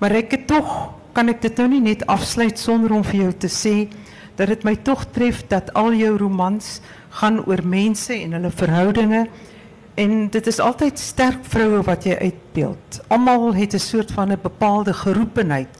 Maar 0.04 0.18
ek 0.20 0.36
het 0.36 0.44
tog 0.50 0.74
kan 1.16 1.32
ek 1.32 1.40
dit 1.46 1.62
nou 1.62 1.70
nie 1.72 1.80
net 1.86 2.04
afsluit 2.12 2.60
sonder 2.60 2.92
om 2.92 3.06
vir 3.08 3.22
jou 3.22 3.30
te 3.46 3.48
sê 3.48 3.74
dat 4.36 4.52
dit 4.52 4.66
my 4.68 4.74
tog 4.84 5.06
tref 5.16 5.40
dat 5.48 5.72
al 5.72 5.96
jou 5.96 6.12
romans 6.20 6.74
gaan 7.22 7.40
oor 7.46 7.64
mense 7.64 8.12
en 8.12 8.36
hulle 8.36 8.50
verhoudinge 8.52 9.22
en 9.96 10.12
dit 10.32 10.52
is 10.52 10.60
altyd 10.60 11.00
sterk 11.00 11.40
vroue 11.48 11.80
wat 11.88 12.04
jy 12.04 12.18
uitbeeld. 12.20 13.00
Almal 13.08 13.54
het 13.56 13.72
'n 13.72 13.80
soort 13.80 14.12
van 14.12 14.32
'n 14.32 14.40
bepaalde 14.42 14.92
geroepenheid 14.92 15.72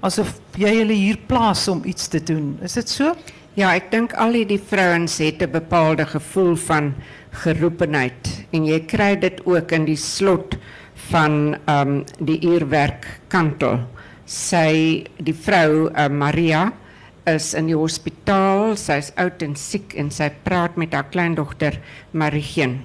asof 0.00 0.32
jy 0.56 0.72
hulle 0.80 0.96
hier 0.96 1.18
plaas 1.28 1.66
om 1.68 1.82
iets 1.84 2.08
te 2.08 2.20
doen. 2.24 2.54
Is 2.64 2.78
dit 2.78 2.88
so? 2.88 3.12
Ja, 3.58 3.74
ek 3.74 3.90
dink 3.92 4.14
al 4.16 4.38
die 4.48 4.60
vrouens 4.60 5.18
het 5.20 5.42
'n 5.42 5.50
bepaalde 5.50 6.06
gevoel 6.06 6.56
van 6.56 6.94
geroepenheid 7.42 8.46
en 8.52 8.64
jy 8.64 8.80
kry 8.86 9.16
dit 9.16 9.40
ook 9.46 9.72
in 9.72 9.84
die 9.84 9.96
slot 9.96 10.56
van 11.10 11.56
ehm 11.66 11.88
um, 11.88 12.04
die 12.18 12.40
uurwerk 12.46 13.20
kantel. 13.28 13.80
Sy 14.24 15.04
die 15.18 15.34
vrou 15.34 15.90
uh, 15.90 16.08
Maria 16.08 16.72
is 17.26 17.54
in 17.54 17.66
die 17.66 17.76
hospitaal, 17.76 18.76
sy's 18.76 19.12
oud 19.16 19.42
en 19.42 19.56
siek 19.56 19.94
en 19.94 20.10
sy 20.10 20.30
praat 20.44 20.76
met 20.76 20.94
haar 20.94 21.10
kleindogter 21.10 21.80
Marigeen. 22.12 22.80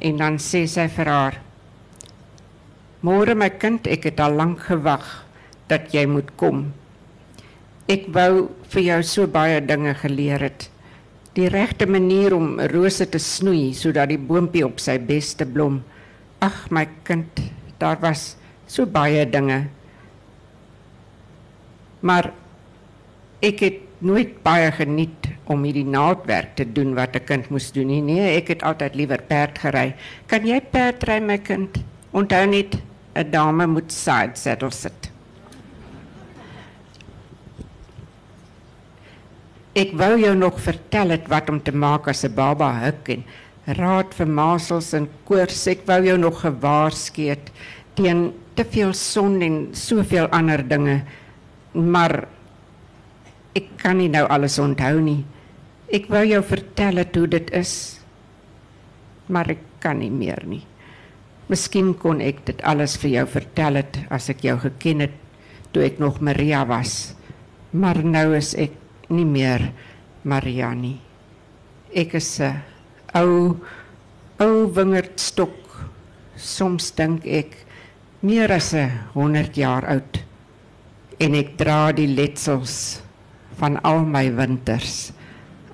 En 0.00 0.16
dan 0.16 0.38
sê 0.38 0.66
sy 0.66 0.88
vir 0.88 1.06
haar: 1.06 1.40
"Môre 3.00 3.34
my 3.34 3.50
kind, 3.50 3.86
ek 3.86 4.04
het 4.04 4.20
al 4.20 4.34
lank 4.34 4.60
gewag 4.60 5.23
dat 5.68 5.92
jy 5.94 6.04
moet 6.06 6.30
kom. 6.40 6.72
Ek 7.88 8.06
wou 8.12 8.48
vir 8.72 8.82
jou 8.82 9.00
so 9.04 9.26
baie 9.28 9.60
dinge 9.60 9.94
geleer 10.00 10.40
het. 10.48 10.68
Die 11.34 11.48
regte 11.50 11.86
manier 11.90 12.34
om 12.36 12.60
rose 12.70 13.06
te 13.10 13.18
snoei 13.18 13.74
sodat 13.74 14.08
die 14.12 14.20
boontjie 14.20 14.64
op 14.66 14.80
sy 14.80 14.98
beste 15.02 15.44
blom. 15.44 15.82
Ag 16.40 16.70
my 16.70 16.86
kind, 17.04 17.40
daar 17.78 17.98
was 18.00 18.36
so 18.66 18.86
baie 18.86 19.26
dinge. 19.28 19.64
Maar 22.04 22.30
ek 23.44 23.60
het 23.64 23.80
nooit 24.04 24.36
baie 24.44 24.70
geniet 24.72 25.28
om 25.50 25.64
hierdie 25.64 25.86
naaldwerk 25.88 26.54
te 26.56 26.64
doen 26.64 26.94
wat 26.94 27.16
'n 27.16 27.24
kind 27.24 27.48
moes 27.50 27.72
doen 27.72 27.86
nie. 27.86 28.00
Nee, 28.00 28.36
ek 28.36 28.48
het 28.48 28.62
altyd 28.62 28.94
liewer 28.94 29.22
perd 29.22 29.58
gery. 29.58 29.94
Kan 30.26 30.46
jy 30.46 30.60
perd 30.60 31.04
ry 31.08 31.20
my 31.20 31.38
kind? 31.38 31.76
Onthou 32.12 32.46
net 32.46 32.76
'n 33.14 33.30
dame 33.30 33.66
moet 33.66 33.92
side 33.92 34.32
saddle 34.34 34.70
sit. 34.70 35.03
Ek 39.74 39.90
wou 39.98 40.12
jou 40.22 40.34
nog 40.38 40.60
vertel 40.62 41.16
het 41.16 41.24
wat 41.26 41.48
om 41.50 41.58
te 41.58 41.72
maak 41.74 42.06
as 42.06 42.24
'n 42.24 42.34
baba 42.34 42.70
huk 42.86 43.08
en 43.10 43.24
raad 43.66 44.14
vir 44.14 44.26
masels 44.26 44.92
en 44.94 45.08
koors. 45.24 45.66
Ek 45.66 45.82
wou 45.86 46.04
jou 46.04 46.18
nog 46.18 46.40
gewaarsku 46.40 47.28
het 47.28 47.50
teen 47.94 48.32
te 48.54 48.64
veel 48.64 48.92
son 48.92 49.42
en 49.42 49.74
soveel 49.74 50.28
ander 50.30 50.62
dinge. 50.68 51.02
Maar 51.72 52.28
ek 53.54 53.66
kan 53.76 53.98
nie 53.98 54.08
nou 54.08 54.26
alles 54.28 54.58
onthou 54.58 55.00
nie. 55.00 55.24
Ek 55.92 56.06
wou 56.06 56.24
jou 56.24 56.42
vertel 56.42 56.96
het 56.96 57.16
hoe 57.16 57.26
dit 57.26 57.50
is. 57.50 58.00
Maar 59.26 59.50
ek 59.50 59.62
kan 59.80 59.98
nie 59.98 60.10
meer 60.10 60.42
nie. 60.46 60.62
Miskien 61.48 61.94
kon 61.94 62.20
ek 62.20 62.46
dit 62.46 62.62
alles 62.62 62.96
vir 62.96 63.10
jou 63.10 63.26
vertel 63.26 63.74
het 63.74 63.98
as 64.08 64.30
ek 64.30 64.40
jou 64.46 64.56
geken 64.58 65.00
het 65.00 65.18
toe 65.72 65.82
ek 65.82 65.98
nog 65.98 66.20
Maria 66.20 66.64
was. 66.64 67.14
Maar 67.72 68.04
nou 68.04 68.36
is 68.36 68.54
ek 68.54 68.83
nie 69.14 69.26
meer 69.28 69.70
Mariani. 70.24 70.98
Ek 71.94 72.14
is 72.14 72.40
'n 72.40 72.62
ou 73.14 73.60
ou 74.40 74.66
wingerdstok. 74.66 75.54
Soms 76.36 76.90
dink 76.90 77.26
ek 77.26 77.66
meer 78.22 78.50
as 78.52 78.74
'n 78.74 78.90
100 79.14 79.56
jaar 79.56 79.84
oud 79.86 80.24
en 81.20 81.34
ek 81.34 81.56
dra 81.56 81.92
die 81.92 82.08
letsels 82.08 83.00
van 83.58 83.78
al 83.84 84.04
my 84.04 84.30
winters 84.34 85.12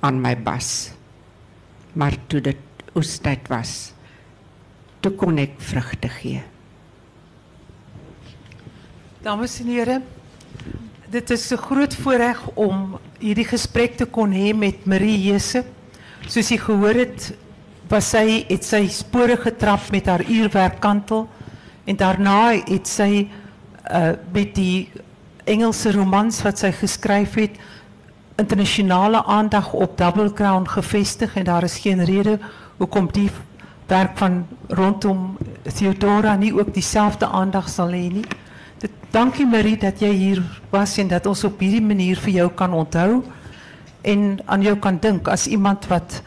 aan 0.01 0.21
my 0.21 0.35
bas. 0.37 0.93
Maar 1.95 2.17
toe 2.29 2.41
dit 2.41 2.57
oestyd 2.95 3.49
was, 3.49 3.93
toe 5.01 5.13
kon 5.17 5.39
ek 5.39 5.57
vrugte 5.59 6.09
gee. 6.09 6.43
Dames 9.23 9.61
en 9.61 9.67
heren, 9.67 10.05
dit 11.11 11.31
is 11.31 11.51
een 11.51 11.59
groot 11.59 11.95
voorrecht 11.95 12.43
om 12.55 12.99
hierdie 13.19 13.47
gesprek 13.49 13.97
te 13.99 14.07
kon 14.07 14.31
hê 14.31 14.53
met 14.55 14.85
Marie 14.87 15.19
Jesse. 15.25 15.65
Soos 16.31 16.51
jy 16.53 16.59
gehoor 16.63 17.01
het, 17.03 17.33
was 17.91 18.13
sy 18.15 18.45
het 18.47 18.67
sy 18.67 18.85
spore 18.95 19.35
getrap 19.41 19.89
met 19.91 20.07
haar 20.07 20.23
uurwerkkantel 20.23 21.27
en 21.91 21.99
daarna 21.99 22.53
het 22.55 22.87
sy 22.89 23.27
uh 23.91 24.13
met 24.33 24.55
die 24.55 24.91
Engelse 25.51 25.91
romans 25.97 26.37
wat 26.45 26.61
sy 26.61 26.71
geskryf 26.77 27.35
het 27.41 27.57
internasionale 28.39 29.25
aandag 29.25 29.73
op 29.73 29.97
Double 29.99 30.31
Crown 30.33 30.69
gevestig 30.69 31.35
en 31.35 31.45
daar 31.45 31.65
is 31.67 31.81
geen 31.83 32.05
rede 32.05 32.39
hoekom 32.79 33.09
die 33.13 33.31
werk 33.91 34.15
van 34.21 34.45
rondom 34.69 35.39
Theodora 35.75 36.37
nie 36.37 36.53
ook 36.55 36.71
dieselfde 36.75 37.27
aandag 37.27 37.69
sal 37.69 37.91
hê. 37.91 38.23
Dit, 39.11 39.19
dankie 39.19 39.47
Marie 39.47 39.77
dat 39.77 39.99
jy 39.99 40.11
hier 40.15 40.41
was 40.71 40.93
en 41.03 41.09
dat 41.11 41.27
ons 41.27 41.43
op 41.45 41.59
hierdie 41.59 41.83
manier 41.83 42.19
vir 42.23 42.31
jou 42.31 42.45
kan 42.55 42.71
onthou 42.71 43.25
en 44.07 44.39
aan 44.47 44.63
jou 44.63 44.77
kan 44.79 45.01
dink 45.03 45.29
as 45.29 45.49
iemand 45.51 45.89
wat 45.91 46.23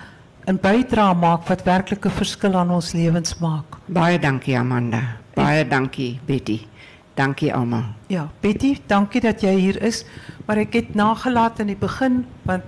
'n 0.48 0.60
bydrae 0.60 1.16
maak 1.16 1.48
wat 1.48 1.64
werklik 1.64 2.06
'n 2.06 2.12
verskil 2.12 2.56
aan 2.56 2.70
ons 2.70 2.94
lewens 2.94 3.40
maak. 3.40 3.80
Baie 3.88 4.20
dankie 4.20 4.58
Amanda. 4.58 5.00
Baie 5.34 5.68
dankie 5.68 6.20
Betty. 6.26 6.68
Dankie 7.16 7.54
almal. 7.54 7.84
Ja, 8.08 8.30
Betty, 8.42 8.78
dankie 8.88 9.22
dat 9.22 9.42
jy 9.42 9.56
hier 9.60 9.82
is, 9.82 10.06
maar 10.46 10.58
ek 10.58 10.74
het 10.74 10.96
nagelaat 10.96 11.60
in 11.60 11.68
die 11.68 11.80
begin 11.80 12.26
want 12.44 12.64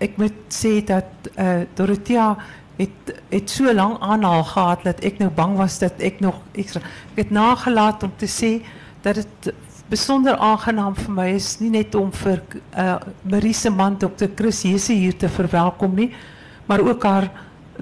ek 0.00 0.16
moet 0.16 0.34
sê 0.48 0.84
dat 0.84 1.06
uh, 1.38 1.62
Dorothea 1.74 2.36
het 2.76 3.22
het 3.30 3.50
so 3.50 3.72
lank 3.72 4.00
aanhaal 4.00 4.44
gehad 4.44 4.82
dat 4.82 5.04
ek 5.04 5.18
nou 5.18 5.30
bang 5.30 5.56
was 5.56 5.78
dat 5.78 6.00
ek 6.00 6.20
nog 6.20 6.34
ekstra 6.52 6.80
ek 7.14 7.16
het 7.16 7.30
nagelaat 7.30 8.02
om 8.02 8.12
te 8.16 8.26
sê 8.26 8.62
dat 9.04 9.20
dit 9.20 9.52
besonder 9.88 10.36
aangenaam 10.40 10.94
vir 10.96 11.12
my 11.12 11.26
is 11.36 11.58
nie 11.60 11.70
net 11.70 11.94
om 11.98 12.10
vir 12.12 12.40
uh 12.72 12.96
Marie 13.22 13.70
man 13.70 13.98
Dr. 14.00 14.30
Chris 14.34 14.62
hier 14.64 15.16
te 15.16 15.28
verwelkom 15.28 15.94
nie, 15.94 16.10
maar 16.66 16.80
ook 16.80 17.02
haar 17.02 17.30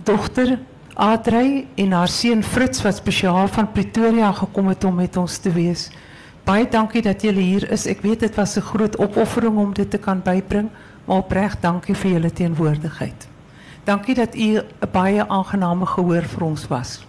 dogter 0.05 0.59
Adrey 0.95 1.67
en 1.77 1.93
haar 1.93 2.09
seun 2.09 2.43
Fritz 2.43 2.83
wat 2.83 2.97
spesiaal 2.97 3.49
van 3.49 3.71
Pretoria 3.73 4.33
gekom 4.33 4.69
het 4.69 4.85
om 4.85 4.95
met 4.95 5.17
ons 5.17 5.39
te 5.39 5.53
wees. 5.53 5.91
Baie 6.45 6.67
dankie 6.69 7.03
dat 7.03 7.23
julle 7.23 7.41
hier 7.41 7.71
is. 7.71 7.87
Ek 7.87 8.03
weet 8.03 8.21
dit 8.21 8.35
was 8.35 8.57
'n 8.57 8.61
groot 8.61 8.99
opoffering 8.99 9.57
om 9.57 9.73
dit 9.73 9.91
te 9.91 9.99
kan 9.99 10.21
bybring, 10.23 10.69
maar 11.07 11.17
opreg 11.17 11.61
dankie 11.61 11.95
vir 11.95 12.11
julle 12.11 12.33
teenwoordigheid. 12.33 13.29
Dankie 13.85 14.15
dat 14.15 14.35
u 14.35 14.59
'n 14.59 14.91
baie 14.93 15.29
aangename 15.29 15.87
gehoor 15.87 16.23
vir 16.23 16.43
ons 16.45 16.67
was. 16.69 17.07